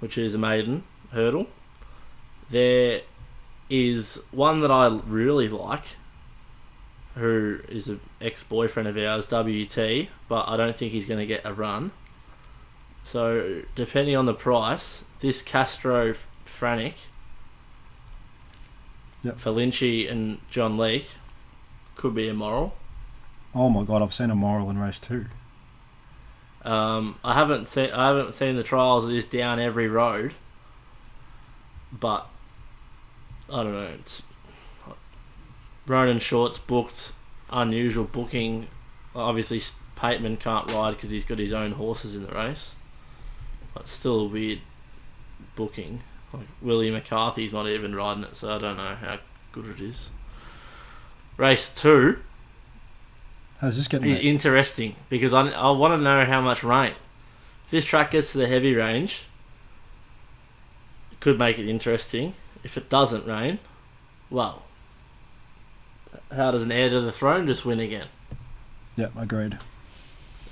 which 0.00 0.16
is 0.16 0.34
a 0.34 0.38
maiden 0.38 0.82
hurdle. 1.12 1.46
There 2.50 3.02
is 3.68 4.22
one 4.32 4.60
that 4.60 4.70
I 4.70 4.86
really 5.06 5.48
like, 5.48 5.84
who 7.16 7.60
is 7.68 7.88
an 7.88 8.00
ex-boyfriend 8.20 8.88
of 8.88 8.96
ours, 8.96 9.26
WT, 9.26 10.08
but 10.26 10.48
I 10.48 10.56
don't 10.56 10.74
think 10.74 10.92
he's 10.92 11.06
going 11.06 11.20
to 11.20 11.26
get 11.26 11.42
a 11.44 11.52
run. 11.52 11.92
So 13.04 13.62
depending 13.74 14.16
on 14.16 14.24
the 14.24 14.34
price, 14.34 15.04
this 15.20 15.42
Castro 15.42 16.14
Franick 16.46 16.94
Yep. 19.22 19.38
for 19.38 19.50
Lynchy 19.50 20.10
and 20.10 20.38
John 20.48 20.78
Leake 20.78 21.08
could 22.00 22.14
be 22.14 22.28
immoral. 22.28 22.74
oh 23.54 23.68
my 23.68 23.84
god, 23.84 24.00
I've 24.00 24.14
seen 24.14 24.30
a 24.30 24.34
moral 24.34 24.70
in 24.70 24.78
race 24.78 24.98
two. 24.98 25.26
Um, 26.64 27.18
I 27.22 27.34
haven't 27.34 27.68
seen 27.68 27.90
I 27.90 28.08
haven't 28.08 28.34
seen 28.34 28.56
the 28.56 28.62
trials 28.62 29.04
of 29.04 29.10
this 29.10 29.26
down 29.26 29.60
every 29.60 29.86
road, 29.86 30.32
but 31.92 32.26
I 33.52 33.62
don't 33.62 33.72
know. 33.72 33.90
It's 33.98 34.22
Ronan 35.86 36.20
Short's 36.20 36.56
booked 36.56 37.12
unusual 37.50 38.04
booking. 38.04 38.68
Obviously, 39.14 39.60
Pateman 39.94 40.40
can't 40.40 40.72
ride 40.72 40.92
because 40.92 41.10
he's 41.10 41.26
got 41.26 41.38
his 41.38 41.52
own 41.52 41.72
horses 41.72 42.16
in 42.16 42.24
the 42.24 42.32
race, 42.32 42.74
but 43.74 43.88
still 43.88 44.20
a 44.20 44.24
weird 44.24 44.60
booking. 45.54 46.00
Like 46.32 46.46
Willie 46.62 46.90
McCarthy's 46.90 47.52
not 47.52 47.68
even 47.68 47.94
riding 47.94 48.24
it, 48.24 48.36
so 48.36 48.56
I 48.56 48.58
don't 48.58 48.78
know 48.78 48.94
how 48.94 49.18
good 49.52 49.66
it 49.66 49.82
is. 49.82 50.08
Race 51.40 51.70
two. 51.74 52.18
How's 53.62 53.78
this 53.78 53.88
getting? 53.88 54.12
There? 54.12 54.20
interesting 54.20 54.94
because 55.08 55.32
I, 55.32 55.48
I 55.48 55.70
want 55.70 55.94
to 55.94 55.96
know 55.96 56.26
how 56.26 56.42
much 56.42 56.62
rain. 56.62 56.92
If 57.64 57.70
this 57.70 57.86
track 57.86 58.10
gets 58.10 58.32
to 58.32 58.38
the 58.38 58.46
heavy 58.46 58.74
range, 58.74 59.24
it 61.10 61.20
could 61.20 61.38
make 61.38 61.58
it 61.58 61.66
interesting. 61.66 62.34
If 62.62 62.76
it 62.76 62.90
doesn't 62.90 63.26
rain, 63.26 63.58
well, 64.28 64.64
how 66.30 66.50
does 66.50 66.62
an 66.62 66.70
heir 66.70 66.90
to 66.90 67.00
the 67.00 67.10
throne 67.10 67.46
just 67.46 67.64
win 67.64 67.80
again? 67.80 68.08
Yeah, 68.98 69.08
agreed. 69.16 69.56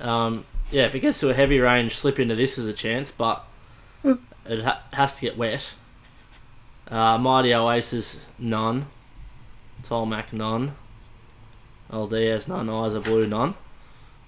Um, 0.00 0.46
yeah, 0.70 0.86
if 0.86 0.94
it 0.94 1.00
gets 1.00 1.20
to 1.20 1.28
a 1.28 1.34
heavy 1.34 1.60
range, 1.60 1.96
slip 1.96 2.18
into 2.18 2.34
this 2.34 2.56
is 2.56 2.66
a 2.66 2.72
chance, 2.72 3.10
but 3.10 3.44
it 4.02 4.62
ha- 4.62 4.80
has 4.94 5.16
to 5.16 5.20
get 5.20 5.36
wet. 5.36 5.72
Uh, 6.90 7.18
Mighty 7.18 7.52
Oasis, 7.52 8.24
none. 8.38 8.86
Tolmac, 9.82 10.32
none. 10.32 10.74
Old 11.90 12.10
Diaz, 12.10 12.48
none. 12.48 12.68
Eyes 12.68 12.94
are 12.94 13.00
blue, 13.00 13.26
none. 13.26 13.54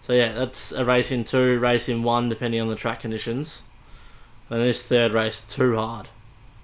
So 0.03 0.12
yeah, 0.14 0.32
that's 0.32 0.72
a 0.72 0.84
race 0.84 1.11
in 1.11 1.24
two, 1.24 1.59
race 1.59 1.88
in 1.88 2.03
one, 2.03 2.28
depending 2.28 2.61
on 2.61 2.68
the 2.68 2.76
track 2.76 3.01
conditions. 3.01 3.62
And 4.48 4.61
this 4.62 4.84
third 4.84 5.12
race, 5.12 5.42
too 5.42 5.76
hard. 5.76 6.09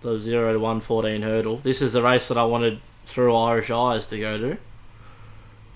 The 0.03 0.19
0 0.19 0.53
to 0.55 0.59
114 0.59 1.23
hurdle. 1.23 1.59
This 1.59 1.81
is 1.83 1.93
the 1.93 2.03
race 2.03 2.29
that 2.29 2.39
I 2.39 2.45
wanted 2.45 2.81
through 3.07 3.37
Irish 3.37 3.71
Eyes 3.71 4.07
to 4.09 4.19
go 4.19 4.39
to, 4.39 4.57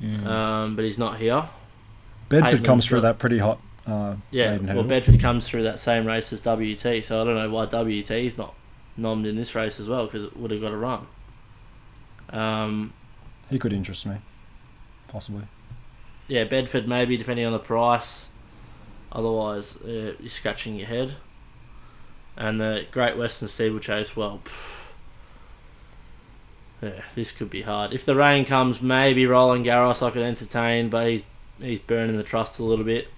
Mm. 0.03 0.27
um, 0.27 0.77
but 0.77 0.85
he's 0.85 0.99
not 0.99 1.19
here. 1.19 1.45
Bedford 2.29 2.59
Pateman's 2.61 2.67
comes 2.67 2.87
through 2.87 2.99
got- 3.03 3.09
that 3.09 3.19
pretty 3.19 3.39
hot. 3.39 3.61
Uh, 3.87 4.15
Yeah, 4.31 4.53
well, 4.57 4.67
hurdle. 4.67 4.83
Bedford 4.85 5.21
comes 5.21 5.47
through 5.49 5.63
that 5.65 5.79
same 5.79 6.07
race 6.07 6.33
as 6.33 6.41
WT, 6.41 7.03
so 7.03 7.21
I 7.21 7.25
don't 7.25 7.35
know 7.35 7.51
why 7.51 7.67
WT 7.67 8.27
is 8.27 8.39
not 8.39 8.55
nommed 8.99 9.27
in 9.27 9.37
this 9.37 9.55
race 9.55 9.79
as 9.81 9.89
well 9.89 10.07
because 10.07 10.25
it 10.25 10.37
would 10.37 10.51
have 10.51 10.61
got 10.61 10.73
a 10.73 10.77
run. 10.77 11.07
Um, 12.31 12.93
He 13.51 13.59
could 13.59 13.73
interest 13.73 14.07
me, 14.07 14.17
possibly. 15.09 15.43
yeah, 16.29 16.45
Bedford 16.45 16.87
maybe 16.89 17.17
depending 17.17 17.45
on 17.45 17.53
the 17.53 17.59
price. 17.59 18.29
Otherwise, 19.13 19.77
uh, 19.83 20.15
you're 20.21 20.29
scratching 20.31 20.77
your 20.77 20.87
head. 20.87 21.15
And 22.37 22.61
the 22.61 22.87
Great 22.93 23.17
Western 23.19 23.49
Steeplechase, 23.49 24.17
well, 24.17 24.41
pff, 24.45 24.77
yeah, 26.81 27.03
this 27.15 27.33
could 27.33 27.51
be 27.51 27.63
hard. 27.63 27.93
If 27.93 28.07
the 28.07 28.15
rain 28.15 28.45
comes, 28.45 28.81
maybe 28.81 29.27
Roland 29.27 29.67
Garros 29.67 30.01
I 30.07 30.11
could 30.11 30.23
entertain, 30.23 30.89
but 30.89 31.07
he's 31.09 31.23
he's 31.61 31.81
burning 31.81 32.17
the 32.17 32.23
trust 32.23 32.59
a 32.59 32.65
little 32.65 32.85
bit. 32.85 33.09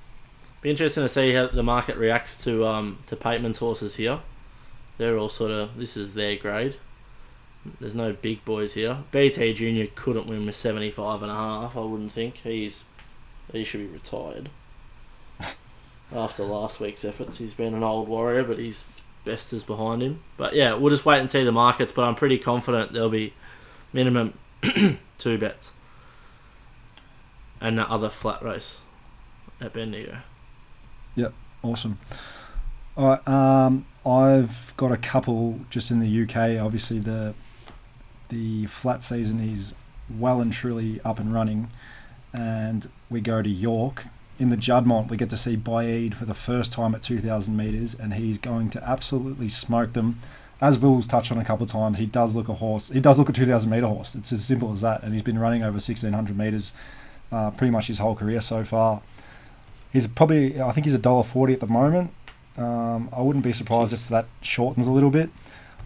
Be 0.62 0.70
interesting 0.70 1.04
to 1.04 1.08
see 1.08 1.32
how 1.34 1.46
the 1.48 1.62
market 1.62 1.96
reacts 1.96 2.42
to 2.44 2.66
um 2.66 2.98
to 3.06 3.14
Pateman's 3.16 3.58
horses 3.58 3.96
here. 3.96 4.20
They're 4.98 5.16
all 5.18 5.28
sort 5.28 5.50
of 5.50 5.76
this 5.76 5.96
is 5.96 6.14
their 6.14 6.36
grade. 6.36 6.76
There's 7.80 7.94
no 7.94 8.12
big 8.12 8.44
boys 8.44 8.74
here. 8.74 8.98
BT 9.12 9.54
Junior 9.54 9.86
couldn't 9.94 10.26
win 10.26 10.46
with 10.46 10.56
75 10.56 11.22
and 11.22 11.30
a 11.30 11.34
half. 11.34 11.76
I 11.76 11.80
wouldn't 11.80 12.12
think 12.12 12.38
he's 12.38 12.84
he 13.52 13.64
should 13.64 13.80
be 13.80 13.86
retired. 13.86 14.48
After 16.12 16.44
last 16.44 16.80
week's 16.80 17.04
efforts, 17.04 17.38
he's 17.38 17.54
been 17.54 17.74
an 17.74 17.82
old 17.82 18.08
warrior, 18.08 18.44
but 18.44 18.58
his 18.58 18.84
best 19.24 19.52
is 19.52 19.62
behind 19.62 20.02
him. 20.02 20.20
But 20.36 20.54
yeah, 20.54 20.74
we'll 20.74 20.90
just 20.90 21.04
wait 21.04 21.20
and 21.20 21.30
see 21.30 21.44
the 21.44 21.52
markets. 21.52 21.92
But 21.92 22.02
I'm 22.02 22.14
pretty 22.14 22.38
confident 22.38 22.92
there'll 22.92 23.08
be 23.08 23.34
minimum 23.92 24.34
two 25.18 25.38
bets 25.38 25.72
and 27.60 27.78
the 27.78 27.88
other 27.88 28.10
flat 28.10 28.42
race 28.42 28.80
at 29.60 29.72
Bendigo. 29.72 30.18
Yep, 31.14 31.32
awesome. 31.62 31.98
All 32.96 33.08
right. 33.08 33.28
Um, 33.28 33.86
I've 34.04 34.74
got 34.76 34.90
a 34.90 34.96
couple 34.96 35.60
just 35.70 35.90
in 35.90 36.00
the 36.00 36.22
UK. 36.22 36.60
Obviously, 36.60 36.98
the 36.98 37.34
the 38.32 38.66
flat 38.66 39.02
season 39.02 39.40
is 39.40 39.74
well 40.10 40.40
and 40.40 40.52
truly 40.52 41.00
up 41.04 41.20
and 41.20 41.32
running, 41.32 41.70
and 42.32 42.88
we 43.10 43.20
go 43.20 43.42
to 43.42 43.48
York 43.48 44.06
in 44.38 44.48
the 44.48 44.56
Juddmonte. 44.56 45.10
We 45.10 45.16
get 45.16 45.30
to 45.30 45.36
see 45.36 45.56
Baaeed 45.56 46.14
for 46.14 46.24
the 46.24 46.34
first 46.34 46.72
time 46.72 46.94
at 46.94 47.02
2,000 47.02 47.56
meters, 47.56 47.94
and 47.94 48.14
he's 48.14 48.38
going 48.38 48.70
to 48.70 48.82
absolutely 48.82 49.50
smoke 49.50 49.92
them. 49.92 50.18
As 50.60 50.78
Will's 50.78 51.06
touched 51.06 51.30
on 51.30 51.38
a 51.38 51.44
couple 51.44 51.64
of 51.64 51.70
times, 51.70 51.98
he 51.98 52.06
does 52.06 52.34
look 52.34 52.48
a 52.48 52.54
horse. 52.54 52.88
He 52.88 53.00
does 53.00 53.18
look 53.18 53.28
a 53.28 53.32
2,000 53.32 53.68
meter 53.68 53.86
horse. 53.86 54.14
It's 54.14 54.32
as 54.32 54.44
simple 54.44 54.72
as 54.72 54.80
that, 54.80 55.02
and 55.02 55.12
he's 55.12 55.22
been 55.22 55.38
running 55.38 55.62
over 55.62 55.74
1,600 55.74 56.36
meters 56.36 56.72
uh, 57.30 57.50
pretty 57.50 57.70
much 57.70 57.88
his 57.88 57.98
whole 57.98 58.14
career 58.14 58.40
so 58.40 58.64
far. 58.64 59.02
He's 59.92 60.06
probably, 60.06 60.60
I 60.60 60.72
think 60.72 60.86
he's 60.86 60.94
a 60.94 60.98
dollar 60.98 61.22
forty 61.22 61.52
at 61.52 61.60
the 61.60 61.66
moment. 61.66 62.12
Um, 62.56 63.08
I 63.12 63.20
wouldn't 63.20 63.44
be 63.44 63.52
surprised 63.52 63.92
Jeez. 63.92 64.02
if 64.02 64.08
that 64.08 64.26
shortens 64.40 64.86
a 64.86 64.90
little 64.90 65.10
bit. 65.10 65.30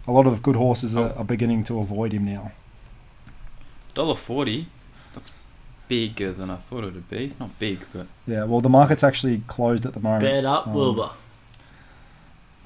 A 0.07 0.11
lot 0.11 0.25
of 0.27 0.41
good 0.41 0.55
horses 0.55 0.95
are, 0.95 1.09
Oh. 1.15 1.19
are 1.19 1.23
beginning 1.25 1.63
to 1.65 1.79
avoid 1.79 2.13
him 2.13 2.25
now. 2.25 2.51
Dollar 3.93 4.15
forty. 4.15 4.67
That's 5.13 5.31
bigger 5.87 6.31
than 6.31 6.49
I 6.49 6.55
thought 6.57 6.83
it 6.83 6.93
would 6.93 7.09
be. 7.09 7.33
Not 7.39 7.57
big, 7.59 7.79
but 7.93 8.07
Yeah, 8.25 8.43
well, 8.45 8.61
the 8.61 8.69
market's 8.69 9.03
actually 9.03 9.41
closed 9.47 9.85
at 9.85 9.93
the 9.93 9.99
moment. 9.99 10.23
Bet 10.23 10.45
up, 10.45 10.67
Um, 10.67 10.73
Wilbur. 10.73 11.09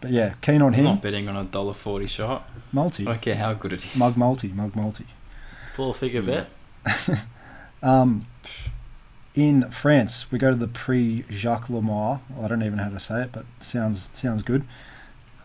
But 0.01 0.11
yeah, 0.11 0.33
keen 0.41 0.61
on 0.61 0.73
him. 0.73 0.79
I'm 0.81 0.85
him. 0.87 0.95
not 0.95 1.01
betting 1.01 1.27
on 1.29 1.35
a 1.37 1.43
dollar 1.43 1.73
forty 1.73 2.07
shot. 2.07 2.49
Multi, 2.71 3.03
I 3.07 3.11
don't 3.11 3.21
care 3.21 3.35
how 3.35 3.53
good 3.53 3.73
it 3.73 3.85
is. 3.85 3.95
mug 3.95 4.17
multi, 4.17 4.47
mug 4.49 4.75
multi. 4.75 5.05
Four 5.75 5.93
figure 5.93 6.21
bet. 6.21 6.49
Um, 7.83 8.27
in 9.33 9.71
France, 9.71 10.31
we 10.31 10.37
go 10.37 10.51
to 10.51 10.55
the 10.55 10.67
Prix 10.67 11.25
Jacques 11.31 11.67
Lemar. 11.67 12.19
I 12.39 12.47
don't 12.47 12.61
even 12.61 12.77
know 12.77 12.83
how 12.83 12.89
to 12.91 12.99
say 12.99 13.23
it, 13.23 13.31
but 13.31 13.45
sounds 13.59 14.11
sounds 14.13 14.43
good. 14.43 14.65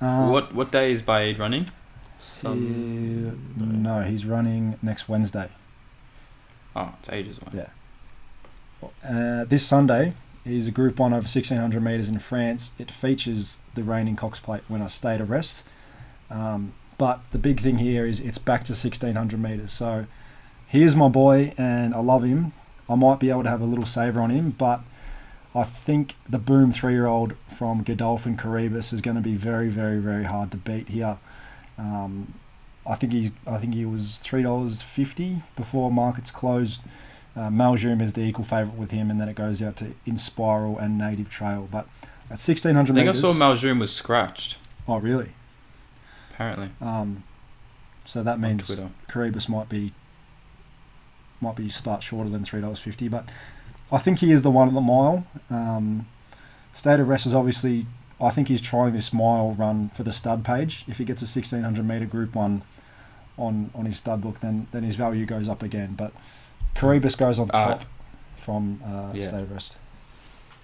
Uh, 0.03 0.29
what 0.29 0.55
what 0.55 0.71
day 0.71 0.93
is 0.93 1.01
Baaeed 1.01 1.39
running? 1.39 1.67
No, 3.57 4.03
he's 4.03 4.25
running 4.25 4.79
next 4.83 5.09
Wednesday. 5.09 5.49
Oh, 6.75 6.95
it's 6.99 7.09
ages 7.09 7.39
away. 7.39 7.67
Yeah. 8.83 8.89
Uh, 9.05 9.45
this 9.45 9.65
Sunday 9.65 10.13
is 10.45 10.69
a 10.69 10.71
Group 10.71 10.99
1 10.99 11.13
over 11.13 11.21
1600 11.21 11.83
metres 11.83 12.09
in 12.09 12.19
France. 12.19 12.71
It 12.79 12.91
features 12.91 13.59
the 13.75 13.83
reigning 13.83 14.17
Cox 14.17 14.39
Plate 14.39 14.63
winner, 14.69 14.89
State 14.89 15.21
of 15.21 15.31
Rest. 15.31 15.65
Um, 16.31 16.75
but 16.99 17.21
the 17.33 17.39
big 17.39 17.61
thing 17.61 17.79
here 17.79 18.07
is 18.07 18.21
it's 18.21 18.39
back 18.39 18.65
to 18.65 18.73
1600 18.73 19.41
metres. 19.41 19.73
So 19.73 20.07
here's 20.67 20.95
my 20.95 21.09
boy, 21.09 21.53
and 21.59 21.95
I 21.95 21.99
love 21.99 22.23
him. 22.23 22.53
I 22.89 22.95
might 22.95 23.19
be 23.19 23.31
able 23.31 23.43
to 23.43 23.51
have 23.51 23.61
a 23.61 23.67
little 23.67 23.87
saver 23.87 24.21
on 24.21 24.31
him, 24.31 24.51
but 24.51 24.81
I 25.55 25.65
think 25.65 26.15
the 26.29 26.39
Boom 26.39 26.73
three 26.73 26.93
year 26.93 27.07
old 27.07 27.35
from 27.57 27.83
Godolphin 27.83 28.37
Coroebus 28.37 28.93
is 28.93 29.01
going 29.01 29.17
to 29.17 29.23
be 29.23 29.35
very, 29.35 29.69
very, 29.69 29.99
very 29.99 30.25
hard 30.25 30.51
to 30.53 30.57
beat 30.57 30.89
here. 30.89 31.17
Um, 31.79 32.35
I 32.87 32.95
think 32.95 33.13
he's. 33.13 33.33
I 33.47 33.59
think 33.59 33.75
he 33.75 33.85
was 33.85 34.19
three 34.19 34.43
dollars 34.43 34.83
fifty 34.83 35.43
before 35.57 35.91
markets 35.91 36.31
closed. 36.31 36.81
Uh, 37.37 37.51
is 38.01 38.15
the 38.15 38.23
equal 38.23 38.45
favourite 38.45 38.79
with 38.79 38.93
him, 38.93 39.11
and 39.11 39.21
then 39.21 39.29
it 39.29 39.35
goes 39.35 39.61
out 39.63 39.77
to 39.77 39.93
Inspiral 40.07 40.81
and 40.81 40.97
Native 40.97 41.29
Trail. 41.29 41.69
But 41.71 41.87
at 42.31 42.39
sixteen 42.39 42.73
I 42.73 42.75
hundred 42.77 42.95
think 42.95 43.09
I 43.09 43.13
saw 43.13 43.35
Maljoom 43.35 43.79
was 43.79 43.95
scratched. 43.95 44.57
oh, 44.89 44.97
really? 44.97 45.31
Apparently 46.31 46.71
Um, 46.81 47.25
so 48.05 48.23
that 48.23 48.41
means. 48.41 48.71
Coroebus 49.09 49.49
might 49.49 49.69
be 49.69 49.93
might 51.41 51.57
be 51.57 51.69
start 51.69 52.03
shorter 52.03 52.31
than 52.31 52.45
three 52.45 52.61
dollars 52.61 52.79
fifty, 52.79 53.09
but 53.09 53.25
I 53.93 53.99
think 53.99 54.21
he 54.21 54.33
is 54.33 54.43
the 54.43 54.51
one 54.51 54.69
at 54.69 54.75
the 54.75 54.81
mile. 54.81 55.27
Um, 55.51 56.07
State 56.73 57.01
of 57.01 57.09
Rest 57.09 57.27
is 57.27 57.35
obviously. 57.35 57.87
I 58.21 58.31
think 58.31 58.49
he's 58.49 58.63
trying 58.63 58.93
this 58.95 59.13
mile 59.13 59.53
run 59.53 59.91
for 59.91 60.03
the 60.03 60.13
stud 60.13 60.45
page. 60.45 60.85
If 60.89 60.99
he 60.99 61.05
gets 61.05 61.23
a 61.23 61.27
sixteen 61.27 61.63
hundred 61.63 61.87
meter 61.87 62.07
Group 62.07 62.35
One 62.35 62.63
on 63.37 63.71
on 63.75 63.85
his 63.87 63.99
stud 63.99 64.23
book, 64.23 64.41
then 64.41 64.67
then 64.73 64.83
his 64.83 64.97
value 64.97 65.27
goes 65.27 65.49
up 65.49 65.63
again. 65.63 65.95
But 65.97 66.13
Coroebus 66.75 67.17
goes 67.19 67.39
on 67.39 67.51
Uh, 67.51 67.69
top 67.69 67.85
from 68.39 68.81
uh, 68.85 69.13
yeah. 69.15 69.29
State 69.29 69.43
of 69.43 69.53
Rest. 69.53 69.77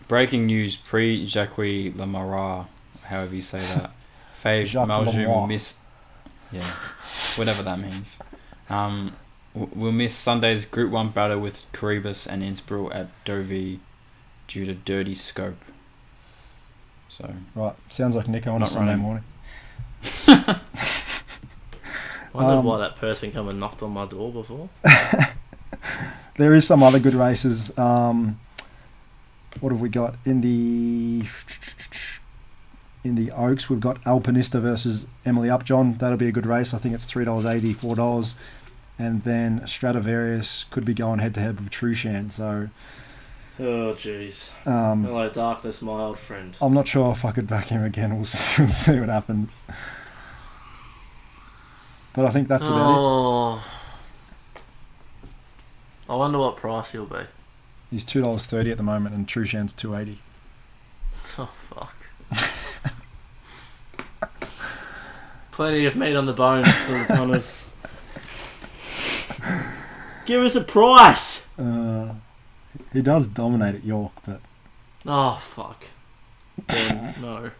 Breaking 0.09 0.47
news: 0.47 0.77
Pre 0.77 1.27
Jacques 1.27 1.57
Lamara, 1.57 2.67
however 3.05 3.35
you 3.35 3.43
say 3.43 3.59
that. 3.61 3.91
Fave 4.43 5.27
will 5.27 5.47
miss. 5.47 5.77
Yeah, 6.51 6.61
whatever 7.37 7.63
that 7.63 7.79
means. 7.79 8.19
Um, 8.69 9.13
w- 9.55 9.73
will 9.75 9.93
miss 9.93 10.15
Sunday's 10.15 10.67
Group 10.67 10.91
One 10.91 11.11
battle 11.11 11.39
with 11.39 11.65
Coroebus 11.73 12.27
and 12.27 12.43
Inspiral 12.43 12.95
at 12.95 13.07
Deauville 13.25 13.79
due 14.49 14.65
to 14.67 14.75
dirty 14.75 15.15
scope. 15.15 15.57
So 17.17 17.31
Right, 17.55 17.75
sounds 17.91 18.17
like 18.17 18.27
Nico 18.29 18.51
on 18.51 18.57
a 18.57 18.61
Not 18.61 18.69
Sunday 18.71 18.93
running. 18.93 19.03
morning. 19.05 19.25
Wondered 22.33 22.55
Um, 22.59 22.65
why 22.65 22.79
that 22.79 22.97
person 22.97 23.31
come 23.31 23.49
and 23.49 23.61
knocked 23.61 23.83
on 23.83 23.91
my 23.93 24.07
door 24.07 24.33
before. 24.33 24.69
There 26.39 26.55
is 26.55 26.67
some 26.67 26.83
other 26.83 26.99
good 26.99 27.13
races. 27.15 27.77
Um, 27.79 28.41
what 29.61 29.71
have 29.71 29.83
we 29.83 29.91
got 29.91 30.15
in 30.25 30.41
the 30.41 31.25
in 33.05 33.17
the 33.17 33.31
Oaks? 33.33 33.69
We've 33.69 33.79
got 33.81 34.03
Alpinista 34.05 34.59
versus 34.59 35.05
Emily 35.27 35.51
Upjohn. 35.51 35.99
That'll 35.99 36.17
be 36.17 36.29
a 36.29 36.33
good 36.33 36.47
race. 36.47 36.73
I 36.73 36.79
think 36.79 36.95
it's 36.95 37.05
three 37.05 37.27
dollars 37.27 37.45
eighty, 37.45 37.75
four 37.75 37.95
dollars, 37.95 38.35
and 38.99 39.23
then 39.25 39.63
Stradivarius 39.67 40.65
could 40.71 40.87
be 40.87 40.95
going 40.95 41.19
head 41.19 41.35
to 41.35 41.41
head 41.41 41.61
with 41.61 41.69
Trueshan. 41.71 42.33
So 42.33 42.71
Oh 43.61 43.95
jeez. 43.95 44.51
um, 44.67 45.05
Hello, 45.05 45.29
darkness, 45.29 45.83
my 45.83 45.93
old 45.93 46.19
friend. 46.19 46.57
I'm 46.61 46.73
not 46.73 46.89
sure 46.89 47.13
if 47.13 47.25
I 47.25 47.33
could 47.33 47.47
back 47.47 47.67
him 47.69 47.85
again. 47.85 48.17
We'll 48.17 48.25
see, 48.27 48.63
we'll 48.63 48.71
see 48.71 48.99
what 48.99 49.09
happens. 49.09 49.51
But 52.15 52.25
I 52.27 52.31
think 52.31 52.49
that's 52.49 52.67
about 52.67 52.91
it. 52.91 52.97
oh. 52.99 53.65
I 56.09 56.17
wonder 56.17 56.39
what 56.39 56.57
price 56.57 56.93
he'll 56.93 57.07
be. 57.07 57.21
He's 57.91 58.05
two 58.05 58.23
dollars 58.23 58.47
thirty 58.47 58.71
at 58.71 58.77
the 58.79 58.83
moment, 58.83 59.15
and 59.15 59.27
Trueshan's 59.29 59.73
two 59.73 59.95
eighty. 59.95 60.19
Oh 61.39 61.51
fuck. 61.69 61.95
Plenty 65.53 65.85
of 65.85 65.95
meat 65.97 66.17
on 66.17 66.25
the 66.27 66.33
bone 66.33 66.65
for 66.65 66.93
the 66.93 67.05
punters. 67.09 67.67
Give 70.27 70.43
us 70.43 70.55
a 70.55 70.63
price. 70.63 71.45
Uh, 71.59 72.15
he 72.93 73.03
does 73.03 73.27
dominate 73.27 73.75
at 73.75 73.85
York, 73.85 74.13
but 74.25 74.41
Oh 75.07 75.39
fuck. 75.41 75.85
Then 76.69 77.15
no. 77.21 77.51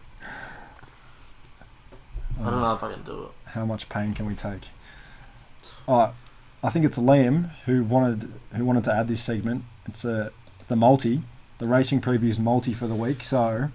I 2.41 2.49
don't 2.49 2.61
know 2.61 2.73
if 2.73 2.83
I 2.83 2.93
can 2.93 3.03
do 3.03 3.23
it. 3.23 3.51
how 3.51 3.65
much 3.65 3.89
pain 3.89 4.13
can 4.13 4.25
we 4.25 4.35
take? 4.35 4.61
Alright, 5.87 6.13
I 6.63 6.69
think 6.69 6.85
it's 6.85 6.97
Liam 6.97 7.51
who 7.65 7.83
wanted 7.83 8.31
who 8.53 8.65
wanted 8.65 8.83
to 8.85 8.93
add 8.93 9.07
this 9.07 9.21
segment. 9.21 9.63
It's 9.85 10.05
a 10.05 10.31
the 10.67 10.75
multi, 10.75 11.21
the 11.59 11.67
racing 11.67 12.01
previews 12.01 12.39
multi 12.39 12.73
for 12.73 12.87
the 12.87 12.95
week. 12.95 13.23
So 13.23 13.69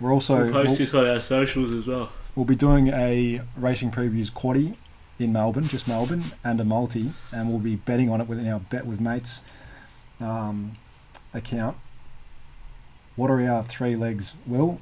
we're 0.00 0.12
also 0.12 0.44
we'll 0.44 0.52
post 0.52 0.68
we'll, 0.68 0.78
this 0.78 0.94
on 0.94 1.06
our 1.06 1.20
socials 1.20 1.72
as 1.72 1.86
well. 1.86 2.10
we'll 2.34 2.46
be 2.46 2.54
doing 2.54 2.88
a 2.88 3.42
racing 3.56 3.90
previews 3.90 4.30
quaddy 4.30 4.76
in 5.18 5.32
Melbourne, 5.32 5.68
just 5.68 5.86
Melbourne, 5.86 6.24
and 6.42 6.60
a 6.60 6.64
multi, 6.64 7.12
and 7.30 7.48
we'll 7.50 7.58
be 7.58 7.76
betting 7.76 8.08
on 8.08 8.20
it 8.20 8.28
within 8.28 8.48
our 8.48 8.60
bet 8.60 8.86
with 8.86 9.00
mates 9.00 9.42
um, 10.20 10.76
account. 11.34 11.76
What 13.16 13.30
are 13.30 13.40
our 13.48 13.62
three 13.62 13.96
legs? 13.96 14.32
Will 14.46 14.80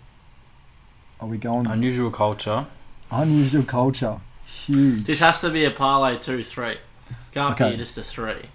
are 1.21 1.29
we 1.29 1.37
going 1.39 1.67
unusual 1.67 2.11
culture. 2.11 2.67
unusual 3.11 3.63
culture? 3.65 4.19
Huge. 4.47 5.05
This 5.05 5.21
has 5.21 5.41
to 5.43 5.51
be 5.51 5.65
a 5.65 5.71
parlay 5.71 6.17
two 6.17 6.43
three. 6.43 6.77
Can't 7.33 7.55
Okay. 7.61 7.73
be 7.73 7.77
just 7.77 7.97
a 7.99 8.03
three. 8.05 8.47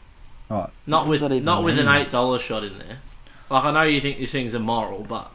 Right. 0.49 0.69
Not 0.85 1.03
What 1.03 1.09
with 1.09 1.19
that 1.21 1.31
even 1.31 1.43
not 1.45 1.63
with 1.63 1.77
an 1.79 1.87
eight 1.87 2.09
dollar 2.09 2.39
shot 2.39 2.63
in 2.63 2.77
there. 2.79 2.99
Like 3.49 3.63
I 3.65 3.71
know 3.71 3.83
you 3.83 3.99
think 4.01 4.17
these 4.17 4.31
things 4.31 4.55
are 4.55 4.59
moral, 4.59 5.03
but 5.07 5.31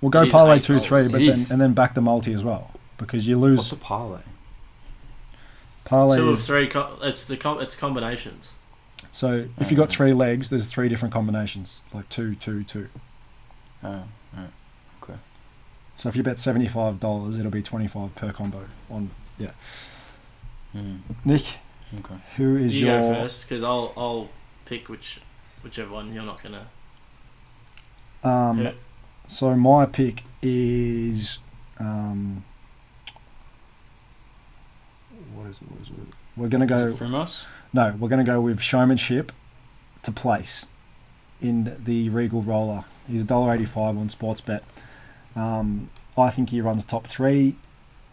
We'll 0.00 0.10
go 0.10 0.28
parlay 0.28 0.58
two 0.58 0.80
three, 0.80 1.02
but 1.04 1.12
then 1.20 1.38
and 1.50 1.60
then 1.60 1.72
back 1.74 1.94
the 1.94 2.00
multi 2.00 2.32
as 2.32 2.42
well 2.42 2.70
because 2.98 3.26
you 3.26 3.38
What's 3.38 3.70
lose 3.70 3.72
a 3.72 3.76
parlay? 3.76 4.20
parlay. 5.84 6.16
two 6.18 6.30
of 6.30 6.42
three. 6.42 6.66
Co- 6.68 6.98
it's 7.02 7.24
the 7.24 7.36
com- 7.36 7.60
it's 7.60 7.76
combinations. 7.76 8.52
So 9.12 9.46
if 9.60 9.70
you've 9.70 9.78
got 9.78 9.90
three 9.90 10.14
legs, 10.14 10.48
there's 10.48 10.66
three 10.66 10.88
different 10.88 11.12
combinations, 11.12 11.82
like 11.92 12.08
two, 12.08 12.34
two, 12.34 12.64
two. 12.64 12.88
Oh, 13.84 14.04
okay. 15.02 15.18
So 15.98 16.08
if 16.08 16.16
you 16.16 16.22
bet 16.22 16.38
seventy 16.38 16.66
five 16.66 16.98
dollars, 16.98 17.38
it'll 17.38 17.50
be 17.50 17.62
twenty 17.62 17.86
five 17.86 18.14
per 18.14 18.32
combo. 18.32 18.64
On 18.90 19.10
yeah, 19.38 19.50
mm, 20.74 21.00
Nick, 21.26 21.42
okay. 21.98 22.14
who 22.36 22.56
is 22.56 22.74
you 22.74 22.86
your 22.86 23.00
go 23.00 23.14
first 23.14 23.46
because 23.46 23.62
I'll 23.62 23.92
I'll 23.98 24.30
pick 24.64 24.88
which 24.88 25.20
whichever 25.62 25.92
one 25.92 26.14
you're 26.14 26.24
not 26.24 26.42
gonna. 26.42 26.66
um? 28.24 28.62
Yeah. 28.62 28.72
So 29.28 29.54
my 29.54 29.84
pick 29.84 30.22
is 30.40 31.38
um. 31.78 32.44
What 35.34 35.48
is 35.50 35.56
it? 35.58 35.70
What 35.70 35.80
is 35.82 35.88
it? 35.88 35.94
We're 36.36 36.48
gonna 36.48 36.66
go. 36.66 36.94
From 36.94 37.14
us? 37.14 37.46
No, 37.74 37.94
we're 37.98 38.08
going 38.10 38.24
to 38.24 38.30
go 38.30 38.38
with 38.38 38.60
showmanship 38.60 39.32
to 40.02 40.12
place 40.12 40.66
in 41.40 41.74
the 41.82 42.10
Regal 42.10 42.42
Roller. 42.42 42.84
He's 43.08 43.24
$1.85 43.24 43.76
on 43.98 44.08
Sportsbet. 44.08 44.60
Um, 45.34 45.88
I 46.18 46.28
think 46.28 46.50
he 46.50 46.60
runs 46.60 46.84
top 46.84 47.06
three. 47.06 47.56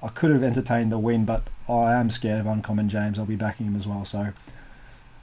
I 0.02 0.08
could 0.08 0.32
have 0.32 0.44
entertained 0.44 0.94
the 0.94 0.98
win, 0.98 1.26
but 1.26 1.44
I 1.68 1.94
am 1.96 2.10
scared 2.10 2.40
of 2.40 2.48
Uncommon 2.48 2.88
James. 2.88 3.20
I'll 3.20 3.26
be 3.26 3.36
backing 3.36 3.66
him 3.66 3.76
as 3.76 3.86
well. 3.86 4.06
So, 4.06 4.30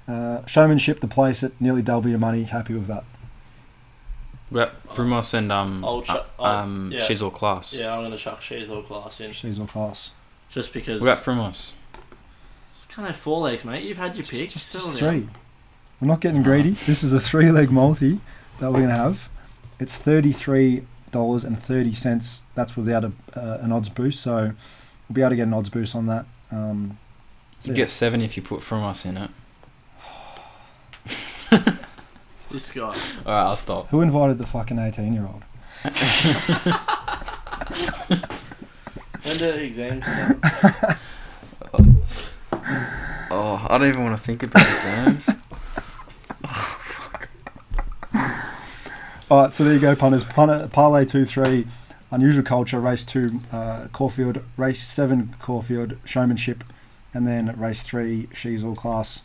uh, 0.06 0.44
showmanship 0.44 1.00
to 1.00 1.06
place 1.08 1.42
at 1.42 1.58
nearly 1.58 1.80
double 1.80 2.10
your 2.10 2.18
money. 2.18 2.42
Happy 2.44 2.74
with 2.74 2.86
that. 2.88 3.04
Yep, 4.52 4.92
from 4.94 5.12
us 5.14 5.32
and 5.34 5.50
um, 5.50 5.84
I'll 5.84 6.02
ch- 6.02 6.10
uh, 6.10 6.22
I'll- 6.38 6.58
um, 6.58 6.90
yeah. 6.92 7.00
Shizzle 7.00 7.32
class. 7.32 7.72
Yeah, 7.74 7.92
I'm 7.94 8.02
gonna 8.04 8.16
chuck 8.18 8.42
She's 8.42 8.68
all 8.70 8.82
class 8.82 9.20
in 9.20 9.32
She's 9.32 9.58
all 9.58 9.66
class. 9.66 10.10
just 10.50 10.72
because. 10.74 11.00
What 11.00 11.08
about 11.12 11.24
from 11.24 11.40
us? 11.40 11.72
Can't 12.96 13.06
have 13.08 13.16
four 13.16 13.40
legs, 13.42 13.62
mate. 13.64 13.84
You've 13.84 13.98
had 13.98 14.16
your 14.16 14.24
pick. 14.24 14.48
Just, 14.48 14.68
Still 14.70 14.80
just 14.80 14.94
now. 14.94 14.98
three. 15.10 15.28
We're 16.00 16.08
not 16.08 16.20
getting 16.20 16.42
greedy. 16.42 16.70
This 16.86 17.04
is 17.04 17.12
a 17.12 17.20
three 17.20 17.52
leg 17.52 17.70
multi 17.70 18.20
that 18.58 18.72
we're 18.72 18.78
going 18.78 18.88
to 18.88 18.94
have. 18.96 19.28
It's 19.78 19.98
$33.30. 19.98 22.42
That's 22.54 22.74
without 22.74 23.04
a, 23.04 23.12
uh, 23.34 23.58
an 23.60 23.70
odds 23.72 23.90
boost. 23.90 24.22
So 24.22 24.52
we'll 25.08 25.14
be 25.14 25.20
able 25.20 25.28
to 25.30 25.36
get 25.36 25.42
an 25.42 25.52
odds 25.52 25.68
boost 25.68 25.94
on 25.94 26.06
that. 26.06 26.24
Um, 26.50 26.96
so 27.60 27.68
You 27.68 27.74
yeah. 27.74 27.82
get 27.82 27.90
seven 27.90 28.22
if 28.22 28.34
you 28.36 28.42
put 28.42 28.62
from 28.62 28.82
us 28.82 29.04
in 29.04 29.18
it. 29.18 29.30
This 32.48 32.70
guy. 32.72 32.82
Alright, 32.84 33.26
I'll 33.26 33.56
stop. 33.56 33.88
Who 33.88 34.00
invited 34.00 34.38
the 34.38 34.46
fucking 34.46 34.78
18 34.78 35.12
year 35.12 35.26
old? 35.26 35.42
When 39.26 39.36
do 39.38 39.50
exams 39.50 40.06
start? 40.06 40.96
Oh, 43.68 43.74
I 43.74 43.78
don't 43.78 43.88
even 43.88 44.04
want 44.04 44.16
to 44.16 44.22
think 44.22 44.44
about 44.44 44.62
exams. 44.62 45.28
All 49.28 49.42
right, 49.42 49.52
so 49.52 49.64
there 49.64 49.74
you 49.74 49.80
go, 49.80 49.96
punters. 49.96 50.22
Punter, 50.22 50.68
parlay 50.68 51.04
2 51.04 51.24
3, 51.24 51.66
unusual 52.12 52.44
culture, 52.44 52.78
race 52.78 53.02
2, 53.02 53.40
uh, 53.50 53.88
Caulfield, 53.92 54.40
race 54.56 54.80
7, 54.80 55.34
Caulfield, 55.40 55.98
showmanship, 56.04 56.62
and 57.12 57.26
then 57.26 57.58
race 57.58 57.82
3, 57.82 58.28
she's 58.32 58.62
all 58.62 58.76
class. 58.76 59.22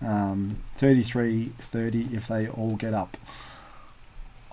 Um, 0.00 0.58
33 0.76 1.50
30 1.58 2.14
if 2.14 2.28
they 2.28 2.46
all 2.46 2.76
get 2.76 2.94
up. 2.94 3.16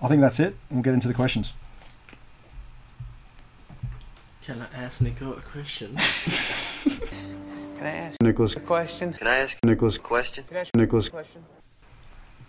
I 0.02 0.08
think 0.08 0.20
that's 0.20 0.40
it. 0.40 0.56
We'll 0.70 0.82
get 0.82 0.94
into 0.94 1.06
the 1.08 1.14
questions. 1.14 1.52
Can 4.42 4.62
I 4.62 4.66
ask 4.76 5.00
Nico 5.00 5.34
a 5.34 5.40
question? 5.40 5.96
Can 7.76 7.86
I 7.86 7.96
ask 7.96 8.22
Nicholas. 8.22 8.56
a 8.56 8.60
question? 8.60 9.12
Can 9.12 9.26
I 9.26 9.36
ask 9.36 9.58
Nicholas. 9.64 9.96
a 9.96 10.00
question? 10.00 10.44
Can 10.44 10.56
I 10.56 10.60
ask 10.60 10.74
Nicholas. 10.74 11.08
a 11.08 11.10
question? 11.10 11.44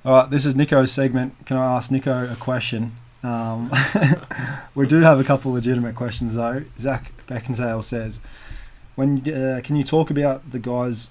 All 0.05 0.13
right, 0.21 0.29
this 0.29 0.45
is 0.45 0.55
Nico's 0.55 0.91
segment. 0.91 1.33
Can 1.45 1.57
I 1.57 1.75
ask 1.75 1.91
Nico 1.91 2.31
a 2.31 2.35
question? 2.35 2.93
Um, 3.23 3.71
we 4.75 4.87
do 4.87 5.01
have 5.01 5.19
a 5.19 5.23
couple 5.23 5.51
legitimate 5.51 5.95
questions 5.95 6.35
though. 6.35 6.63
Zach 6.79 7.11
Beckinsale 7.27 7.83
says, 7.83 8.21
"When 8.95 9.17
uh, 9.29 9.59
can 9.63 9.75
you 9.75 9.83
talk 9.83 10.09
about 10.09 10.49
the 10.49 10.59
guys? 10.59 11.09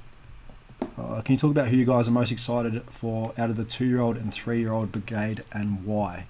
Uh, 0.99 1.21
can 1.21 1.35
you 1.35 1.39
talk 1.39 1.51
about 1.51 1.69
who 1.69 1.77
you 1.77 1.85
guys 1.85 2.09
are 2.09 2.12
most 2.12 2.33
excited 2.33 2.83
for 2.91 3.35
out 3.37 3.51
of 3.51 3.57
the 3.57 3.64
two-year-old 3.64 4.17
and 4.17 4.33
three-year-old 4.33 4.93
brigade 4.93 5.45
and 5.53 5.85
why?" 5.85 6.25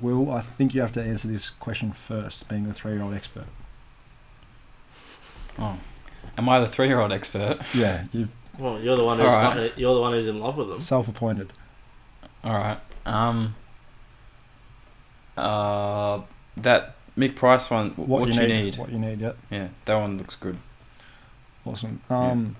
Will, 0.00 0.32
I 0.32 0.40
think 0.40 0.74
you 0.74 0.80
have 0.80 0.90
to 0.92 1.02
answer 1.02 1.28
this 1.28 1.50
question 1.50 1.92
first, 1.92 2.48
being 2.48 2.66
the 2.66 2.74
three-year-old 2.74 3.14
expert. 3.14 3.46
Oh. 5.56 5.78
Am 6.36 6.48
I 6.48 6.60
the 6.60 6.66
three 6.66 6.88
year 6.88 7.00
old 7.00 7.12
expert? 7.12 7.58
Yeah, 7.74 8.04
you've 8.12 8.28
Well, 8.58 8.80
you're 8.80 8.96
the 8.96 9.04
one 9.04 9.18
who's 9.18 9.26
Alright. 9.28 9.56
fucking- 9.70 9.80
you're 9.80 9.94
the 9.94 10.00
one 10.00 10.12
who's 10.12 10.28
in 10.28 10.40
love 10.40 10.56
with 10.56 10.68
them. 10.68 10.80
self-appointed. 10.80 11.52
Alright. 12.44 12.78
Um. 13.06 13.54
Uh. 15.36 16.20
That 16.56 16.94
Mick 17.18 17.34
Price 17.34 17.68
one, 17.70 17.90
what, 17.90 18.32
you 18.32 18.46
need. 18.46 18.76
What 18.76 18.90
you 18.92 18.98
need. 18.98 19.20
Yep. 19.20 19.36
Yeah, 19.50 19.68
that 19.86 19.94
one 19.96 20.18
looks 20.18 20.36
good. 20.36 20.56
Awesome. 21.66 22.00
Um, 22.08 22.54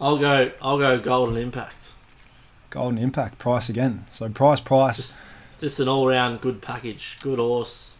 I'll 0.00 0.16
go. 0.16 0.50
I'll 0.60 0.78
go 0.78 0.98
Golden 0.98 1.36
Impact. 1.36 1.92
Golden 2.70 2.98
Impact 2.98 3.38
price 3.38 3.68
again. 3.68 4.06
So 4.10 4.28
price, 4.28 4.60
price, 4.60 5.16
Just 5.60 5.78
an 5.80 5.88
all-round 5.88 6.40
good 6.40 6.60
package. 6.60 7.16
Good 7.22 7.38
horse. 7.38 7.96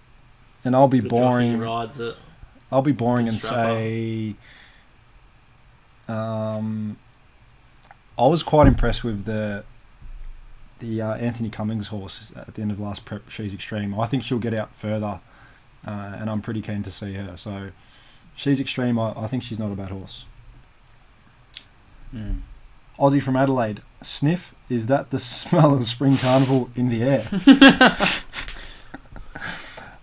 and 0.65 0.75
I'll 0.75 0.89
be 0.89 0.99
Good 0.99 1.11
jockey 1.11 1.21
boring. 1.23 1.59
rides 1.61 2.01
it. 2.01 2.17
I'll 2.73 2.83
be 2.83 2.91
boring 2.93 3.29
and 3.29 3.39
strapper. 3.39 3.77
say, 3.77 4.35
um, 6.09 6.97
I 8.19 8.27
was 8.27 8.43
quite 8.43 8.67
impressed 8.67 9.05
with 9.05 9.25
the 9.25 9.65
the 10.79 11.01
uh, 11.01 11.15
Anthony 11.15 11.49
Cummings 11.49 11.89
horse 11.89 12.33
at 12.37 12.55
the 12.55 12.63
end 12.63 12.71
of 12.71 12.79
last 12.79 13.05
prep. 13.05 13.29
She's 13.31 13.55
extreme. 13.55 13.99
I 13.99 14.07
think 14.07 14.23
she'll 14.25 14.39
get 14.39 14.53
out 14.55 14.75
further, 14.75 15.21
uh, 15.87 15.91
and 15.91 16.29
I'm 16.29 16.43
pretty 16.43 16.61
keen 16.63 16.83
to 16.83 16.91
see 16.91 17.15
her. 17.15 17.37
So 17.37 17.71
she's 18.35 18.61
extreme. 18.61 18.99
I, 18.99 19.13
I 19.17 19.27
think 19.27 19.43
she's 19.43 19.59
not 19.59 19.73
a 19.73 19.75
bad 19.75 19.89
horse. 19.91 20.27
Mm. 22.15 22.41
Aussie 22.99 23.23
from 23.23 23.37
Adelaide. 23.37 23.81
Sniff. 24.03 24.55
Is 24.69 24.87
that 24.89 25.11
the 25.11 25.19
smell 25.21 25.73
of 25.75 25.89
spring 25.89 26.17
carnival 26.19 26.71
in 26.77 26.89
the 26.91 27.03
air? 27.03 27.27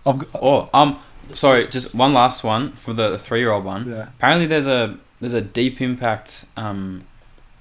I've 0.06 0.18
got, 0.18 0.28
Oh, 0.34 0.68
um, 0.74 0.98
sorry, 1.32 1.66
just 1.68 1.94
one 1.94 2.12
last 2.12 2.44
one 2.44 2.72
for 2.72 2.92
the, 2.92 3.10
the 3.10 3.18
three 3.18 3.40
year 3.40 3.50
old 3.52 3.64
one. 3.64 3.88
yeah. 3.88 4.08
Apparently, 4.18 4.46
there's 4.46 4.66
a 4.66 4.98
there's 5.24 5.32
a 5.34 5.40
deep 5.40 5.80
impact 5.80 6.44
um, 6.56 7.04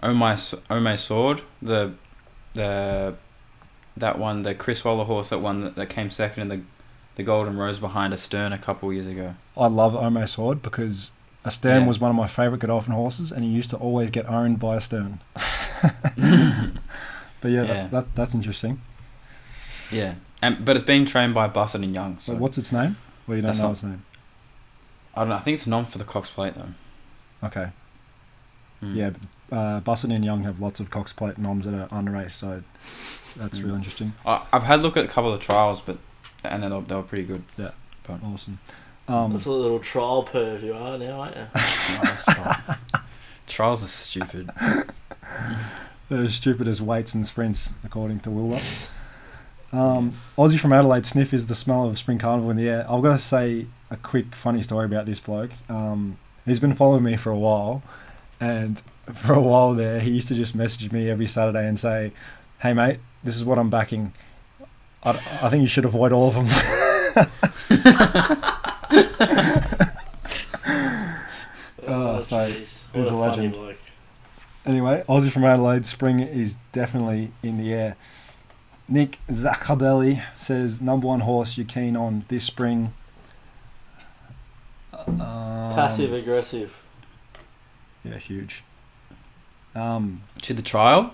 Omai 0.02 0.34
S- 0.34 0.54
Omei 0.70 1.00
Sword 1.00 1.42
the 1.62 1.94
the 2.54 3.16
that 3.96 4.20
one 4.20 4.42
the 4.44 4.54
Chris 4.54 4.84
Waller 4.84 5.06
horse 5.06 5.30
that 5.30 5.40
one 5.40 5.62
that, 5.62 5.76
that 5.76 5.90
came 5.90 6.10
second 6.10 6.42
in 6.44 6.50
the 6.50 6.62
the 7.16 7.24
Golden 7.24 7.56
Rose 7.58 7.80
behind 7.80 8.12
Astern 8.12 8.52
a 8.54 8.58
couple 8.58 8.92
years 8.92 9.06
ago. 9.08 9.36
I 9.56 9.68
love 9.68 9.94
Omei 9.94 10.28
Sword 10.28 10.62
because 10.64 11.12
Astern 11.46 11.82
Yeah. 11.84 11.88
was 11.88 12.00
one 12.00 12.10
of 12.10 12.16
my 12.18 12.26
favourite 12.28 12.60
Godolphin 12.60 12.94
horses, 12.94 13.32
and 13.32 13.44
he 13.44 13.50
used 13.52 13.70
to 13.70 13.78
always 13.78 14.10
get 14.10 14.26
owned 14.28 14.60
by 14.60 14.78
Astern. 14.78 15.20
but 15.36 15.44
yeah, 16.22 16.72
Yeah. 17.44 17.64
That, 17.66 17.92
that, 17.92 18.16
that's 18.16 18.34
interesting. 18.34 18.82
Yeah, 19.92 20.16
and 20.42 20.66
but 20.66 20.76
it's 20.76 20.86
being 20.86 21.06
trained 21.06 21.34
by 21.36 21.48
Busuttin 21.48 21.84
and 21.84 21.94
Young. 21.94 22.18
So 22.20 22.34
So 22.34 22.40
what's 22.40 22.58
its 22.58 22.72
name? 22.72 22.98
Well, 23.28 23.36
you 23.38 23.42
don't 23.42 23.50
That's 23.50 23.60
know 23.60 23.66
not- 23.66 23.72
its 23.74 23.84
name. 23.84 24.04
I 25.16 25.20
don't 25.20 25.30
know. 25.30 25.36
I 25.36 25.40
think 25.42 25.56
it's 25.56 25.68
non 25.68 25.86
for 25.86 26.00
the 26.00 26.04
Cox 26.04 26.30
Plate 26.32 26.56
though. 26.56 26.70
Okay. 27.44 27.68
Mm. 28.84 28.96
Yeah, 28.96 29.10
but, 29.50 29.56
uh, 29.56 29.80
Busuttin 29.82 30.12
and 30.16 30.26
Young 30.26 30.44
have 30.44 30.60
lots 30.60 30.80
of 30.80 30.90
Cox 30.90 31.14
Plate 31.14 31.38
noms 31.38 31.66
that 31.66 31.74
are 31.74 31.88
unraced, 31.92 32.38
so 32.38 32.64
that's 33.38 33.60
Mm. 33.60 33.66
real 33.66 33.76
interesting. 33.76 34.14
I, 34.26 34.44
I've 34.52 34.64
had 34.64 34.80
a 34.80 34.82
look 34.84 34.98
at 34.98 35.06
a 35.06 35.08
couple 35.08 35.32
of 35.34 35.40
trials, 35.40 35.82
but 35.82 35.98
and 36.44 36.64
they 36.64 36.68
were, 36.70 36.82
they 36.82 36.96
were 36.96 37.04
pretty 37.04 37.24
good. 37.26 37.44
Yeah. 37.58 37.72
Awesome. 38.10 38.60
Um, 39.08 39.32
That's 39.34 39.46
a 39.46 39.52
little 39.52 39.80
trial 39.80 40.26
perv 40.30 40.62
you 40.64 40.74
are 40.74 40.98
now, 40.98 41.22
aren't 41.22 41.36
you? 41.38 41.46
Oh, 41.56 42.16
stop. 42.20 42.80
Trials 43.48 43.84
are 43.84 43.88
stupid. 43.88 44.50
they're 46.10 46.22
as 46.22 46.36
stupid 46.36 46.68
as 46.68 46.82
weights 46.82 47.14
and 47.14 47.26
sprints, 47.26 47.72
according 47.84 48.20
to 48.22 48.30
Wilbur. 48.30 48.60
Um, 49.72 50.16
Aussie 50.38 50.60
from 50.60 50.74
Adelaide, 50.74 51.06
sniff 51.06 51.34
is 51.34 51.48
the 51.48 51.56
smell 51.56 51.86
of 51.88 51.98
spring 51.98 52.20
carnival 52.20 52.52
in 52.52 52.58
the 52.58 52.68
air. 52.70 52.86
I've 52.90 53.02
got 53.02 53.14
to 53.14 53.20
say 53.20 53.66
a 53.90 53.98
quick 53.98 54.36
funny 54.36 54.62
story 54.64 54.86
about 54.86 55.06
this 55.06 55.20
bloke. 55.20 55.52
Um, 55.70 56.18
he's 56.46 56.60
been 56.60 56.76
following 56.76 57.04
me 57.04 57.16
for 57.18 57.30
a 57.32 57.38
while, 57.38 57.82
and 58.40 58.82
for 59.14 59.34
a 59.34 59.42
while 59.42 59.74
there, 59.74 60.00
he 60.00 60.12
used 60.12 60.28
to 60.30 60.36
just 60.36 60.56
message 60.56 60.92
me 60.92 61.10
every 61.10 61.28
Saturday 61.28 61.68
and 61.68 61.80
say, 61.80 62.12
"Hey 62.60 62.74
mate, 62.74 63.00
this 63.24 63.36
is 63.36 63.44
what 63.44 63.58
I'm 63.58 63.70
backing. 63.70 64.14
I, 65.04 65.12
I 65.42 65.50
think 65.50 65.62
you 65.62 65.68
should 65.68 65.86
avoid 65.86 66.12
all 66.12 66.30
of 66.30 66.36
them." 66.36 66.48
Ah, 71.86 72.16
oh, 72.18 72.20
so 72.22 72.38
was 72.38 72.86
What 72.94 73.08
funny 73.08 73.18
legend. 73.20 73.54
bloke. 73.54 73.78
Anyway, 74.66 75.04
Aussie 75.10 75.32
from 75.32 75.44
Adelaide, 75.44 75.86
spring 75.86 76.22
is 76.22 76.56
definitely 76.72 77.32
in 77.42 77.58
the 77.58 77.74
air. 77.74 77.96
Nick 78.88 79.20
Zaccardelli 79.30 80.24
says, 80.40 80.82
number 80.82 81.08
one 81.08 81.22
horse 81.22 81.58
you're 81.58 81.66
keen 81.68 81.98
on 81.98 82.24
this 82.30 82.46
spring. 82.46 82.94
Um, 85.08 85.18
Passive 85.76 86.14
aggressive. 86.14 86.74
Yeah, 88.04 88.18
huge. 88.18 88.64
Um, 89.76 90.22
To 90.44 90.54
the 90.54 90.62
trial. 90.62 91.14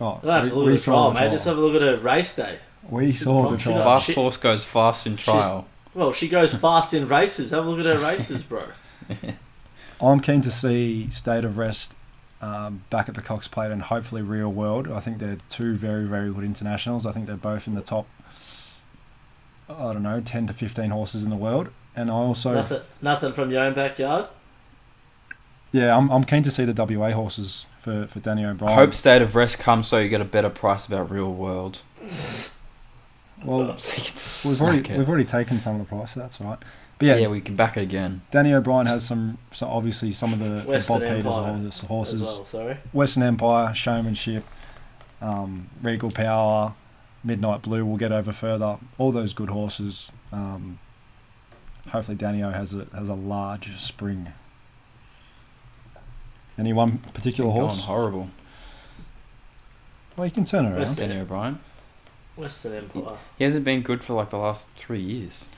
oh, 0.00 0.20
I 0.22 0.26
don't 0.26 0.30
have 0.30 0.44
we, 0.44 0.48
to 0.50 0.54
look 0.56 0.66
we 0.66 0.72
at 0.72 0.74
the 0.74 0.78
saw 0.78 0.92
trial, 0.92 1.10
the 1.12 1.20
mate. 1.20 1.30
Just 1.32 1.44
have 1.46 1.58
a 1.58 1.60
look 1.60 1.74
at 1.74 1.82
her 1.82 1.96
race 1.98 2.34
day. 2.36 2.58
We 2.88 3.12
saw 3.14 3.50
the 3.50 3.58
She 3.58 3.64
trial. 3.64 3.76
does. 3.76 3.84
Fast 3.84 4.06
shit. 4.06 4.14
horse 4.14 4.36
goes 4.36 4.64
fast 4.64 5.06
in 5.06 5.16
trial. 5.16 5.66
Well, 5.94 6.12
she 6.12 6.28
goes 6.28 6.54
fast 6.54 6.94
in 6.94 7.08
races. 7.08 7.50
Have 7.50 7.66
a 7.66 7.70
look 7.70 7.84
at 7.84 7.86
her 7.86 7.98
races, 8.04 8.42
bro. 8.42 8.62
I'm 10.00 10.20
keen 10.20 10.40
to 10.42 10.50
see 10.50 11.10
State 11.10 11.44
of 11.44 11.58
Rest 11.58 11.94
um, 12.40 12.84
back 12.88 13.08
at 13.08 13.14
the 13.14 13.20
Cox 13.20 13.48
Plate 13.48 13.70
and 13.70 13.82
hopefully 13.82 14.22
Real 14.22 14.48
World. 14.50 14.88
I 14.90 15.00
think 15.00 15.18
they're 15.18 15.38
two 15.48 15.74
very, 15.74 16.04
very 16.06 16.32
good 16.32 16.44
internationals. 16.44 17.04
I 17.04 17.12
think 17.12 17.26
they're 17.26 17.36
both 17.36 17.66
in 17.66 17.74
the 17.74 17.82
top, 17.82 18.06
I 19.68 19.92
don't 19.92 20.02
know, 20.02 20.20
10 20.20 20.46
to 20.46 20.52
15 20.54 20.90
horses 20.90 21.22
in 21.24 21.30
the 21.30 21.36
world. 21.36 21.68
And 21.96 22.10
I 22.10 22.14
also, 22.14 22.54
nothing, 22.54 22.80
nothing 23.02 23.32
from 23.32 23.50
your 23.50 23.62
own 23.62 23.74
backyard. 23.74 24.26
yeah, 25.72 25.96
I'm, 25.96 26.10
I'm 26.10 26.24
keen 26.24 26.42
to 26.44 26.50
see 26.50 26.64
the 26.64 26.72
WA 26.72 27.10
horses 27.10 27.66
for, 27.80 28.06
for 28.06 28.20
Danny 28.20 28.44
I 28.44 28.50
O'Brien. 28.50 28.78
hope 28.78 28.94
State 28.94 29.22
of 29.22 29.34
Rest 29.34 29.58
comes 29.58 29.88
so 29.88 29.98
you 29.98 30.08
get 30.08 30.20
a 30.20 30.24
better 30.24 30.50
price 30.50 30.86
about 30.86 31.10
Real 31.10 31.32
World. 31.32 31.82
Well, 33.44 33.58
we've 34.44 34.60
already, 34.60 34.80
it. 34.80 34.98
we've 34.98 35.08
already 35.08 35.24
taken 35.24 35.60
some 35.60 35.80
of 35.80 35.88
the 35.88 35.96
price, 35.96 36.12
so 36.14 36.20
that's 36.20 36.40
all 36.40 36.48
right. 36.48 36.58
But 36.98 37.06
yeah. 37.06 37.16
yeah, 37.16 37.28
we 37.28 37.40
can 37.40 37.56
back 37.56 37.78
it 37.78 37.80
again. 37.82 38.20
Danny 38.30 38.52
O'Brien 38.52 38.86
has 38.86 39.06
some, 39.06 39.38
so 39.52 39.66
obviously 39.66 40.10
some 40.10 40.34
of 40.34 40.38
the, 40.38 40.60
the 40.60 40.68
Western 40.68 41.00
Bob 41.00 41.08
Peters 41.08 41.26
Empire 41.36 41.54
horses, 41.54 41.82
As 41.82 41.88
horses 41.88 42.20
well, 42.20 42.44
sorry. 42.44 42.76
Western 42.92 43.22
Empire, 43.22 43.74
Showmanship, 43.74 44.44
um, 45.22 45.68
Regal 45.82 46.10
Power, 46.10 46.74
Midnight 47.24 47.62
Blue 47.62 47.86
will 47.86 47.96
get 47.96 48.12
over 48.12 48.32
further. 48.32 48.76
All 48.98 49.12
those 49.12 49.32
good 49.32 49.48
horses. 49.48 50.10
Um, 50.30 50.78
hopefully, 51.92 52.16
Danio 52.16 52.52
has 52.52 52.74
a 52.74 52.86
has 52.94 53.08
a 53.08 53.14
large 53.14 53.78
spring. 53.80 54.28
Any 56.58 56.72
one 56.72 57.00
It's 57.04 57.12
particular 57.12 57.50
been 57.50 57.60
horse? 57.60 57.74
going 57.76 57.86
horrible. 57.86 58.30
Well, 60.16 60.26
you 60.26 60.32
can 60.32 60.44
turn 60.44 60.66
it 60.66 60.70
around. 60.70 60.78
Western- 60.80 61.08
Danny 61.08 61.20
O'Brien. 61.20 61.58
Western 62.36 62.72
Empire. 62.74 63.16
He 63.38 63.44
hasn't 63.44 63.64
been 63.64 63.82
good 63.82 64.02
for 64.04 64.14
like 64.14 64.30
the 64.30 64.38
last 64.38 64.66
three 64.76 65.00
years. 65.00 65.48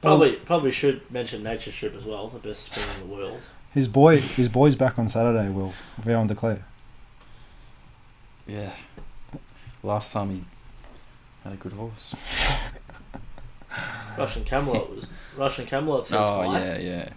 Probably, 0.00 0.32
probably 0.36 0.70
should 0.70 1.10
mention 1.10 1.42
Nature 1.42 1.72
Strip 1.72 1.94
as 1.96 2.04
well. 2.04 2.28
The 2.28 2.38
best 2.38 2.64
spring 2.72 2.86
in 3.02 3.08
the 3.08 3.14
world. 3.14 3.40
His 3.74 3.88
boy, 3.88 4.20
his 4.20 4.48
boy's 4.48 4.76
back 4.76 4.98
on 4.98 5.08
Saturday. 5.08 5.48
Will 5.50 5.72
Vow 5.98 6.20
And 6.20 6.28
Declare. 6.28 6.64
Yeah. 8.46 8.70
Last 9.82 10.12
time 10.12 10.30
he 10.30 10.44
had 11.44 11.52
a 11.52 11.56
good 11.56 11.72
horse. 11.72 12.14
Russian 14.16 14.44
Camelot 14.44 14.94
was 14.94 15.08
Russian 15.36 15.66
Camelot 15.66 16.06
says 16.06 16.18
Oh 16.20 16.42
high. 16.42 16.58
yeah, 16.58 16.78
yeah, 16.78 17.08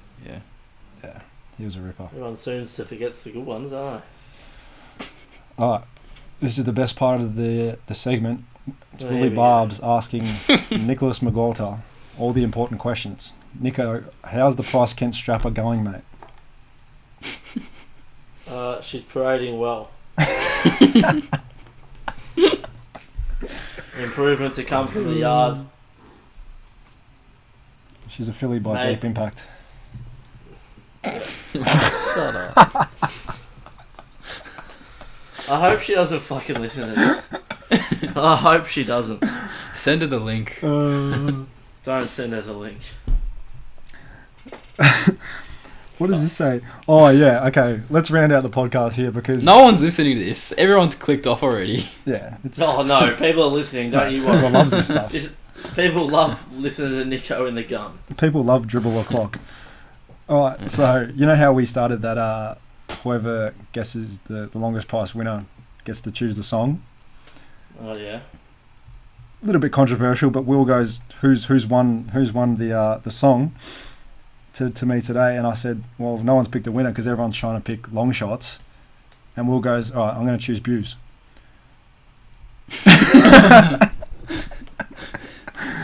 yeah. 1.04 1.20
He 1.58 1.66
was 1.66 1.76
a 1.76 1.82
ripper. 1.82 2.06
Everyone 2.06 2.36
soon 2.36 2.66
to 2.66 2.86
forgets 2.86 3.22
the 3.24 3.32
good 3.32 3.46
ones, 3.46 3.72
aren't 3.74 4.04
All 5.58 5.72
right, 5.72 5.84
this 6.42 6.58
is 6.58 6.66
the 6.66 6.72
best 6.74 6.96
part 6.96 7.22
of 7.22 7.36
the 7.36 7.78
the 7.88 7.94
segment. 7.96 8.46
It's 8.94 9.04
Oh, 9.04 9.08
Willie 9.08 9.24
we 9.24 9.30
go. 9.30 9.36
Barbs 9.36 9.80
asking 9.82 10.24
Nicholas 10.72 11.20
McGalter 11.20 11.80
all 12.20 12.34
the 12.34 12.44
important 12.44 12.80
questions. 12.80 13.34
Nico, 13.60 14.04
how's 14.26 14.56
the 14.56 14.64
Price 14.64 14.94
Kent 14.94 15.14
Strapper 15.16 15.50
going, 15.54 15.84
mate? 15.84 16.02
Uh, 18.48 18.82
she's 18.82 19.04
parading 19.04 19.58
well. 19.60 19.92
Improvement 23.98 24.54
to 24.56 24.64
come 24.64 24.88
from 24.90 25.06
the 25.06 25.14
yard. 25.16 25.66
She's 28.12 28.28
a 28.28 28.34
filly 28.34 28.60
by 28.60 28.74
Mate. 28.76 28.96
Deep 28.96 29.06
Impact. 29.06 29.46
Shut 31.04 32.36
up. 32.56 32.90
I 35.50 35.60
hope 35.60 35.80
she 35.82 35.96
doesn't 35.96 36.20
fucking 36.20 36.60
listen 36.62 36.90
to 36.90 36.96
this. 36.96 37.22
I 38.18 38.36
hope 38.36 38.68
she 38.68 38.84
doesn't. 38.84 39.24
Send 39.74 40.02
her 40.02 40.08
the 40.08 40.20
link. 40.20 40.60
Uh, 40.62 41.46
don't 41.84 42.06
send 42.06 42.34
her 42.34 42.42
the 42.42 42.54
link. 42.54 42.80
What 45.98 46.10
does 46.10 46.24
this 46.24 46.34
say? 46.34 46.62
Oh 46.88 47.10
yeah, 47.10 47.46
okay. 47.50 47.82
Let's 47.92 48.10
round 48.10 48.32
out 48.34 48.42
the 48.42 48.50
podcast 48.50 48.94
here 48.94 49.12
because 49.12 49.44
No 49.44 49.62
one's 49.62 49.84
listening 49.84 50.18
to 50.18 50.26
this. 50.26 50.52
Everyone's 50.54 50.96
clicked 50.96 51.28
off 51.28 51.44
already. 51.44 51.92
yeah, 52.08 52.38
it's 52.44 52.60
Oh 52.60 52.82
no, 52.82 53.16
people 53.18 53.44
are 53.44 53.52
listening, 53.52 53.92
don't 53.92 54.12
you 54.12 54.22
people 54.22 54.34
worry. 54.34 54.50
love 54.50 54.72
this 54.72 54.88
stuff. 54.88 55.12
This- 55.12 55.36
People 55.76 56.08
love 56.08 56.52
listening 56.58 57.00
to 57.00 57.06
Nico 57.06 57.46
in 57.46 57.56
the 57.56 57.64
gun. 57.64 58.00
People 58.18 58.44
love 58.44 58.68
dribble 58.68 59.00
o'clock. 59.00 59.40
All 60.30 60.50
right, 60.50 60.70
so 60.70 61.10
you 61.16 61.26
know 61.26 61.36
how 61.36 61.52
we 61.54 61.66
started 61.66 62.02
that? 62.02 62.18
Uh, 62.18 62.56
whoever 63.04 63.54
guesses 63.72 64.20
the, 64.22 64.48
the 64.48 64.58
longest 64.58 64.88
price 64.88 65.14
winner 65.16 65.46
gets 65.86 66.02
to 66.02 66.12
choose 66.12 66.38
the 66.38 66.44
song. 66.44 66.82
Oh 67.82 67.96
yeah. 67.98 68.22
a 69.42 69.46
little 69.46 69.62
bit 69.62 69.72
controversial, 69.72 70.30
but 70.30 70.46
Will 70.46 70.66
goes, 70.66 71.00
"Who's 71.22 71.46
who's 71.46 71.66
won 71.66 72.10
who's 72.14 72.32
won 72.32 72.58
the 72.58 72.74
uh, 72.74 72.98
the 73.00 73.12
song?" 73.12 73.54
To 74.56 74.70
to 74.70 74.86
me 74.86 75.02
today, 75.02 75.36
and 75.38 75.48
I 75.48 75.54
said, 75.54 75.84
"Well, 75.98 76.18
no 76.18 76.36
one's 76.36 76.48
picked 76.48 76.68
a 76.68 76.72
winner 76.72 76.90
because 76.90 77.08
everyone's 77.08 77.38
trying 77.38 77.58
to 77.58 77.64
pick 77.64 77.92
long 77.92 78.12
shots." 78.12 78.60
And 79.36 79.48
Will 79.48 79.60
goes, 79.60 79.92
"All 79.92 80.06
right, 80.06 80.16
I'm 80.16 80.26
going 80.26 80.38
to 80.38 80.46
choose 80.46 80.60
Buse." 80.60 80.96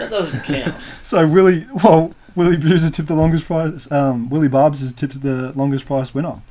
That 0.09 0.19
doesn't 0.19 0.43
count. 0.43 0.75
So 1.03 1.27
Willie, 1.27 1.67
well, 1.83 2.13
Willie 2.35 2.57
Buse 2.57 2.81
has 2.81 2.91
tipped 2.91 3.07
the 3.07 3.15
longest 3.15 3.45
price. 3.45 3.91
Um, 3.91 4.29
Willie 4.29 4.47
Barbs 4.47 4.81
has 4.81 4.93
tipped 4.93 5.21
the 5.21 5.51
longest 5.53 5.85
price 5.85 6.13
winner. 6.13 6.41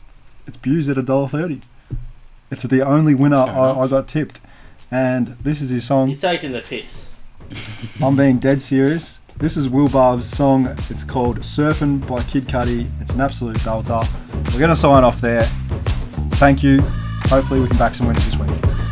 It's 0.46 0.56
Buse 0.56 0.88
at 0.88 0.98
a 0.98 1.02
dollar 1.02 1.28
thirty. 1.28 1.60
It's 2.50 2.62
the 2.62 2.82
only 2.82 3.14
winner 3.14 3.36
I, 3.36 3.72
I 3.72 3.88
got 3.88 4.06
tipped, 4.08 4.40
and 4.90 5.28
this 5.42 5.60
is 5.60 5.70
his 5.70 5.84
song. 5.84 6.10
You're 6.10 6.18
taking 6.18 6.52
the 6.52 6.60
piss. 6.60 7.10
I'm 8.02 8.16
being 8.16 8.38
dead 8.38 8.62
serious. 8.62 9.20
This 9.38 9.56
is 9.56 9.68
Will 9.68 9.88
Barb's 9.88 10.26
song. 10.26 10.66
It's 10.88 11.04
called 11.04 11.40
Surfing 11.40 12.06
by 12.08 12.22
Kid 12.22 12.44
Cudi. 12.46 12.90
It's 13.02 13.10
an 13.12 13.20
absolute 13.20 13.58
belter. 13.58 14.02
We're 14.52 14.60
going 14.60 14.70
to 14.70 14.76
sign 14.76 15.04
off 15.04 15.20
there. 15.20 15.42
Thank 16.36 16.62
you. 16.62 16.80
Hopefully, 17.26 17.60
we 17.60 17.68
can 17.68 17.76
back 17.76 17.94
some 17.94 18.06
winners 18.06 18.24
this 18.24 18.36
week. 18.36 18.85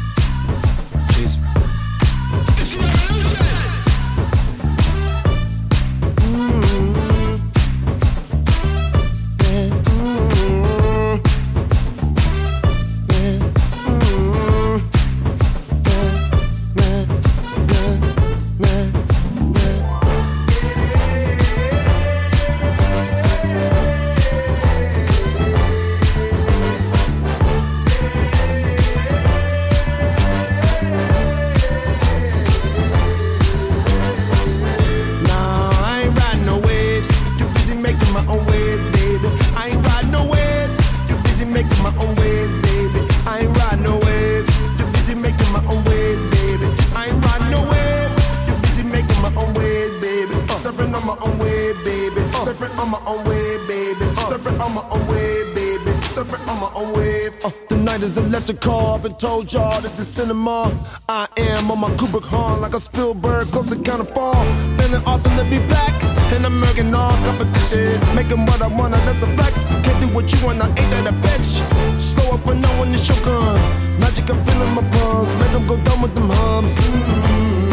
Is 58.17 58.25
electrical. 58.25 58.95
I've 58.95 59.03
been 59.03 59.15
told 59.15 59.53
y'all 59.53 59.81
this 59.81 59.99
is 59.99 60.07
cinema. 60.09 60.73
I 61.09 61.27
am 61.37 61.71
on 61.71 61.81
my 61.81 61.91
Kubrick 61.91 62.25
horn 62.25 62.61
like 62.61 62.75
a 62.75 62.81
Spielberg, 62.81 63.49
close 63.49 63.73
of 63.73 63.83
fall. 64.15 64.45
Feeling 64.79 65.03
awesome 65.07 65.37
to 65.37 65.45
be 65.45 65.59
back. 65.69 65.93
And 66.35 66.45
I'm 66.47 66.61
making 66.61 66.95
all 66.95 67.17
competition. 67.25 68.01
Making 68.15 68.47
what 68.47 68.61
I 68.63 68.67
wanna, 68.67 68.97
that's 69.07 69.23
a 69.23 69.27
flex. 69.37 69.73
Can't 69.85 70.01
do 70.01 70.09
what 70.15 70.31
you 70.33 70.39
wanna, 70.45 70.67
ain't 70.67 70.91
that 70.93 71.07
a 71.07 71.13
bitch? 71.25 71.61
Slow 72.01 72.35
up 72.35 72.47
when 72.47 72.61
no 72.61 72.69
one 72.79 72.95
is 72.95 73.07
your 73.09 73.19
gun. 73.25 73.61
Magic, 74.01 74.31
I'm 74.31 74.45
feeling 74.45 74.75
my 74.75 74.83
palms. 74.93 75.29
Make 75.41 75.53
them 75.53 75.67
go 75.67 75.77
down 75.77 76.03
with 76.03 76.15
them 76.15 76.29
hums. 76.31 76.77
Mm-hmm. 76.79 77.65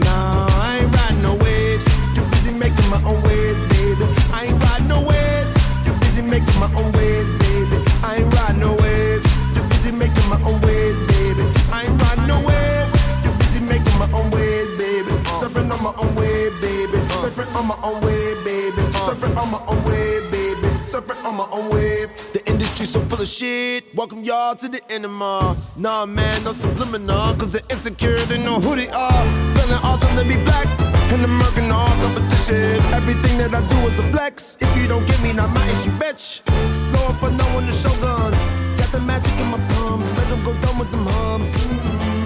Nah, 0.00 0.48
I 0.66 0.78
ain't 0.80 0.96
riding 0.96 1.22
no 1.22 1.34
waves. 1.36 1.86
Too 2.14 2.24
busy 2.32 2.52
making 2.52 2.88
my 2.90 3.02
own 3.04 3.22
waves, 3.22 3.60
baby. 3.72 4.04
I 4.32 4.46
ain't 4.46 4.62
riding 4.64 4.88
no 4.88 5.00
waves. 5.00 5.54
Too 5.84 5.94
busy 6.00 6.22
on 17.60 17.66
my 17.66 17.78
own 17.82 18.00
way, 18.00 18.34
baby. 18.42 18.82
Surfing 19.04 19.36
on 19.36 19.50
my 19.50 19.62
own 19.68 19.84
way, 19.84 20.20
baby. 20.30 20.68
Surfing 20.78 21.22
on 21.24 21.36
my 21.36 21.46
own 21.52 21.68
wave. 21.68 22.08
The 22.32 22.42
industry 22.50 22.86
so 22.86 23.00
full 23.00 23.20
of 23.20 23.28
shit. 23.28 23.94
Welcome 23.94 24.24
y'all 24.24 24.56
to 24.56 24.68
the 24.68 24.80
enema. 24.90 25.56
Nah, 25.76 26.06
man, 26.06 26.42
no 26.44 26.52
subliminal. 26.52 27.34
Cause 27.34 27.50
they're 27.50 27.68
insecure, 27.68 28.16
they 28.30 28.42
know 28.42 28.60
who 28.60 28.76
they 28.76 28.88
are. 28.88 29.24
Feeling 29.56 29.80
awesome 29.82 30.16
to 30.16 30.24
be 30.24 30.42
black. 30.42 30.66
And 31.12 31.22
I'm 31.22 31.38
working 31.38 31.70
all 31.70 31.92
competition. 32.04 32.80
Everything 32.94 33.36
that 33.38 33.54
I 33.54 33.60
do 33.66 33.76
is 33.88 33.98
a 33.98 34.04
flex. 34.10 34.56
If 34.60 34.70
you 34.78 34.88
don't 34.88 35.06
get 35.06 35.20
me, 35.22 35.34
not 35.34 35.50
my 35.50 35.66
issue, 35.70 35.92
bitch. 36.02 36.40
Slow 36.74 37.08
up, 37.08 37.20
but 37.20 37.32
no 37.34 37.44
one 37.54 37.66
the 37.66 37.72
shogun. 37.72 38.32
Got 38.78 38.90
the 38.92 39.00
magic 39.00 39.38
in 39.38 39.48
my 39.48 39.60
palms. 39.74 40.10
Make 40.12 40.28
them 40.28 40.42
go 40.44 40.54
dumb 40.62 40.78
with 40.78 40.90
them 40.90 41.06
hums. 41.06 41.54
Mm-hmm. 41.54 42.19